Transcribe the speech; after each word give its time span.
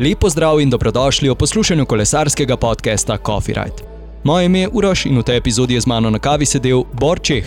Lepo 0.00 0.30
zdrav 0.30 0.60
in 0.60 0.70
dobrodošli 0.70 1.28
v 1.28 1.34
poslušanju 1.34 1.84
kolesarskega 1.86 2.56
podcasta 2.56 3.18
Coffee 3.26 3.54
Ride. 3.54 3.84
Moje 4.24 4.46
ime 4.46 4.60
je 4.60 4.68
Uroš 4.72 5.06
in 5.06 5.18
v 5.18 5.22
tej 5.22 5.36
epizodi 5.36 5.74
je 5.74 5.80
z 5.80 5.86
mano 5.86 6.10
na 6.10 6.18
kavi 6.18 6.46
sedel 6.46 6.84
Bor 6.92 7.20
Čeh. 7.20 7.44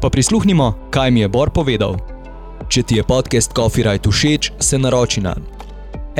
Pa 0.00 0.10
prisluhnimo, 0.12 0.92
kaj 0.92 1.10
mi 1.10 1.20
je 1.20 1.28
Bor 1.28 1.48
povedal. 1.50 1.96
Če 2.68 2.82
ti 2.82 3.00
je 3.00 3.02
podcast 3.02 3.56
Coffee 3.56 3.80
Ride 3.80 4.10
všeč, 4.12 4.52
se 4.60 4.78
naroči 4.78 5.24
na 5.24 5.32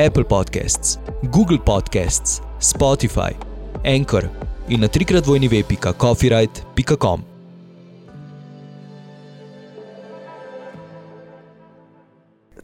Apple 0.01 0.25
Podcasts, 0.25 0.97
Google 1.29 1.61
Podcasts, 1.61 2.41
Spotify, 2.57 3.37
Anchor 3.85 4.25
in 4.69 4.81
na 4.81 4.87
trikrat 4.87 5.29
vojni 5.29 5.45
web.coffeeride.com. 5.47 7.21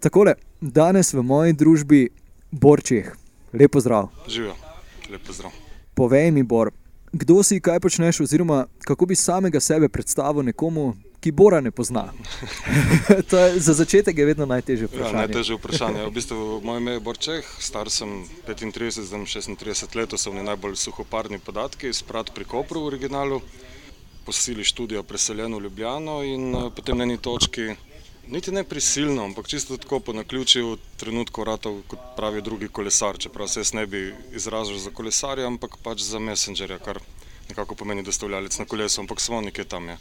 Takole, 0.02 0.34
danes 0.62 1.14
v 1.14 1.22
moji 1.22 1.54
družbi 1.54 2.23
Borčeh. 2.54 3.10
Lepo 3.54 3.80
zdrav. 3.82 4.08
Živijo, 4.28 4.54
lepo 5.10 5.34
zdrav. 5.34 5.52
Povej 5.94 6.32
mi, 6.32 6.44
Bor, 6.44 6.70
kdo 7.12 7.44
si, 7.44 7.60
kaj 7.60 7.80
počneš, 7.80 8.20
oziroma 8.20 8.66
kako 8.80 9.06
bi 9.06 9.16
samega 9.16 9.60
sebe 9.60 9.90
predstavil 9.90 10.44
nekomu, 10.44 10.94
ki 11.20 11.32
Bora 11.32 11.62
ne 11.62 11.72
pozna. 11.72 12.10
je, 13.32 13.60
za 13.60 13.74
začetek 13.74 14.18
je 14.18 14.26
vedno 14.26 14.46
najtežje 14.46 14.84
Ja, 14.84 14.88
vprašanje. 14.90 15.18
najtežje 15.18 15.56
vprašanje. 15.56 16.06
V 16.10 16.12
bistvu, 16.12 16.62
moje 16.64 16.82
ime 16.82 16.92
je 16.92 17.00
Borčeh, 17.00 17.46
star 17.60 17.90
sem 17.90 18.26
35, 18.48 19.02
zdaj 19.02 19.18
imam 19.18 19.28
36 19.28 19.96
let, 19.96 20.10
to 20.10 20.18
so 20.18 20.34
mi 20.34 20.44
najbolj 20.44 20.76
suhoparni 20.76 21.40
podatki, 21.40 21.94
sprat 21.94 22.34
pri 22.36 22.46
Kopru 22.46 22.82
v 22.82 22.92
originalu, 22.94 23.42
po 24.26 24.32
sili 24.32 24.64
študija 24.64 25.04
preseljen 25.04 25.56
v 25.56 25.62
Ljubljano 25.66 26.22
in 26.24 26.56
eh, 26.56 26.70
potem 26.76 26.98
na 26.98 27.04
eni 27.04 27.18
točki, 27.18 27.74
niti 28.28 28.52
ne 28.52 28.64
prisilno, 28.64 29.24
ampak 29.24 29.48
čisto 29.48 29.78
tako 29.78 30.00
po 30.00 30.14
naključju 30.14 30.78
trenutku 30.98 31.44
ratov, 31.44 31.82
kot 31.88 32.00
pravi 32.16 32.42
drugi 32.42 32.68
kolesar, 32.68 33.18
čeprav 33.18 33.48
se 33.48 33.60
jaz 33.60 33.74
ne 33.74 33.86
bi 33.86 34.16
izražal 34.36 34.78
za 34.78 34.92
kolesarja, 34.92 35.48
ampak 35.48 35.78
pač 35.84 36.02
za 36.02 36.20
messengerja, 36.20 36.80
kar 36.80 37.00
nekako 37.50 37.76
pomeni 37.76 38.04
dostavljalec 38.04 38.60
na 38.60 38.66
kolesu, 38.66 39.02
ampak 39.02 39.22
samo 39.22 39.42
nekje 39.42 39.64
tam 39.64 39.90
je. 39.90 39.98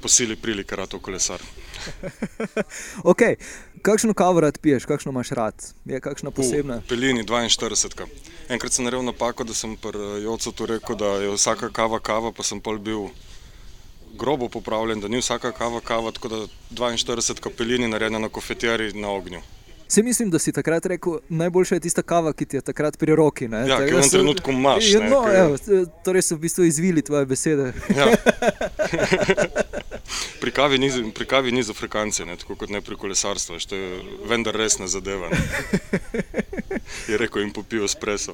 Po 0.00 0.08
sili 0.08 0.36
prilike 0.36 0.76
ratov 0.76 1.00
kolesar. 1.00 1.42
Okay. 3.02 3.34
Kakšno 3.82 4.14
kavo 4.14 4.40
rad 4.40 4.58
piješ, 4.58 4.84
kakšno 4.84 5.10
imaš 5.12 5.30
rad? 5.30 5.54
Je 5.84 6.00
kakšna 6.00 6.30
posebna? 6.30 6.76
V 6.76 6.88
Pelini 6.88 7.22
42. 7.22 8.06
Enkrat 8.48 8.72
sem 8.72 8.84
naredil 8.84 9.06
napako, 9.06 9.44
da 9.44 9.54
sem 9.54 9.76
pri 9.76 10.22
Jocu 10.24 10.52
tu 10.52 10.66
rekel, 10.66 10.96
da 10.96 11.06
je 11.22 11.30
vsaka 11.34 11.70
kava 11.70 12.00
kava, 12.00 12.32
pa 12.32 12.42
sem 12.42 12.60
pol 12.60 12.78
bil 12.78 13.08
grobo 14.14 14.48
popravljen, 14.48 15.00
da 15.00 15.08
ni 15.08 15.18
vsaka 15.18 15.52
kava 15.52 15.80
kava, 15.80 16.12
tako 16.12 16.28
da 16.28 16.36
42 16.72 17.50
pelini 17.50 17.88
narejena 17.88 18.18
na 18.18 18.28
kofetjeri 18.28 18.92
na 18.92 19.08
ognju. 19.10 19.40
Se 19.90 20.02
mislim, 20.02 20.30
da 20.30 20.38
si 20.38 20.52
takrat 20.52 20.86
rekel, 20.86 21.18
najboljša 21.28 21.74
je 21.74 21.80
tista 21.80 22.02
kava, 22.02 22.32
ki 22.32 22.44
ti 22.44 22.56
je 22.56 22.60
takrat 22.60 22.98
pri 22.98 23.14
roki. 23.14 23.48
Ne? 23.48 23.58
Ja, 23.58 23.76
Tako 23.76 23.84
ki 23.84 23.90
jo 23.90 23.98
v 23.98 24.10
trenutku 24.10 24.50
imaš, 24.50 24.90
Ja, 24.92 25.00
ne, 25.00 25.08
No, 25.08 25.22
ker- 25.22 25.38
evo, 25.38 25.56
torej 26.04 26.22
so 26.22 26.34
v 26.34 26.38
bistvu 26.38 26.64
izvili 26.64 27.02
tvoje 27.02 27.26
besede. 27.26 27.72
Ja. 27.96 28.12
Pri 30.40 30.50
kavi 30.52 30.78
ni, 30.78 30.90
pri 31.12 31.26
kavi 31.26 31.52
ni 31.52 31.62
za 31.62 31.72
frekance, 31.72 32.24
ne, 32.24 32.36
tako 32.36 32.54
kot 32.56 32.70
ne 32.70 32.80
pri 32.80 32.96
kolesarstvu, 32.96 33.56
to 33.60 33.76
je 33.76 33.88
vendar 34.24 34.54
resna 34.54 34.86
zadeva. 34.86 35.28
ne. 35.28 35.40
Je 37.08 37.16
rekel 37.16 37.42
in 37.42 37.52
popil 37.52 37.84
espresso. 37.84 38.32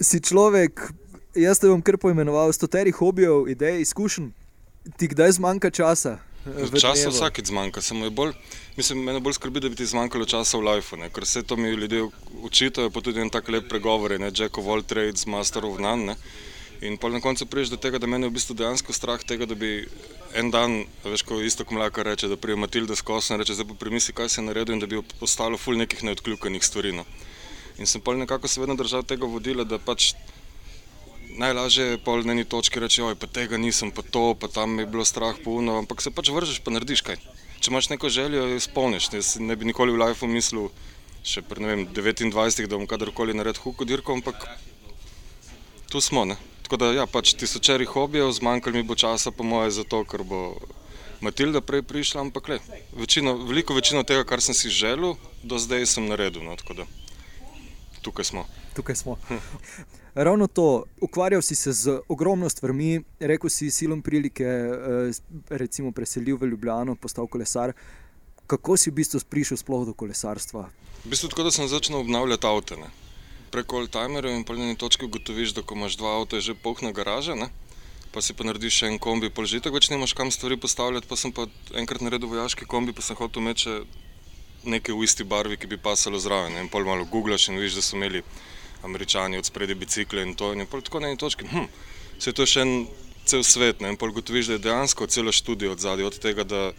si 0.00 0.20
človek, 0.20 0.80
jaz 1.36 1.60
te 1.60 1.68
bom 1.68 1.82
kar 1.82 1.98
poimenoval, 2.00 2.52
stoteri 2.52 2.92
hobijev, 2.94 3.48
idej, 3.52 3.80
izkušenj, 3.84 4.30
ti 4.96 5.08
kdaj 5.12 5.36
zmanjka 5.38 5.70
časa? 5.70 6.16
Časa 6.80 7.10
vsakeč 7.10 7.50
zmanjka, 7.50 7.82
samo 7.82 8.06
je 8.06 8.12
bolj, 8.14 8.32
mislim, 8.76 9.00
mene 9.02 9.20
bolj 9.20 9.34
skrbi, 9.34 9.60
da 9.60 9.68
bi 9.68 9.78
ti 9.78 9.86
zmanjkalo 9.86 10.28
časa 10.30 10.58
v 10.58 10.68
lifeu, 10.68 10.98
ne, 11.00 11.08
ker 11.10 11.26
vse 11.26 11.42
to 11.42 11.56
mi 11.58 11.72
ljudje 11.74 12.04
učitajo, 12.46 12.92
pa 12.94 13.02
tudi 13.02 13.20
en 13.20 13.30
tak 13.34 13.48
lep 13.50 13.66
pregovor, 13.68 14.14
ne, 14.20 14.30
Jack 14.30 14.58
of 14.58 14.68
all 14.70 14.82
trades, 14.82 15.26
master 15.26 15.66
of 15.66 15.80
none, 15.82 16.12
ne. 16.12 16.16
In 16.86 16.98
pol 17.00 17.10
na 17.16 17.20
koncu 17.24 17.46
priješ 17.48 17.72
do 17.72 17.80
tega, 17.80 17.98
da 17.98 18.06
mene 18.06 18.28
je 18.28 18.30
v 18.30 18.36
bistvu 18.36 18.54
dejansko 18.54 18.92
strah 18.92 19.22
tega, 19.24 19.48
da 19.48 19.56
bi 19.56 19.88
en 20.36 20.50
dan, 20.52 20.82
veš, 21.04 21.24
ko 21.24 21.40
isto 21.40 21.64
komlaka 21.64 22.04
reče, 22.04 22.28
da 22.28 22.36
prije 22.36 22.56
Matilda 22.60 22.94
skozi 22.96 23.32
in 23.32 23.40
reče, 23.40 23.56
zdaj 23.56 23.70
pa 23.72 23.78
premisli, 23.80 24.14
kaj 24.14 24.28
se 24.28 24.40
je 24.40 24.44
naredil 24.46 24.76
in 24.76 24.84
da 24.84 24.86
bi 24.86 25.00
ostalo 25.24 25.56
ful 25.58 25.80
nekih 25.80 26.04
neodkljukanih 26.04 26.64
stvari. 26.64 26.92
No. 26.92 27.06
In 27.80 27.88
sem 27.88 28.00
pol 28.00 28.20
nekako 28.20 28.48
se 28.48 28.60
vedno 28.60 28.76
držal 28.76 29.02
tega 29.08 29.26
vodila, 29.26 29.64
da 29.64 29.78
pač 29.78 30.12
najlažje 31.36 31.84
je 31.84 31.98
pol 32.00 32.24
na 32.24 32.32
eni 32.32 32.44
točki 32.44 32.80
reči, 32.80 33.02
oj, 33.04 33.14
pa 33.20 33.28
tega 33.28 33.60
nisem, 33.60 33.92
pa 33.92 34.02
to, 34.02 34.34
pa 34.34 34.48
tam 34.48 34.76
mi 34.76 34.82
je 34.82 34.90
bilo 34.90 35.04
strah 35.04 35.36
puno, 35.44 35.78
ampak 35.78 36.02
se 36.02 36.10
pač 36.10 36.32
vržeš, 36.32 36.60
pa 36.64 36.72
narediš 36.72 37.04
kaj. 37.06 37.20
Če 37.60 37.70
imaš 37.72 37.88
neko 37.92 38.08
željo, 38.12 38.44
jo 38.46 38.56
izpolniš. 38.56 39.10
Jaz 39.12 39.36
ne 39.40 39.56
bi 39.56 39.68
nikoli 39.68 39.94
v 39.94 40.00
lifeu 40.02 40.28
mislil, 40.28 40.70
še 41.26 41.42
pri 41.42 41.64
ne 41.64 41.72
vem, 41.72 41.84
29, 41.92 42.68
da 42.68 42.78
bom 42.78 42.88
kadarkoli 42.88 43.36
naredil 43.36 43.62
huko 43.64 43.88
dirko, 43.88 44.16
ampak 44.16 44.48
tu 45.92 46.00
smo. 46.00 46.24
Ne? 46.28 46.36
Tako 46.66 46.80
da, 46.82 46.92
ja, 46.96 47.06
pač 47.06 47.34
tisočeri 47.38 47.86
hobijev, 47.88 48.32
zmanjkalo 48.36 48.76
mi 48.76 48.86
bo 48.86 48.96
časa, 48.98 49.32
po 49.32 49.46
moje, 49.46 49.76
zato, 49.78 50.02
ker 50.08 50.24
bo 50.26 50.56
Matilda 51.24 51.62
prej 51.64 51.82
prišla, 51.86 52.26
ampak 52.26 52.48
le, 52.52 52.60
večino, 52.92 53.36
veliko 53.48 53.74
večino 53.76 54.04
tega, 54.04 54.26
kar 54.28 54.44
sem 54.44 54.54
si 54.54 54.68
želel, 54.68 55.16
do 55.42 55.60
zdaj 55.62 55.86
sem 55.96 56.08
naredil. 56.10 56.44
No, 56.44 56.56
tukaj 58.04 58.28
smo. 58.28 58.44
Tukaj 58.76 58.98
smo. 59.04 59.16
Ravno 60.16 60.46
to, 60.46 60.84
ukvarjal 61.00 61.42
si 61.42 61.54
se 61.54 61.72
z 61.72 61.98
ogromno 62.08 62.48
stvarmi, 62.48 63.02
rekel 63.20 63.50
si 63.50 63.70
silom 63.70 64.02
prilike, 64.02 64.44
eh, 64.44 65.12
recimo 65.48 65.92
preselil 65.92 66.38
v 66.40 66.46
Ljubljano, 66.46 66.94
postal 66.96 67.26
kolesar. 67.26 67.72
Kako 68.46 68.76
si 68.76 68.90
v 68.90 68.94
bistvu 68.94 69.20
prišel 69.28 69.60
sploh 69.60 69.84
do 69.84 69.92
kolesarstva? 69.92 70.70
V 71.04 71.10
bistvu 71.12 71.28
tako, 71.28 71.42
da 71.42 71.50
sem 71.50 71.68
začel 71.68 72.00
obnavljati 72.00 72.46
avto. 72.46 72.76
Ne. 72.80 72.88
Preko 73.50 73.76
Alzheimerja 73.76 74.32
in 74.32 74.44
po 74.44 74.56
eni 74.56 74.76
točki 74.76 75.04
ugotoviš, 75.04 75.52
da 75.52 75.62
ko 75.62 75.76
imaš 75.76 76.00
dva 76.00 76.16
avta, 76.16 76.36
je 76.36 76.48
že 76.48 76.54
polna 76.54 76.92
garaža, 76.96 77.34
ne. 77.34 77.52
pa 78.12 78.22
si 78.22 78.32
pa 78.32 78.44
narediš 78.44 78.72
še 78.72 78.86
en 78.86 78.98
kombi, 78.98 79.28
pol 79.28 79.44
že 79.44 79.60
tako 79.60 79.76
več 79.76 79.90
nimaš 79.92 80.16
kam 80.16 80.30
stvari 80.32 80.56
postavljati. 80.56 81.06
Pa 81.06 81.16
sem 81.16 81.32
pa 81.32 81.44
enkrat 81.76 82.00
naredil 82.00 82.32
vojaški 82.32 82.64
kombi, 82.64 82.96
pa 82.96 83.04
sem 83.04 83.16
hotel 83.20 83.42
meče 83.44 83.84
nekaj 84.64 84.96
v 84.96 85.04
isti 85.04 85.24
barvi, 85.28 85.60
ki 85.60 85.66
bi 85.66 85.76
pasalo 85.76 86.16
zraven. 86.18 86.56
ne. 86.56 86.64
In 86.64 86.72
pol 86.72 86.88
malo 86.88 87.04
googlaš 87.04 87.48
in 87.48 87.60
vidiš, 87.60 87.74
da 87.74 87.82
so 87.82 87.96
imeli 88.00 88.24
američani 88.86 89.38
od 89.42 89.48
spredi 89.48 89.74
bicikle 89.74 90.22
in 90.22 90.34
to. 90.34 90.52
In 90.54 90.64
je 90.64 90.68
tako 90.70 91.02
na 91.02 91.10
eni 91.12 91.20
točki, 91.20 91.48
hm, 91.50 91.66
se 92.18 92.32
to 92.32 92.46
je 92.46 92.54
še 92.54 92.64
en 92.64 92.76
cel 93.26 93.42
svet. 93.42 93.82
Ne. 93.82 93.92
In 93.92 93.98
pol 94.00 94.14
gotoviš, 94.14 94.52
da 94.52 94.56
je 94.56 94.64
dejansko 94.70 95.10
cela 95.10 95.34
študija 95.34 95.74
od 95.74 95.82
zadaj, 95.82 96.06
od 96.06 96.18
tega, 96.22 96.46
da 96.46 96.70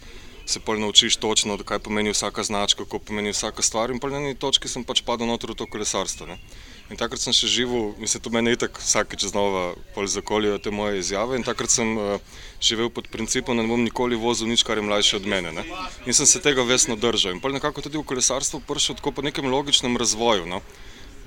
se 0.48 0.60
pol 0.64 0.80
naučiš 0.80 1.18
točno, 1.20 1.58
kaj 1.60 1.78
pomeni 1.84 2.10
vsaka 2.10 2.42
značka, 2.42 2.84
kako 2.84 2.98
pomeni 2.98 3.34
vsaka 3.36 3.62
stvar. 3.62 3.92
In 3.92 4.00
pol 4.00 4.14
na 4.16 4.22
eni 4.24 4.34
točki 4.34 4.68
sem 4.68 4.84
pač 4.84 5.02
padel 5.04 5.28
noter 5.28 5.52
v 5.52 5.58
to 5.60 5.66
kolesarstvo. 5.68 6.26
Ne. 6.26 6.40
In 6.88 6.96
takrat 6.96 7.20
sem 7.20 7.34
še 7.36 7.50
živel, 7.52 7.90
mislim, 8.00 8.22
to 8.24 8.30
meni 8.32 8.54
itak 8.56 8.80
vsakeč 8.80 9.26
znova 9.28 9.74
pol 9.92 10.08
zakolijo 10.08 10.56
te 10.56 10.72
moje 10.72 11.02
izjave. 11.02 11.36
In 11.36 11.44
takrat 11.44 11.68
sem 11.68 11.90
uh, 12.00 12.16
živel 12.64 12.88
pod 12.88 13.10
principom, 13.12 13.60
da 13.60 13.66
ne 13.66 13.68
bom 13.68 13.82
nikoli 13.84 14.16
vozil 14.16 14.48
nič, 14.48 14.64
kar 14.64 14.80
je 14.80 14.86
mlajše 14.88 15.18
od 15.20 15.28
mene. 15.28 15.52
Ne. 15.52 15.66
In 16.08 16.16
sem 16.16 16.24
se 16.24 16.40
tega 16.40 16.64
vesno 16.64 16.96
držal. 16.96 17.36
In 17.36 17.44
pol 17.44 17.52
nekako 17.52 17.84
tudi 17.84 18.00
v 18.00 18.08
kolesarstvo 18.08 18.64
prišel 18.64 18.96
tako 19.02 19.12
po 19.12 19.26
nekem 19.26 19.52
logičnem 19.52 20.00
razvoju. 20.00 20.48
No. 20.48 20.64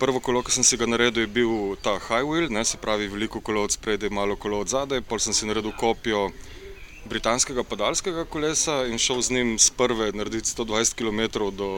Prvo 0.01 0.17
kolo, 0.17 0.41
ki 0.41 0.49
sem 0.49 0.65
si 0.65 0.77
ga 0.81 0.87
naredil, 0.89 1.27
je 1.27 1.29
bil 1.29 1.51
ta 1.85 1.99
high 2.01 2.25
wheel, 2.25 2.49
ne, 2.49 2.63
se 2.65 2.79
pravi 2.81 3.05
veliko 3.05 3.37
kolo 3.37 3.61
od 3.67 3.75
spredaj, 3.75 4.09
malo 4.09 4.33
kolo 4.33 4.63
od 4.63 4.71
zadaj. 4.73 5.03
Pol 5.05 5.21
sem 5.21 5.33
si 5.33 5.45
naredil 5.45 5.75
kopijo 5.77 6.31
britanskega 7.05 7.61
padalskega 7.63 8.25
kolesa 8.25 8.85
in 8.89 8.97
šel 8.97 9.21
z 9.21 9.37
njim 9.37 9.59
z 9.59 9.69
prve 9.77 10.11
narediti 10.17 10.49
120 10.49 10.97
km 10.97 11.21
do, 11.53 11.69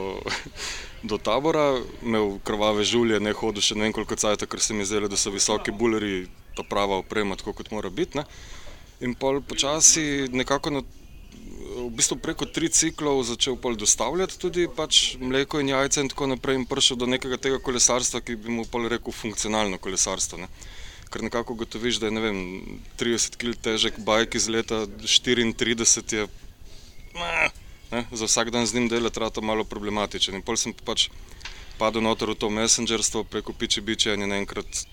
do 1.10 1.18
tabora, 1.18 1.76
imel 2.02 2.38
krvave 2.44 2.84
žulje, 2.84 3.20
ne 3.20 3.36
hodil 3.36 3.60
še 3.60 3.76
ne 3.76 3.88
vem 3.88 3.92
koliko 3.92 4.16
cajt, 4.16 4.48
ker 4.48 4.60
se 4.60 4.72
mi 4.72 4.88
zdelo, 4.88 5.08
da 5.08 5.20
so 5.20 5.32
visoki 5.32 5.72
buleri, 5.72 6.26
ta 6.56 6.64
prava 6.64 6.96
oprema, 7.04 7.36
tako 7.36 7.52
kot 7.60 7.72
mora 7.76 7.92
biti. 7.92 8.24
In 9.04 9.12
pol 9.20 9.42
počasi 9.44 10.30
nekako 10.32 10.78
na 10.78 10.84
v 11.74 11.90
bistvu 11.90 12.16
preko 12.22 12.46
tri 12.46 12.70
ciklov 12.70 13.24
začel 13.26 13.56
pol 13.58 13.74
dostavljati 13.78 14.38
tudi 14.38 14.66
pač 14.70 15.16
mleko 15.18 15.60
in 15.60 15.72
jajce 15.74 16.04
in 16.04 16.10
tako 16.12 16.30
naprej 16.30 16.60
in 16.60 16.66
prišel 16.70 17.00
do 17.00 17.06
nekega 17.10 17.38
tega 17.40 17.58
kolesarstva, 17.58 18.22
ki 18.22 18.38
bi 18.38 18.54
mu 18.54 18.64
pol 18.70 18.86
rekel 18.88 19.12
funkcionalno 19.12 19.78
kolesarstvo. 19.82 20.38
Ne. 20.38 20.48
Ker 21.10 21.26
nekako 21.26 21.58
gotoviš, 21.58 21.98
da 22.02 22.10
je 22.10 22.22
vem, 22.22 22.38
30 22.98 23.38
kg 23.38 23.58
težek 23.66 23.98
bajk 24.06 24.38
iz 24.38 24.48
leta 24.50 24.84
34 24.86 26.14
je 26.14 26.26
ne, 27.90 28.02
za 28.10 28.24
vsak 28.26 28.50
dan 28.50 28.66
z 28.66 28.74
njim 28.74 28.88
delati 28.88 29.20
rata 29.20 29.40
malo 29.40 29.64
problematičen. 29.64 30.34
In 30.34 30.42
pol 30.42 30.58
sem 30.58 30.74
pač 30.74 31.08
padel 31.78 32.02
noter 32.02 32.30
v 32.30 32.38
to 32.38 32.50
messengerstvo 32.50 33.24
preko 33.24 33.52
piči 33.52 33.80
biče 33.80 34.14
in 34.14 34.26
je 34.26 34.30
naenkrat 34.30 34.86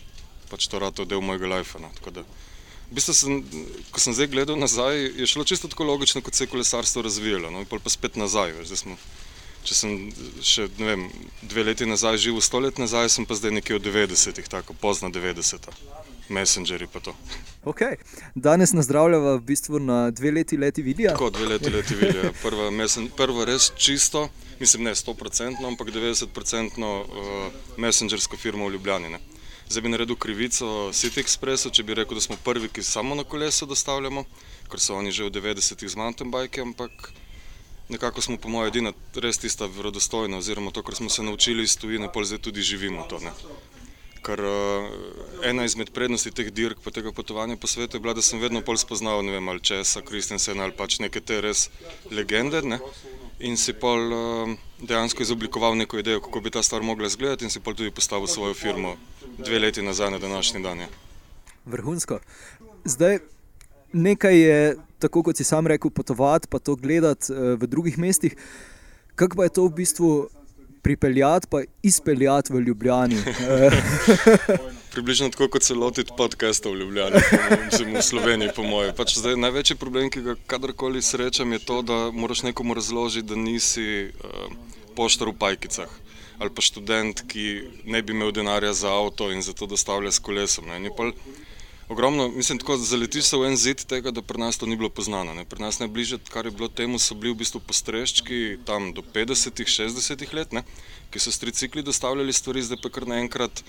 pač 0.50 0.68
to 0.68 0.80
rato 0.80 1.06
del 1.06 1.22
mojega 1.22 1.48
lajfa. 1.48 1.80
Tako 1.98 2.22
da 2.22 2.26
V 2.92 3.00
bistvu 3.00 3.14
sem, 3.16 3.40
ko 3.96 4.02
sem 4.04 4.12
zdaj 4.12 4.28
gledal 4.28 4.58
nazaj, 4.60 5.00
je 5.16 5.28
šlo 5.28 5.46
čisto 5.48 5.70
tako 5.72 5.88
logično, 5.88 6.20
kot 6.22 6.36
se 6.36 6.44
je 6.44 6.52
kolesarstvo 6.52 7.02
razvijalo. 7.02 7.48
No, 7.52 7.64
pa 7.64 7.90
spet 7.90 8.20
nazaj. 8.20 8.52
Veš, 8.58 8.84
smo, 8.84 8.98
če 9.64 9.78
sem 9.78 9.94
še 10.44 10.68
vem, 10.76 11.08
dve 11.40 11.64
leti 11.70 11.88
nazaj 11.88 12.20
živel, 12.20 12.44
sto 12.44 12.60
let 12.60 12.82
nazaj, 12.84 13.08
sem 13.16 13.28
pa 13.28 13.40
zdaj 13.40 13.56
nekje 13.62 13.80
v 13.80 13.86
90-ih, 13.88 14.52
tako 14.52 14.76
pozna 14.76 15.08
90-ta. 15.08 15.72
Messengerji 16.32 16.88
pa 16.92 17.00
to. 17.00 17.16
Okay. 17.64 17.96
Danes 18.36 18.76
nazdravljava 18.76 19.36
v 19.40 19.42
bistvu 19.48 19.80
na 19.80 20.12
dve 20.12 20.32
leti 20.32 20.58
leti 20.58 20.84
Vilija. 20.84 21.16
Tako 21.16 21.30
dve 21.30 21.48
leti 21.56 21.72
leti 21.72 21.96
Vilija. 21.96 22.32
Prva, 22.44 22.70
mesen, 22.72 23.08
prva 23.16 23.48
res 23.48 23.72
čisto, 23.76 24.30
mislim 24.60 24.84
ne 24.84 24.96
100%, 24.96 25.64
ampak 25.68 25.96
90% 25.96 26.92
uh, 26.92 27.52
messengersko 27.78 28.38
firmo 28.38 28.68
v 28.68 28.76
Ljubljani. 28.76 29.16
Ne. 29.16 29.20
Zdaj 29.72 29.82
bi 29.82 29.90
naredil 29.90 30.16
krivico 30.20 30.66
City 30.92 31.22
Expressu, 31.24 31.70
če 31.72 31.86
bi 31.88 31.96
rekel, 31.96 32.18
da 32.20 32.22
smo 32.22 32.36
prvi, 32.44 32.68
ki 32.68 32.84
samo 32.84 33.16
na 33.16 33.24
kolesu 33.24 33.64
dostavljamo, 33.70 34.26
ker 34.68 34.82
so 34.84 34.98
oni 35.00 35.14
že 35.16 35.30
v 35.30 35.32
90-ih 35.38 35.92
z 35.94 35.96
mountain 35.96 36.28
bike, 36.28 36.60
ampak 36.60 37.14
nekako 37.88 38.20
smo 38.22 38.36
po 38.36 38.52
mojem 38.52 38.68
edina 38.68 38.92
res 39.16 39.40
tista 39.40 39.70
verodostojna, 39.72 40.42
oziroma 40.44 40.74
to, 40.76 40.84
kar 40.84 40.96
smo 41.00 41.08
se 41.08 41.24
naučili 41.24 41.64
iz 41.64 41.78
tujine, 41.80 42.12
pol 42.12 42.28
zdaj 42.28 42.42
tudi 42.50 42.66
živimo 42.68 43.06
to. 43.08 43.22
Ne. 43.24 43.32
Ker 44.28 44.44
uh, 44.44 44.92
ena 45.48 45.64
izmed 45.64 45.94
prednosti 45.96 46.36
teh 46.36 46.52
dirk 46.52 46.84
pa 46.84 46.92
tega 46.92 47.16
potovanja 47.16 47.56
po 47.56 47.72
svetu 47.72 47.96
je 47.96 48.04
bila, 48.04 48.18
da 48.20 48.22
sem 48.22 48.44
vedno 48.44 48.60
bolj 48.68 48.84
spoznal, 48.84 49.24
ne 49.24 49.40
vem, 49.40 49.48
ali 49.56 49.64
česa, 49.64 50.04
Kristjansena 50.04 50.68
ali 50.68 50.76
pač 50.76 51.00
neke 51.00 51.24
te 51.24 51.40
res 51.40 51.70
legende. 52.12 52.60
Ne? 52.60 52.84
In 53.40 53.56
si 53.56 53.72
pol 53.72 54.04
uh, 54.20 54.52
dejansko 54.82 55.24
izoblikoval 55.24 55.78
neko 55.78 56.00
idejo, 56.00 56.22
kako 56.22 56.42
bi 56.42 56.50
ta 56.50 56.64
stvar 56.64 56.82
mogla 56.82 57.08
izgledati, 57.08 57.46
in 57.46 57.50
si 57.50 57.60
pol 57.60 57.76
tudi 57.76 57.92
postavil 57.92 58.28
svojo 58.28 58.54
firmo 58.54 58.96
dve 59.38 59.60
leti 59.60 59.82
nazaj 59.82 60.12
na 60.12 60.20
današnji 60.20 60.64
dan. 60.64 60.86
Vrhunsko. 61.66 62.20
Zdaj, 62.86 63.20
nekaj 63.94 64.40
je, 64.40 64.76
tako 65.00 65.24
kot 65.24 65.38
si 65.38 65.44
sam 65.44 65.68
rekel, 65.68 65.92
potovati, 65.92 66.48
pa 66.48 66.60
to 66.60 66.76
gledati 66.76 67.34
uh, 67.34 67.38
v 67.60 67.68
drugih 67.68 67.98
mestih. 67.98 68.36
Kako 69.16 69.38
pa 69.38 69.44
je 69.44 69.50
to 69.50 69.66
v 69.66 69.70
bistvu 69.70 70.30
pripeljati 70.82 71.48
in 71.48 71.66
izpeljati 71.84 72.54
v 72.54 72.60
Ljubljani. 72.60 73.18
Približno 74.92 75.30
tako, 75.30 75.48
kot 75.48 75.64
se 75.64 75.74
lotiti 75.74 76.12
podcasta 76.18 76.70
v 76.70 76.76
Ljubljani, 76.76 77.16
oziroma 77.74 78.00
v 78.00 78.04
Sloveniji, 78.04 78.50
po 78.56 78.64
mojem. 78.68 78.92
Pač 78.96 79.14
največji 79.24 79.78
problem, 79.80 80.10
ki 80.12 80.24
ga 80.26 80.34
kadarkoli 80.52 81.00
srečam, 81.00 81.54
je 81.56 81.60
to, 81.64 81.78
da 81.82 82.00
moraš 82.12 82.42
nekomu 82.44 82.76
razložiti, 82.76 83.24
da 83.30 83.38
nisi 83.40 83.86
uh, 84.12 84.52
poštar 84.96 85.32
v 85.32 85.38
pajkicah 85.40 86.00
ali 86.42 86.50
pa 86.50 86.64
študent, 86.66 87.22
ki 87.30 87.44
ne 87.86 88.02
bi 88.02 88.16
imel 88.16 88.32
denarja 88.34 88.74
za 88.74 88.90
avto 88.90 89.30
in 89.32 89.44
zato 89.46 89.68
dostavlja 89.70 90.12
s 90.12 90.20
kolesom. 90.20 90.66
Ne 90.66 90.90
ogromno, 91.88 92.28
mislim, 92.34 92.58
tako 92.60 92.78
zaletiš 92.78 93.30
se 93.30 93.38
v 93.38 93.52
en 93.52 93.58
zid 93.58 93.86
tega, 93.86 94.12
da 94.12 94.22
pri 94.26 94.42
nas 94.42 94.58
to 94.58 94.66
ni 94.66 94.76
bilo 94.76 94.90
poznano. 94.90 95.36
Ne. 95.38 95.46
Pri 95.46 95.62
nas 95.62 95.80
najbližje, 95.80 96.18
kar 96.34 96.50
je 96.50 96.52
bilo 96.52 96.68
temu, 96.68 97.00
so 97.00 97.16
bili 97.16 97.36
v 97.36 97.44
bistvu 97.44 97.62
postreščki 97.62 98.58
tam 98.66 98.90
do 98.98 99.06
50-ih, 99.06 99.70
60-ih 99.70 100.34
let, 100.34 100.52
ne, 100.52 100.66
ki 101.14 101.22
so 101.22 101.32
s 101.32 101.40
tricikli 101.40 101.84
dostavljali 101.86 102.34
stvari, 102.34 102.66
zdaj 102.66 102.82
pa 102.82 102.90
kar 102.90 103.08
naenkrat 103.08 103.64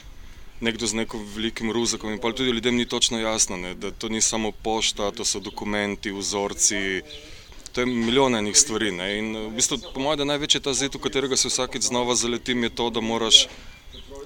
nekdo 0.62 0.86
z 0.86 1.02
neko 1.02 1.18
velikim 1.34 1.72
ruzakom 1.74 2.12
in 2.14 2.20
pa 2.22 2.32
tudi 2.32 2.54
ljudem 2.54 2.76
ni 2.76 2.86
točno 2.86 3.18
jasno, 3.18 3.56
ne, 3.56 3.74
da 3.74 3.90
to 3.90 4.08
ni 4.08 4.20
samo 4.20 4.52
pošta, 4.52 5.10
to 5.10 5.24
so 5.24 5.40
dokumenti, 5.40 6.12
vzorci. 6.12 7.02
To 7.72 7.80
je 7.80 7.86
milijon 7.86 8.34
enih 8.36 8.56
stvari. 8.56 8.90
Ne. 8.92 9.06
In 9.18 9.36
v 9.36 9.50
bistvu, 9.56 9.78
po 9.94 10.00
mojem, 10.00 10.18
da 10.22 10.24
največji 10.28 10.60
ta 10.60 10.74
zid, 10.76 10.94
v 10.94 11.00
katerega 11.00 11.36
se 11.40 11.48
vsakeč 11.48 11.88
znova 11.88 12.14
zaletim, 12.14 12.62
je 12.62 12.74
to, 12.76 12.90
da 12.90 13.00
moraš 13.00 13.46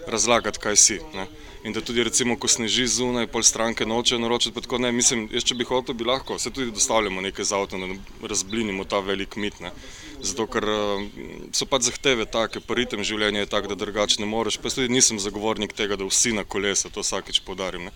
razlagati, 0.07 0.59
kaj 0.59 0.77
si. 0.77 0.99
Ne 1.15 1.29
in 1.65 1.73
da 1.73 1.81
tudi, 1.81 2.05
recimo, 2.05 2.37
ko 2.39 2.49
sneži 2.49 2.87
zunaj, 2.87 3.27
pol 3.33 3.43
stranke 3.43 3.87
nočejo 3.87 4.19
naročiti. 4.21 4.61
Tako, 4.61 4.79
ne, 4.79 4.93
mislim, 4.93 5.27
jaz, 5.33 5.45
če 5.49 5.57
bi 5.59 5.67
hotel, 5.69 5.97
bi 5.99 6.07
lahko, 6.07 6.39
se 6.39 6.51
tudi 6.51 6.71
dostavljamo 6.71 7.21
nekaj 7.21 7.45
za 7.45 7.59
avto, 7.59 7.81
da 7.81 8.29
razblinimo 8.29 8.85
ta 8.85 9.01
velik 9.01 9.37
mit. 9.37 9.61
Ne. 9.61 9.73
Zato, 10.21 10.47
ker 10.51 10.65
eh, 10.65 11.07
so 11.53 11.69
pač 11.69 11.89
zahteve 11.91 12.27
take, 12.31 12.61
pa 12.61 12.79
ritem 12.79 13.05
življenja 13.05 13.45
je 13.45 13.53
tak, 13.53 13.69
da 13.69 13.79
drugače 13.79 14.23
ne 14.23 14.31
moreš. 14.31 14.61
Pa 14.63 14.73
tudi 14.73 14.93
nisem 14.93 15.21
zagovornik 15.23 15.77
tega, 15.77 15.99
da 15.99 16.09
vsi 16.09 16.37
na 16.37 16.45
kolesa, 16.45 16.93
to 16.93 17.05
vsakeč 17.05 17.43
podarim. 17.47 17.91
Ne. 17.91 17.95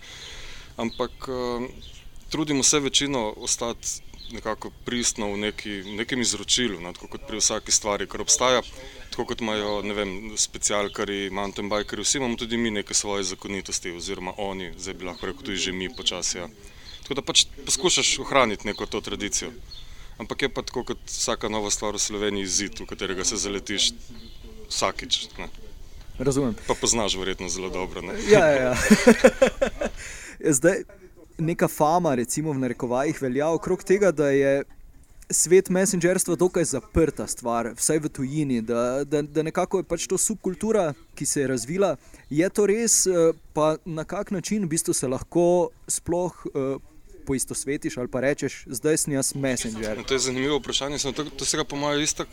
Ampak 0.81 1.27
eh, 1.29 1.67
trudimo 2.29 2.63
se 2.63 2.79
večino 2.79 3.29
ostati 3.37 4.10
nekako 4.31 4.71
pristno 4.85 5.31
v, 5.33 5.37
neki, 5.37 5.77
nekem 5.97 6.21
izročilu, 6.21 6.79
ne, 6.81 6.93
kot 6.93 7.27
pri 7.27 7.39
vsaki 7.41 7.71
stvari, 7.71 8.07
kar 8.07 8.21
obstaja 8.21 8.61
tako 9.11 9.25
kot 9.25 9.41
imajo 9.41 9.83
specialkari, 10.37 11.29
mountain 11.29 11.69
bikeri, 11.69 12.01
vsi 12.01 12.17
imamo 12.17 12.35
tudi 12.35 12.57
mi 12.57 12.71
neke 12.71 12.93
svoje 12.93 13.23
zakonitosti, 13.23 13.91
oziroma 13.91 14.33
oni, 14.37 14.71
zdaj 14.77 14.93
bi 14.93 15.05
lahko 15.05 15.25
rekel 15.25 15.43
tudi 15.43 15.57
že 15.57 15.71
mi 15.71 15.89
počasi. 15.95 16.37
Ja. 16.37 16.47
Tako 17.03 17.13
da 17.13 17.21
pač 17.21 17.45
poskušaš 17.65 18.19
ohraniti 18.19 18.67
neko 18.67 18.85
to 18.85 19.01
tradicijo. 19.01 19.51
Ampak 20.17 20.41
je 20.41 20.49
pa 20.49 20.61
tako 20.61 20.83
kot 20.83 20.97
vsaka 21.05 21.49
nova 21.49 21.71
stvar 21.71 21.95
v 21.95 21.99
Sloveniji 21.99 22.47
zid, 22.47 22.79
v 22.79 22.85
katerega 22.85 23.25
se 23.25 23.37
zaletiš 23.37 23.91
vsakič. 24.69 25.27
Ne. 25.37 25.49
Razumem. 26.19 26.55
Pa 26.67 26.73
poznaš 26.73 27.15
verjetno 27.15 27.49
zelo 27.49 27.69
dobro. 27.69 28.01
Ne? 28.01 28.15
Ja, 28.29 28.45
ja, 28.47 28.61
ja. 28.61 28.75
Zdaj, 30.57 30.83
neka 31.41 31.67
fama, 31.67 32.15
recimo 32.15 32.53
v 32.53 32.61
narekovajih, 32.61 33.21
velja 33.21 33.49
okrog 33.49 33.83
tega, 33.83 34.11
da 34.11 34.29
je 34.29 34.61
svet 35.31 35.69
messengerstva 35.69 36.35
dokaj 36.35 36.63
zaprta 36.73 37.27
stvar, 37.27 37.71
vsaj 37.77 37.99
v 38.03 38.09
tujini, 38.09 38.61
da, 38.61 39.03
da, 39.03 39.21
da 39.21 39.43
nekako 39.43 39.81
je 39.81 39.87
pač 39.87 40.07
to 40.07 40.17
subkultura, 40.17 40.91
ki 41.15 41.25
se 41.25 41.41
je 41.41 41.47
razvila. 41.47 41.95
Je 42.29 42.49
to 42.49 42.67
res, 42.67 43.05
eh, 43.07 43.31
pa 43.53 43.75
na 43.85 44.03
kak 44.03 44.31
način 44.31 44.65
v 44.65 44.73
bistvu 44.75 44.93
se 44.93 45.07
lahko 45.07 45.69
sploh 45.87 46.45
uh, 46.53 46.90
poistovetiš 47.25 47.97
ali 47.97 48.07
pa 48.07 48.19
rečeš, 48.19 48.63
zdaj 48.65 48.97
sem 48.97 49.13
jaz 49.13 49.33
messenger. 49.35 50.03
To 50.07 50.13
je 50.13 50.19
zanimivo 50.19 50.57
vprašanje. 50.59 50.97
To, 50.97 51.23
to 51.23 51.45
se 51.45 51.57
ga 51.57 51.63
po 51.63 51.75
mojem 51.75 52.01
isto. 52.01 52.25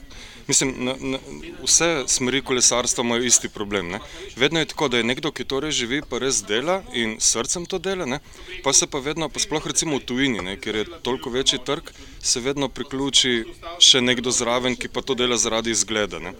Mislim, 0.49 0.75
na, 0.85 0.95
na, 1.01 1.19
vse 1.63 2.05
smeri 2.07 2.43
kolesarstva 2.43 3.05
imajo 3.05 3.25
isti 3.25 3.49
problem. 3.49 3.89
Ne? 3.89 4.01
Vedno 4.37 4.61
je 4.61 4.71
tako, 4.73 4.89
da 4.89 4.97
je 4.97 5.05
nekdo, 5.05 5.33
ki 5.33 5.45
torej 5.45 5.73
živi, 5.81 6.03
pa 6.11 6.19
res 6.19 6.43
dela 6.43 6.83
in 6.93 7.17
srcem 7.21 7.67
to 7.67 7.79
dela, 7.79 8.07
ne? 8.07 8.21
pa 8.65 8.73
se 8.73 8.87
pa 8.87 8.99
vedno, 8.99 9.29
pa 9.29 9.41
sploh 9.41 9.67
recimo 9.67 9.99
v 9.99 10.05
tujini, 10.05 10.45
ne? 10.45 10.57
ker 10.57 10.77
je 10.77 10.87
toliko 11.03 11.31
večji 11.31 11.59
trg, 11.65 11.93
se 12.23 12.41
vedno 12.41 12.69
priključi 12.69 13.45
še 13.79 14.01
nekdo 14.01 14.31
zraven, 14.31 14.77
ki 14.77 14.89
pa 14.89 15.03
to 15.03 15.15
dela 15.15 15.37
zaradi 15.37 15.71
izgleda. 15.71 16.19
Ne? 16.19 16.35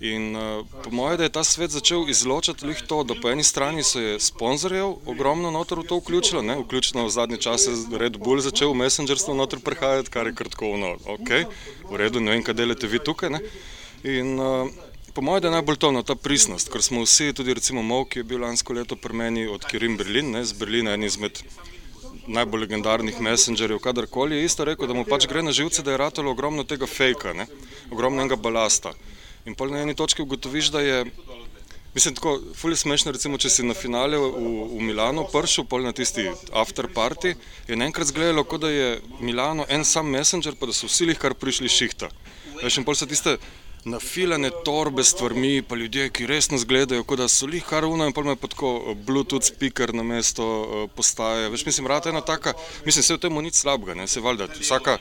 In 0.00 0.34
uh, 0.34 0.66
po 0.82 0.90
mojem, 0.90 1.16
da 1.16 1.22
je 1.22 1.32
ta 1.32 1.44
svet 1.44 1.70
začel 1.70 2.08
izločati 2.10 2.66
lih 2.66 2.82
to, 2.86 3.04
da 3.04 3.14
po 3.14 3.30
eni 3.30 3.44
strani 3.44 3.82
se 3.82 4.00
je 4.02 4.20
sponzorjev 4.20 4.96
ogromno 5.06 5.50
noter 5.50 5.78
v 5.78 5.86
to 5.86 5.98
vključilo, 6.00 6.42
ne? 6.42 6.56
vključno 6.60 7.06
v 7.06 7.10
zadnje 7.10 7.36
čase 7.36 7.70
Red 7.92 8.18
Bull 8.18 8.40
začel 8.40 8.72
v 8.72 8.80
Messengerstvo 8.82 9.34
noter 9.34 9.62
prihajati, 9.64 10.10
kar 10.10 10.26
je 10.26 10.34
kratkovno, 10.34 10.96
ok, 11.06 11.30
v 11.90 11.96
redu, 11.96 12.20
ne 12.20 12.34
vem, 12.34 12.42
kaj 12.42 12.58
delate 12.58 12.90
vi 12.90 12.98
tukaj. 12.98 13.30
Ne? 13.30 13.40
In 14.02 14.34
uh, 14.40 14.68
po 15.14 15.22
mojem, 15.22 15.42
da 15.42 15.48
je 15.48 15.56
najbolj 15.60 15.78
to 15.78 15.92
no, 15.94 16.02
ta 16.02 16.18
pristnost, 16.18 16.72
ker 16.74 16.82
smo 16.82 17.06
vsi, 17.06 17.30
tudi 17.32 17.54
recimo 17.54 17.82
Mov, 17.82 18.08
ki 18.10 18.24
je 18.24 18.28
bil 18.34 18.42
lansko 18.42 18.74
leto 18.74 18.98
pri 18.98 19.14
meni 19.14 19.46
od 19.46 19.62
Kirin 19.62 19.96
Berlin, 19.96 20.34
ne? 20.34 20.44
z 20.44 20.58
Berlina 20.58 20.98
en 20.98 21.06
izmed 21.06 21.38
najbolj 22.26 22.66
legendarnih 22.66 23.20
messengerjev, 23.20 23.78
kadarkoli 23.78 24.36
je 24.36 24.44
isto 24.44 24.64
rekel, 24.64 24.90
da 24.90 24.94
mu 24.94 25.04
pač 25.04 25.28
gre 25.30 25.42
na 25.42 25.52
živce, 25.52 25.82
da 25.82 25.94
je 25.94 26.02
ratalo 26.02 26.30
ogromno 26.30 26.64
tega 26.64 26.86
fejka, 26.86 27.34
ogromno 27.90 28.22
enega 28.22 28.36
balasta. 28.36 28.94
In 29.44 29.54
pol 29.54 29.72
na 29.72 29.82
eni 29.84 29.94
točki 29.94 30.22
ugotoviš, 30.22 30.70
da 30.72 30.80
je. 30.80 31.04
Mislim, 31.94 32.14
tako 32.14 32.40
fully 32.58 32.74
smešno, 32.74 33.12
recimo, 33.14 33.38
če 33.38 33.50
si 33.52 33.62
na 33.62 33.74
finale 33.78 34.18
v, 34.18 34.30
v 34.72 34.80
Milano 34.82 35.28
prišel, 35.30 35.66
pol 35.70 35.84
na 35.86 35.92
tisti 35.94 36.24
after 36.50 36.88
party, 36.90 37.36
je 37.68 37.76
naenkrat 37.78 38.10
zgledalo, 38.10 38.42
kot 38.50 38.64
da 38.64 38.70
je 38.72 38.88
Milano 39.20 39.66
en 39.68 39.84
sam 39.86 40.10
messenger, 40.10 40.56
pa 40.58 40.66
da 40.66 40.74
so 40.74 40.90
vsi 40.90 41.06
jih 41.12 41.20
kar 41.22 41.36
prišli 41.38 41.70
šihta. 41.70 42.10
Veš, 42.64 42.80
in 42.80 42.88
pol 42.88 42.98
so 42.98 43.06
tiste 43.06 43.36
nafilane 43.84 44.50
torbe 44.64 45.04
s 45.04 45.08
stvarmi, 45.14 45.62
pa 45.62 45.76
ljudje, 45.76 46.08
ki 46.10 46.26
resno 46.26 46.58
zgledajo, 46.58 47.04
kot 47.04 47.18
da 47.18 47.28
so 47.28 47.46
jih 47.52 47.64
kar 47.64 47.84
uno 47.84 48.06
in 48.06 48.12
pol 48.12 48.24
me 48.24 48.36
tako 48.36 48.70
eh, 48.76 48.94
Bluetooth 49.06 49.46
speaker 49.46 49.94
na 49.94 50.02
mesto 50.02 50.44
uh, 50.44 50.90
postaje. 50.96 51.48
Veš, 51.50 51.66
mislim, 51.66 51.86
rata 51.86 52.08
ena 52.08 52.20
taka, 52.20 52.52
mislim, 52.86 53.02
se 53.02 53.14
v 53.14 53.20
tem 53.20 53.42
ni 53.42 53.52
slabega, 53.52 53.94
ne, 53.94 54.06
se 54.08 54.20
valjda, 54.20 54.48
vsaka 54.60 54.98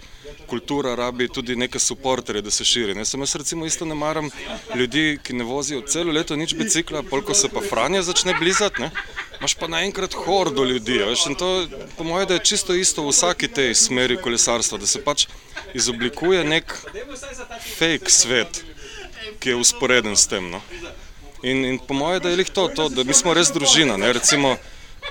kultura 0.48 0.96
rabi 0.96 1.28
tudi 1.28 1.56
neke 1.56 1.80
suporterje, 1.80 2.42
da 2.42 2.52
se 2.52 2.66
širi. 2.66 2.96
Ne. 2.96 3.06
Sem 3.06 3.22
jaz 3.22 3.36
recimo 3.36 3.66
isto 3.66 3.86
ne 3.86 3.96
maram 3.96 4.30
ljudi, 4.76 5.20
ki 5.24 5.34
ne 5.34 5.44
vozijo 5.44 5.82
celo 5.88 6.12
leto 6.12 6.36
nič 6.36 6.56
bicikla, 6.56 7.04
polko 7.04 7.34
se 7.34 7.50
pa 7.50 7.62
Franja 7.70 8.04
začne 8.04 8.36
blizati, 8.40 8.82
ne. 8.82 8.92
Imaš 9.40 9.56
pa 9.56 9.68
naenkrat 9.68 10.14
hordo 10.14 10.64
ljudi, 10.64 11.00
veš, 11.08 11.26
in 11.32 11.36
to 11.36 11.68
po 11.98 12.04
mojem, 12.04 12.28
da 12.28 12.34
je 12.34 12.46
čisto 12.52 12.76
isto 12.76 13.04
v 13.04 13.16
vsaki 13.16 13.48
tej 13.48 13.74
smeri 13.76 14.18
kolesarstva, 14.18 14.78
da 14.78 14.88
se 14.88 15.02
pač 15.04 15.28
izoblikuje 15.74 16.44
nek 16.44 16.78
fake 17.80 18.10
svet 18.10 18.73
ki 19.40 19.54
je 19.54 19.56
usporeden 19.56 20.18
s 20.18 20.28
tem. 20.28 20.50
No. 20.50 20.62
In, 21.44 21.66
in 21.66 21.80
po 21.80 21.94
mojem, 21.94 22.24
da 22.24 22.30
je 22.30 22.44
to, 22.44 22.68
to, 22.76 22.90
da 22.90 23.04
mi 23.04 23.14
smo 23.14 23.34
res 23.34 23.52
družina. 23.52 23.98
Ne, 23.98 24.14
recimo, 24.14 24.58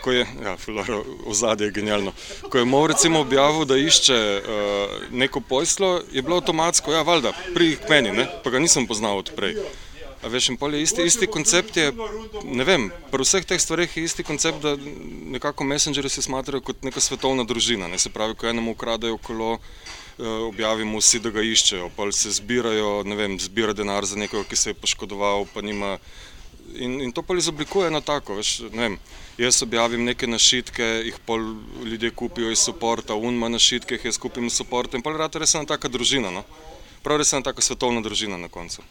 Ko 0.00 0.12
je, 0.12 0.26
ja, 0.44 0.56
Filaro, 0.56 1.04
v 1.04 1.34
zadnje 1.36 1.68
je 1.68 1.74
genialno. 1.76 2.12
Ko 2.48 2.58
je 2.58 2.64
Mov 2.64 2.86
recimo 2.90 3.20
objavil, 3.20 3.66
da 3.68 3.76
išče 3.76 4.16
uh, 4.16 4.94
neko 5.12 5.40
poslo, 5.44 6.00
je 6.12 6.22
bilo 6.22 6.40
avtomatsko, 6.40 6.92
ja, 6.92 7.02
valjda, 7.04 7.34
pri 7.54 7.76
meni, 7.90 8.10
ne? 8.16 8.26
pa 8.44 8.50
ga 8.50 8.58
nisem 8.58 8.88
poznal 8.88 9.20
odprej. 9.20 9.60
A 10.22 10.30
veš, 10.30 10.52
in 10.52 10.56
pol 10.56 10.74
je 10.74 10.82
isti, 10.86 11.04
isti 11.06 11.26
koncept, 11.26 11.76
je, 11.76 11.92
ne 12.46 12.64
vem, 12.64 12.88
pri 13.10 13.26
vseh 13.26 13.46
teh 13.46 13.58
stvareh 13.60 13.90
je 13.96 14.06
isti 14.06 14.24
koncept, 14.24 14.62
da 14.62 14.76
nekako 15.36 15.66
messengerji 15.66 16.14
se 16.14 16.22
smatrajo 16.22 16.62
kot 16.62 16.86
neka 16.86 17.02
svetovna 17.02 17.44
družina, 17.44 17.90
ne? 17.90 17.98
se 17.98 18.10
pravi, 18.10 18.38
ko 18.38 18.48
enemu 18.48 18.72
ukradajo 18.72 19.18
kolo, 19.18 19.58
objavimo 20.18 20.98
vsi, 20.98 21.20
da 21.24 21.30
ga 21.30 21.42
iščejo, 21.42 21.90
pa 21.96 22.10
se 22.12 22.30
zbirajo, 22.30 23.02
ne 23.08 23.16
vem, 23.16 23.38
zbira 23.40 23.72
denar 23.72 24.06
za 24.06 24.18
nekoga, 24.20 24.44
ki 24.48 24.56
se 24.56 24.70
je 24.70 24.78
poškodoval, 24.78 25.46
pa 25.54 25.62
nima 25.64 25.96
in, 26.74 27.00
in 27.00 27.12
to 27.12 27.22
pa 27.22 27.34
izoblikuje 27.34 27.86
eno 27.86 28.00
tako. 28.00 28.34
Veš, 28.34 28.58
ne 28.72 28.82
vem, 28.82 28.98
jaz 29.38 29.62
objavim 29.62 30.04
neke 30.04 30.26
našitke, 30.26 30.84
jih 31.06 31.18
pol 31.26 31.40
ljudje 31.84 32.10
kupijo 32.10 32.50
iz 32.50 32.58
suporta, 32.58 33.14
unma 33.14 33.48
našitke, 33.48 33.94
jih 33.94 34.04
jaz 34.04 34.18
kupim 34.18 34.46
iz 34.46 34.56
suporta 34.60 34.96
in 34.96 35.02
pol 35.02 35.16
rata 35.16 35.42
res 35.42 35.54
ena 35.54 35.68
taka 35.68 35.88
družina. 35.88 36.30
No? 36.30 36.44
Prav 37.02 37.20
res 37.20 37.32
ena 37.32 37.42
taka 37.42 37.62
svetovna 37.62 38.02
družina 38.04 38.38
na 38.38 38.48
koncu. 38.48 38.82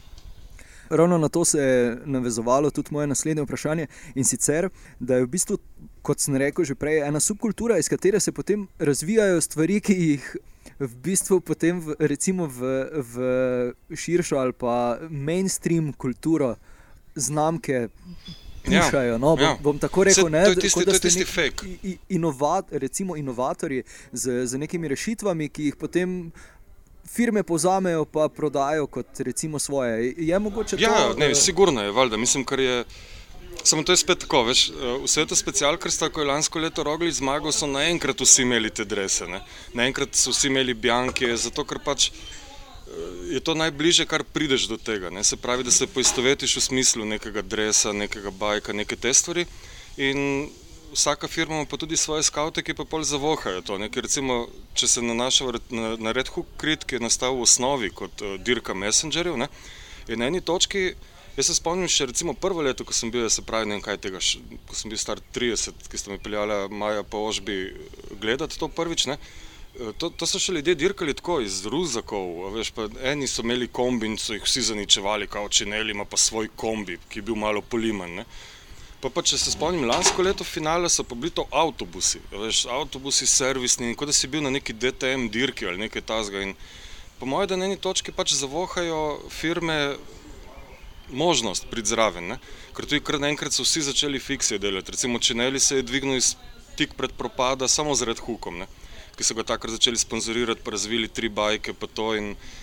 Ravno 0.92 1.18
na 1.18 1.30
to 1.30 1.46
se 1.46 1.58
je 1.58 1.98
navezovalo 2.06 2.70
tudi 2.72 2.92
moje 2.92 3.08
naslednje 3.08 3.44
vprašanje. 3.46 3.88
In 4.16 4.25
sicer, 4.28 4.70
da 5.00 5.16
je 5.16 5.25
v 5.25 5.30
bistvu, 5.32 5.58
kot 6.04 6.20
sem 6.20 6.36
rekel 6.36 6.68
že 6.68 6.75
prej, 6.75 7.06
ena 7.08 7.20
subkultura, 7.20 7.78
iz 7.80 7.88
katere 7.90 8.20
se 8.20 8.32
potem 8.32 8.68
razvijajo 8.80 9.42
stvari, 9.42 9.80
ki 9.80 9.94
jih 9.94 10.36
v 10.82 10.94
bistvu 10.98 11.40
potem, 11.40 11.78
v, 11.80 11.94
recimo, 12.00 12.48
v, 12.50 12.60
v 12.98 13.14
širšo 13.94 14.38
ali 14.38 14.54
pa 14.54 14.98
mainstream 15.10 15.94
kulturo 15.94 16.56
znamke. 17.16 17.88
Pišajo, 18.62 19.18
no, 19.18 19.34
bom, 19.36 19.42
ja. 19.42 19.58
bom 19.58 19.78
tako 19.82 20.04
rekel, 20.06 20.30
ne, 20.30 20.44
to 20.46 20.50
je 20.54 20.56
tisti- 20.56 20.86
da 20.86 20.92
to 20.92 20.98
je 20.98 21.00
tisti 21.02 21.26
fake. 21.26 21.66
Inovat, 22.10 22.70
recimo 22.72 23.18
inovatorji 23.18 23.84
z, 24.14 24.46
z 24.46 24.58
nekimi 24.58 24.88
rešitvami, 24.88 25.50
ki 25.50 25.64
jih 25.64 25.76
potem 25.76 26.32
firme 27.06 27.42
povzamejo 27.44 28.06
in 28.06 28.30
prodajo 28.30 28.86
kot 28.88 29.20
recimo 29.20 29.60
svoje. 29.60 30.14
Je 30.18 30.40
mogoče 30.40 30.78
Ja, 30.80 31.10
to? 31.10 31.18
ne, 31.18 31.32
eh, 31.32 31.36
sigurno 31.36 31.82
je, 31.82 31.92
valjda, 31.92 32.18
mislim, 32.18 32.46
kar 32.46 32.60
je. 32.60 32.84
Samo 33.63 33.84
to 33.84 33.94
je 33.94 33.98
spet 33.98 34.20
tako, 34.20 34.44
veš, 34.44 34.70
eh, 34.70 34.74
v 35.03 35.08
svetu 35.08 35.36
specialkarstva, 35.36 36.10
ko 36.10 36.22
je 36.22 36.27
lansko 36.27 36.60
leto 36.60 36.84
Rogli 36.84 37.12
zmagal, 37.12 37.51
so 37.51 37.68
naenkrat 37.68 38.22
vsi 38.22 38.41
imeli 38.41 38.70
te 38.70 38.86
drese, 38.86 39.27
ne? 39.27 39.41
naenkrat 39.74 40.15
so 40.15 40.34
vsi 40.34 40.48
imeli 40.48 40.74
bjanke, 40.74 41.30
zato 41.38 41.65
ker 41.65 41.80
pač 41.80 42.10
eh, 42.10 43.36
je 43.38 43.39
to 43.39 43.53
najbližje, 43.53 44.06
kar 44.06 44.24
prideš 44.24 44.65
do 44.68 44.77
tega. 44.77 45.10
Ne? 45.10 45.24
Se 45.24 45.38
pravi, 45.38 45.63
da 45.63 45.72
se 45.72 45.88
poistovetiš 45.88 46.58
v 46.58 46.62
smislu 46.62 47.06
nekega 47.06 47.41
dresa, 47.41 47.94
nekega 47.94 48.32
bajka, 48.32 48.74
neke 48.74 48.96
te 48.96 49.13
stvari. 49.13 49.46
In 49.98 50.50
vsaka 50.94 51.27
firma 51.27 51.56
ima 51.56 51.65
pa 51.65 51.77
tudi 51.77 51.98
svoje 51.98 52.24
skavte, 52.24 52.63
ki 52.63 52.74
pa 52.74 52.86
pol 52.86 53.03
zavohajo 53.03 53.62
to. 53.62 53.77
Ne? 53.77 53.89
Ker 53.94 54.03
recimo, 54.03 54.48
če 54.74 54.88
se 54.88 55.06
nanašamo 55.06 55.53
na, 55.70 55.96
na 55.98 56.12
Red 56.12 56.34
Hook 56.34 56.48
Crit, 56.58 56.84
ki 56.86 56.98
je 56.98 57.06
nastal 57.06 57.38
v 57.38 57.46
osnovi 57.46 57.91
kot 57.94 58.22
uh, 58.22 58.36
dirka 58.41 58.74
messengerjev, 58.74 59.38
ne? 59.38 59.48
je 60.08 60.18
na 60.18 60.27
eni 60.27 60.41
točki. 60.41 60.91
Jaz 61.38 61.48
se 61.48 61.56
spomnim 61.56 61.88
še 61.88 62.10
recimo 62.10 62.34
prvo 62.36 62.62
leto, 62.62 62.84
ko 62.84 62.94
sem 62.94 63.12
bil, 63.12 63.30
se 63.32 63.42
pravi, 63.42 63.70
ne 63.70 63.78
vem 63.78 63.84
kaj 63.86 63.98
tega, 64.04 64.20
š- 64.20 64.42
ko 64.68 64.76
sem 64.76 64.92
bil 64.92 65.00
star 65.00 65.22
30, 65.34 65.88
ki 65.88 65.98
ste 65.98 66.12
me 66.12 66.18
peljali 66.20 66.68
Maja 66.70 67.04
po 67.04 67.22
Ožbi 67.30 67.72
gledati 68.20 68.60
to 68.60 68.68
prvič. 68.68 69.06
Ne? 69.08 69.16
E, 69.16 69.94
To, 69.96 70.10
to 70.12 70.28
so 70.28 70.36
še 70.36 70.52
ljudje 70.52 70.76
dirkali 70.76 71.14
tako 71.16 71.38
iz 71.40 71.62
ruzakov, 71.66 72.52
veš, 72.52 72.74
pa 72.76 72.90
eni 73.08 73.28
so 73.32 73.40
imeli 73.42 73.70
kombi 73.72 74.10
in 74.12 74.18
so 74.20 74.36
jih 74.36 74.44
vsi 74.44 74.66
zaničevali, 74.74 75.30
kao 75.32 75.48
čineli 75.48 75.96
ima 75.96 76.04
pa 76.04 76.20
svoj 76.20 76.50
kombi, 76.60 76.98
ki 77.10 77.22
je 77.22 77.28
bil 77.30 77.40
malo 77.40 77.62
poliman. 77.64 78.12
Ne? 78.20 78.26
Pa, 79.00 79.10
pa 79.10 79.24
če 79.24 79.40
se 79.40 79.56
spomnim, 79.56 79.88
lansko 79.88 80.22
leto 80.22 80.44
finale 80.44 80.92
so 80.92 81.08
pa 81.08 81.16
bili 81.16 81.32
to 81.32 81.48
avtobusi, 81.50 82.20
veš, 82.36 82.66
avtobusi 82.70 83.26
servisni, 83.26 83.88
in 83.90 83.96
kot 83.96 84.12
da 84.12 84.14
si 84.14 84.28
bil 84.28 84.44
na 84.44 84.52
neki 84.52 84.76
DTM 84.76 85.30
dirki 85.32 85.66
ali 85.66 85.88
nekaj 85.88 86.04
tasga. 86.04 86.44
In 86.44 86.52
po 87.18 87.26
mojem, 87.26 87.48
da 87.48 87.56
na 87.56 87.72
eni 87.72 87.80
točki 87.80 88.12
pač 88.12 88.36
zavohajo 88.36 89.00
firme 89.32 89.96
možnost 91.12 91.68
priti 91.72 91.94
zraven. 91.94 92.27
Ne? 92.27 92.39
Ker 92.75 92.86
tudi 92.86 93.03
kar 93.03 93.20
naenkrat 93.20 93.53
so 93.53 93.63
vsi 93.63 93.82
začeli 93.91 94.20
fiksije 94.20 94.60
delati. 94.60 94.91
Recimo 94.91 95.20
Čineli 95.20 95.60
se 95.60 95.75
je 95.75 95.88
dvignil 95.88 96.18
iz 96.18 96.36
tik 96.75 96.94
pred 96.98 97.12
propada 97.18 97.68
samo 97.68 97.96
z 97.96 98.08
Red 98.10 98.20
Hookom, 98.20 98.58
ne? 98.63 98.68
ki 99.15 99.24
so 99.27 99.36
ga 99.36 99.44
takrat 99.44 99.75
začeli 99.75 99.98
sponzorirati, 99.98 100.63
pa 100.63 100.72
razvili 100.72 101.08
tri 101.08 101.30
bajke, 101.30 101.74
pa 101.74 101.88
to. 101.88 102.15
In, 102.15 102.32
uh, 102.32 102.62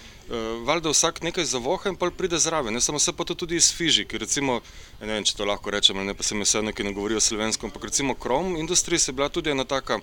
valjda 0.64 0.90
vsak 0.90 1.22
nekaj 1.22 1.44
zavoha 1.44 1.88
in 1.88 1.96
pa 1.96 2.10
pride 2.10 2.38
zraven. 2.38 2.74
Ne 2.74 2.80
samo 2.80 2.98
se 2.98 3.12
pa 3.12 3.24
to 3.24 3.34
tudi 3.34 3.56
iz 3.56 3.72
Fiži, 3.72 4.04
ki 4.04 4.18
recimo, 4.18 4.60
ja 5.00 5.06
ne 5.06 5.12
vem, 5.12 5.24
če 5.24 5.36
to 5.36 5.44
lahko 5.44 5.70
rečem, 5.70 6.00
ne 6.06 6.14
pa 6.14 6.22
se 6.22 6.34
mi 6.34 6.44
vseeno, 6.44 6.72
ki 6.72 6.84
ne 6.84 6.92
govorijo 6.92 7.20
slovensko, 7.20 7.66
ampak 7.66 7.84
recimo 7.84 8.14
Chrome 8.14 8.60
Industries 8.60 9.08
je 9.08 9.12
bila 9.12 9.28
tudi 9.28 9.50
ena 9.50 9.64
taka 9.64 10.00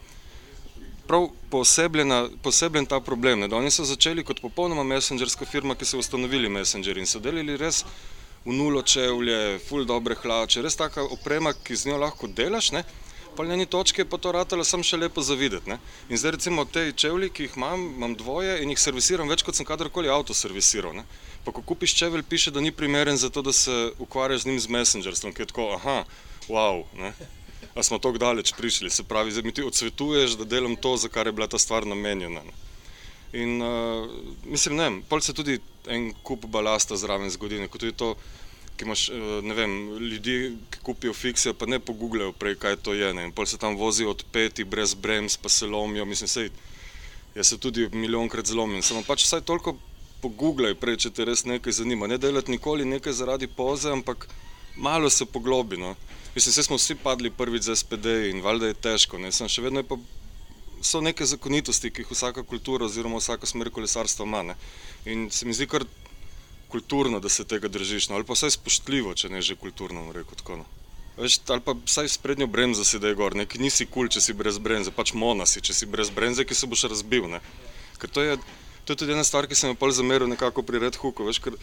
prav 1.08 1.30
posebljen 1.50 2.86
ta 2.90 3.00
problem. 3.00 3.40
Ne? 3.40 3.48
Da 3.48 3.58
oni 3.58 3.72
so 3.72 3.86
začeli 3.86 4.24
kot 4.24 4.42
popolnoma 4.42 4.84
messengerska 4.84 5.46
firma, 5.46 5.76
ki 5.76 5.86
so 5.86 6.00
ustanovili 6.02 6.50
Messenger 6.50 6.98
in 6.98 7.06
so 7.06 7.20
delili 7.20 7.58
res 7.58 7.84
v 8.46 8.54
nulo 8.54 8.82
čevlje, 8.82 9.60
full 9.66 9.86
dobre 9.90 10.16
hlače, 10.16 10.62
res 10.62 10.78
taka 10.78 11.04
oprema, 11.04 11.54
ki 11.54 11.76
z 11.76 11.90
njo 11.90 11.98
lahko 11.98 12.30
delaš. 12.30 12.72
Ne? 12.76 12.84
Pa 13.36 13.44
na 13.44 13.58
eni 13.58 13.66
točki 13.66 14.02
je 14.02 14.06
pa 14.08 14.18
to 14.22 14.32
ratalo 14.32 14.64
sam 14.64 14.84
še 14.86 14.98
lepo 15.02 15.22
zavideti. 15.26 15.68
Ne? 15.68 15.80
In 16.10 16.18
zdaj 16.18 16.38
recimo 16.38 16.64
te 16.66 16.92
čevlji, 16.96 17.32
ki 17.34 17.48
jih 17.48 17.58
imam, 17.58 17.88
imam 17.98 18.14
dvoje 18.16 18.62
in 18.64 18.70
jih 18.72 18.80
servisiram 18.80 19.28
več, 19.28 19.44
kot 19.44 19.58
sem 19.58 19.68
kadarkoli 19.68 20.12
avto 20.14 20.34
servisiral. 20.38 20.94
Ne? 20.96 21.04
Pa 21.44 21.52
ko 21.52 21.66
kupiš 21.66 21.98
čevelj, 22.00 22.24
piše, 22.30 22.54
da 22.54 22.64
ni 22.64 22.72
primeren 22.72 23.18
za 23.18 23.30
to, 23.34 23.42
da 23.42 23.52
se 23.52 23.74
ukvarjaš 24.00 24.46
z 24.46 24.52
njim 24.52 24.60
z 24.60 24.72
messengerstvom, 24.78 25.34
ki 25.34 25.44
je 25.44 25.50
tako, 25.52 25.68
aha, 25.76 25.98
wow. 26.48 26.86
Ne? 27.02 27.12
A 27.76 27.84
smo 27.84 28.00
tako 28.00 28.22
daleč 28.22 28.54
prišli, 28.56 28.94
se 28.94 29.04
pravi, 29.04 29.34
zdaj 29.36 29.44
mi 29.44 29.52
ti 29.52 29.66
odsvetuješ, 29.66 30.38
da 30.40 30.48
delam 30.48 30.78
to, 30.80 30.96
za 30.98 31.10
kar 31.12 31.28
je 31.28 31.36
bila 31.36 31.50
ta 31.52 31.60
stvar 31.60 31.84
namenjena. 31.84 32.46
Ne? 32.46 32.65
In 33.36 33.62
uh, 33.62 34.10
mislim, 34.46 34.78
ne, 34.80 34.90
pol 35.10 35.22
se 35.22 35.34
tudi 35.36 35.58
en 35.92 36.14
kup 36.24 36.46
balasta 36.52 36.96
zraven 36.96 37.30
zgodi, 37.34 37.60
kot 37.68 37.82
tudi 37.84 37.96
to, 38.00 38.14
ki 38.80 38.88
imaš, 38.88 39.10
uh, 39.12 39.26
ne 39.44 39.58
vem, 39.58 39.74
ljudi, 40.00 40.36
ki 40.72 40.84
kupijo 40.88 41.14
fikcije, 41.14 41.54
pa 41.60 41.68
ne 41.68 41.82
poguglajo 41.84 42.32
prej, 42.40 42.56
kaj 42.62 42.80
to 42.86 42.96
je, 42.96 43.12
ne, 43.18 43.28
pol 43.36 43.50
se 43.50 43.60
tam 43.60 43.76
vozijo 43.76 44.14
od 44.16 44.24
peti, 44.32 44.64
brez 44.64 44.96
brems, 44.96 45.36
pa 45.38 45.52
se 45.52 45.68
lomijo, 45.68 46.06
mislim, 46.08 46.32
sej, 46.32 46.50
jaz 47.36 47.52
se 47.52 47.60
tudi 47.60 47.90
milijonkrat 47.92 48.48
zlomim, 48.48 48.84
samo 48.84 49.04
pač 49.04 49.28
vsaj 49.28 49.44
toliko 49.44 49.76
poguglaj 50.24 50.78
prej, 50.80 51.02
če 51.06 51.12
te 51.12 51.28
res 51.28 51.44
nekaj 51.46 51.76
zanima, 51.82 52.08
ne 52.08 52.18
delati 52.18 52.56
nikoli 52.56 52.88
nekaj 52.88 53.20
zaradi 53.20 53.52
poze, 53.52 53.92
ampak 53.92 54.30
malo 54.80 55.10
se 55.10 55.28
poglobi, 55.28 55.78
no. 55.78 55.96
Mislim, 56.36 56.52
vse 56.52 56.64
smo 56.64 56.80
vsi 56.80 56.96
padli 57.04 57.30
prvič 57.32 57.68
za 57.68 57.76
SPD 57.76 58.32
in 58.32 58.42
valjda 58.44 58.72
je 58.72 58.84
težko, 58.88 59.20
ne, 59.20 59.32
sem 59.36 59.52
še 59.52 59.64
vedno 59.68 59.84
je 59.84 59.92
pa 59.92 60.00
so 60.86 61.02
neke 61.02 61.26
zakonitosti, 61.26 61.92
ki 61.92 62.04
jih 62.04 62.12
vsaka 62.14 62.44
kultura 62.44 62.86
oziroma 62.86 63.20
vsaka 63.22 63.50
smer 63.50 63.72
kolesarstva 63.74 64.26
ima. 64.26 64.44
Ne? 64.52 64.56
In 65.06 65.30
se 65.32 65.46
mi 65.46 65.54
zdi 65.54 65.68
kar 65.68 65.86
kulturno, 66.70 67.20
da 67.20 67.30
se 67.30 67.46
tega 67.46 67.68
držiš, 67.68 68.10
no? 68.10 68.16
ali 68.16 68.26
pa 68.28 68.38
vsaj 68.38 68.56
spoštljivo, 68.58 69.14
če 69.16 69.30
ne 69.34 69.42
že 69.42 69.56
kulturno, 69.56 70.06
rekel 70.14 70.38
tako. 70.42 70.60
No? 70.62 70.66
Veš, 71.18 71.40
ali 71.48 71.64
pa 71.64 71.76
vsaj 71.78 72.10
s 72.12 72.18
prednjo 72.20 72.48
bremzo 72.52 72.84
si 72.84 73.00
da 73.00 73.08
je 73.08 73.16
gor, 73.16 73.36
neki 73.36 73.62
nisi 73.64 73.86
kul, 73.86 74.06
cool, 74.06 74.12
če 74.12 74.22
si 74.22 74.34
brez 74.36 74.60
bremze, 74.60 74.92
pač 74.92 75.14
mona 75.16 75.46
si, 75.48 75.64
če 75.64 75.74
si 75.74 75.88
brez 75.88 76.12
bremze, 76.12 76.44
ki 76.46 76.58
se 76.58 76.68
boš 76.68 76.90
razbil. 76.92 77.30
Ne? 77.32 77.40
Ker 78.02 78.12
to 78.12 78.26
je, 78.26 78.38
to 78.84 78.94
je 78.94 79.00
tudi 79.04 79.16
ena 79.16 79.24
stvar, 79.24 79.48
ki 79.48 79.56
sem 79.56 79.72
jo 79.72 79.80
pol 79.80 79.96
zameril 79.96 80.28
nekako 80.28 80.66
pri 80.68 80.84
Red 80.84 81.00
Hooku. 81.00 81.24
Veš, 81.30 81.40
ker, 81.40 81.56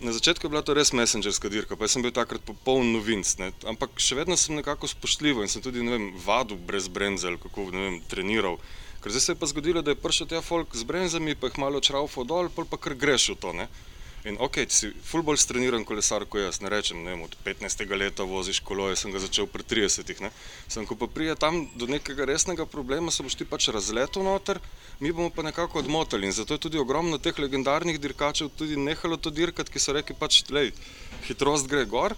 na 0.00 0.10
začetku 0.12 0.46
je 0.46 0.50
bila 0.50 0.62
to 0.62 0.74
res 0.74 0.90
messengerska 0.90 1.46
dirka, 1.46 1.78
pa 1.78 1.86
sem 1.86 2.02
bil 2.02 2.10
takrat 2.10 2.42
popoln 2.42 2.90
novinc, 2.90 3.38
ne? 3.38 3.52
ampak 3.70 3.94
še 4.02 4.18
vedno 4.18 4.34
sem 4.34 4.58
nekako 4.58 4.90
spoštljiv 4.90 5.42
in 5.42 5.50
sem 5.50 5.62
tudi 5.62 5.84
vem, 5.86 6.10
vadil 6.26 6.58
brez 6.58 6.90
bremze 6.90 7.30
ali 7.30 7.38
kako 7.38 7.70
ne 7.70 7.86
vem, 7.86 7.96
treniral. 8.10 8.58
Ker 9.02 9.14
se 9.14 9.34
je 9.34 9.38
pa 9.38 9.46
zgodilo, 9.50 9.82
da 9.82 9.94
je 9.94 10.02
prišel 10.02 10.30
ta 10.30 10.42
folk 10.42 10.74
z 10.74 10.86
bremzami, 10.86 11.34
pa 11.38 11.50
jih 11.50 11.58
malo 11.62 11.82
čravo 11.82 12.26
dol, 12.26 12.50
pol 12.50 12.66
pa 12.66 12.78
kar 12.78 12.94
greš 12.94 13.34
v 13.34 13.38
to. 13.38 13.50
Ne? 13.54 13.66
In 14.22 14.36
ok, 14.38 14.60
si 14.70 14.86
ful 15.02 15.24
bolj 15.26 15.40
streniran 15.42 15.82
kolesar 15.82 16.22
kot 16.30 16.44
jaz, 16.44 16.60
ne 16.62 16.70
rečem, 16.70 17.00
ne 17.02 17.10
vem, 17.10 17.24
od 17.26 17.32
15. 17.42 17.80
leta 17.98 18.22
voziš 18.22 18.60
kolo, 18.62 18.86
jaz 18.92 19.02
sem 19.02 19.10
ga 19.10 19.18
začel 19.18 19.48
pri 19.50 19.66
30. 19.66 20.12
Ne? 20.22 20.30
Sem, 20.70 20.86
ko 20.86 20.94
pa 20.94 21.08
prije 21.10 21.34
tam 21.34 21.64
do 21.74 21.88
nekega 21.90 22.28
resnega 22.30 22.62
problema, 22.70 23.10
se 23.10 23.26
boš 23.26 23.34
ti 23.40 23.48
pač 23.48 23.66
razletel 23.74 24.22
noter, 24.22 24.60
mi 25.02 25.10
bomo 25.10 25.32
pa 25.34 25.42
nekako 25.42 25.82
odmotali. 25.82 26.30
In 26.30 26.36
zato 26.38 26.54
je 26.54 26.62
tudi 26.68 26.78
ogromno 26.78 27.18
teh 27.18 27.34
legendarnih 27.34 27.98
dirkačev 27.98 28.54
tudi 28.54 28.78
nehalo 28.78 29.18
to 29.18 29.34
dirkati, 29.34 29.74
ki 29.74 29.82
so 29.82 29.96
rekli 29.98 30.14
pač, 30.14 30.44
lej, 30.54 30.70
hitrost 31.26 31.66
gre 31.66 31.82
gor, 31.82 32.14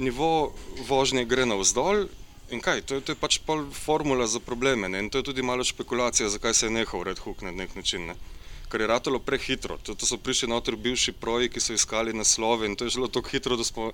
nivo 0.00 0.54
vožnje 0.88 1.28
gre 1.28 1.44
navzdol. 1.44 2.06
In 2.52 2.64
kaj, 2.64 2.80
to 2.88 2.96
je, 2.96 3.04
to 3.04 3.12
je 3.12 3.20
pač 3.20 3.42
formula 3.76 4.24
za 4.28 4.40
probleme 4.40 4.88
ne? 4.88 5.00
in 5.00 5.08
to 5.12 5.20
je 5.20 5.28
tudi 5.28 5.44
malo 5.44 5.64
špekulacija, 5.64 6.28
zakaj 6.28 6.54
se 6.54 6.66
je 6.66 6.72
nehal 6.80 7.04
Red 7.04 7.20
Hook 7.20 7.44
na 7.44 7.52
nek 7.52 7.76
način. 7.76 8.08
Ne? 8.08 8.16
Ker 8.72 8.80
je 8.80 8.88
ratalo 8.88 9.20
prehitro. 9.20 9.76
To, 9.84 9.94
to 9.94 10.08
so 10.08 10.16
prišli 10.16 10.48
noter 10.48 10.78
bivši 10.80 11.12
proji, 11.20 11.50
ki 11.52 11.60
so 11.60 11.76
iskali 11.76 12.16
naslove 12.16 12.66
in 12.66 12.76
to 12.76 12.88
je 12.88 12.96
šlo 12.96 13.10
tako 13.12 13.28
hitro, 13.28 13.58
da 13.60 13.64
smo 13.68 13.90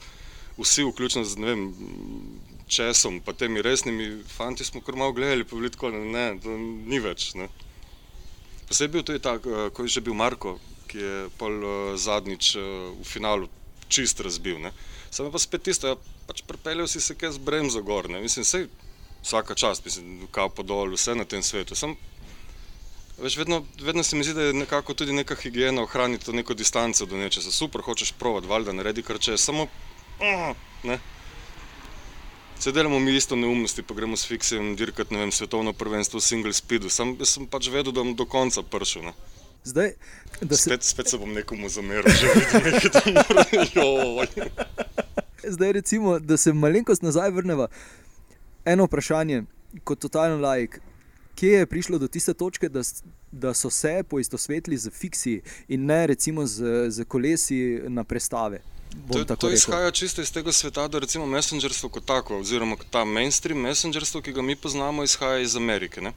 vsi, 0.58 0.85
vključno 0.87 1.25
z 1.25 1.38
vem, 1.42 1.64
česom, 2.68 3.20
pa 3.20 3.32
temi 3.32 3.62
resnimi 3.62 4.23
fanti, 4.37 4.64
smo 4.64 4.80
kar 4.80 4.97
malo 4.97 5.12
gledali, 5.12 5.44
pa 5.44 5.56
bili 5.56 5.70
tako, 5.70 5.90
ne, 5.90 6.38
to 6.42 6.56
ni 6.58 7.00
več. 7.02 7.32
Ne. 7.35 7.49
Posebej 8.68 8.92
bil 8.92 9.06
tudi 9.06 9.23
tak, 9.25 9.47
eh, 9.47 9.70
ko 9.70 9.82
je 9.82 9.88
že 9.88 10.00
bil 10.00 10.14
Marko, 10.14 10.58
ki 10.88 10.99
je 10.99 11.16
pol 11.37 11.52
uh, 11.52 11.97
zadnjič 12.00 12.56
uh, 12.56 12.62
v 12.97 13.04
finalu 13.04 13.49
čist 13.92 14.20
razbil. 14.25 14.56
Ne. 14.61 14.73
Sam 15.11 15.28
je 15.28 15.32
pa 15.32 15.40
spet 15.40 15.62
tisto, 15.68 15.88
ja, 15.88 15.97
pač 16.25 16.40
pripeljal 16.49 16.88
si 16.88 17.00
se 17.00 17.12
kaj 17.14 17.37
z 17.37 17.44
bremzo 17.44 17.82
gor, 17.85 18.08
ne. 18.08 18.20
mislim, 18.25 18.44
sej 18.44 18.68
vsaka 19.20 19.54
čast, 19.54 19.85
mislim, 19.85 20.28
kapo 20.32 20.64
dol, 20.64 20.97
vse 20.97 21.14
na 21.14 21.28
tem 21.28 21.44
svetu. 21.44 21.76
Sam, 21.76 21.92
Veš, 23.22 23.37
vedno, 23.37 23.64
vedno 23.82 24.02
se 24.02 24.16
mi 24.16 24.25
zdi, 24.25 24.34
da 24.34 24.42
je 24.42 24.52
nekako 24.52 24.94
tudi 24.94 25.12
neka 25.12 25.34
higiena 25.34 25.82
ohraniti 25.82 26.25
to 26.25 26.32
neko 26.32 26.54
distanco 26.54 27.06
do 27.06 27.16
nečesa. 27.16 27.50
Super, 27.52 27.80
hočeš 27.82 28.12
provat, 28.12 28.44
valjda 28.46 28.72
naredi 28.72 29.02
kar 29.02 29.18
če, 29.18 29.37
samo. 29.37 29.66
Uh, 30.18 30.54
ne. 30.84 30.98
Se 32.58 32.72
delamo 32.72 32.98
mi 32.98 33.16
isto 33.16 33.37
neumnosti, 33.37 33.82
pa 33.82 33.94
gremo 33.94 34.16
s 34.16 34.26
fiksijem 34.26 34.76
dirkati, 34.76 35.14
ne 35.14 35.20
vem, 35.20 35.32
svetovno 35.32 35.72
prvenstvo 35.72 36.18
v 36.18 36.22
single 36.22 36.52
speedu. 36.52 36.90
Sam 36.90 37.16
sem 37.25 37.46
pač 37.46 37.70
vedel, 37.75 37.92
da 37.92 38.02
bom 38.02 38.14
do 38.14 38.26
konca 38.26 38.62
prišel. 38.62 39.10
Ne. 39.10 39.12
Zdaj, 39.64 39.92
da 40.40 40.56
se, 40.56 40.70
Spet, 40.70 40.82
spet 40.82 41.10
se 41.10 41.18
bom 41.18 41.32
nekomu 41.34 41.68
zameril, 41.68 42.10
že 42.14 42.34
vidim, 42.34 42.66
nekaj 42.70 42.90
tam 42.94 43.14
mora. 43.18 43.44
Joj. 43.75 44.28
Zdaj, 45.42 45.72
recimo, 45.72 46.18
da 46.18 46.37
se 46.37 46.52
malenkost 46.52 47.02
nazaj 47.02 47.30
vrnemo. 47.30 47.66
Eno 48.64 48.87
vprašanje, 48.87 49.42
kot 49.84 49.98
totalen 50.06 50.40
laik. 50.40 50.80
Kje 51.38 51.52
je 51.52 51.66
prišlo 51.66 51.99
do 51.99 52.09
tiste 52.09 52.35
točke, 52.35 52.68
da, 52.68 52.80
da 53.33 53.54
so 53.54 53.71
se 53.71 54.02
poistovjetili 54.09 54.76
z 54.76 54.90
fiksi 54.90 55.40
in 55.68 55.85
ne 55.87 56.07
recimo 56.07 56.47
z, 56.47 56.90
z 56.90 57.04
kolesi 57.04 57.80
na 57.88 58.04
prestave? 58.04 58.59
To, 59.12 59.37
to 59.37 59.50
izhaja 59.50 59.90
čisto 59.90 60.23
iz 60.23 60.33
tega 60.33 60.52
sveta, 60.52 60.88
da 60.88 60.99
recimo 60.99 61.26
messengerstvo 61.26 61.88
kot 61.88 62.04
tako, 62.04 62.40
oziroma 62.40 62.76
ta 62.90 63.04
mainstream 63.04 63.61
messengerstvo, 63.61 64.23
ki 64.23 64.33
ga 64.33 64.42
mi 64.42 64.57
poznamo, 64.57 65.04
izhaja 65.04 65.38
iz 65.38 65.57
Amerike. 65.57 66.00
Ne? 66.00 66.12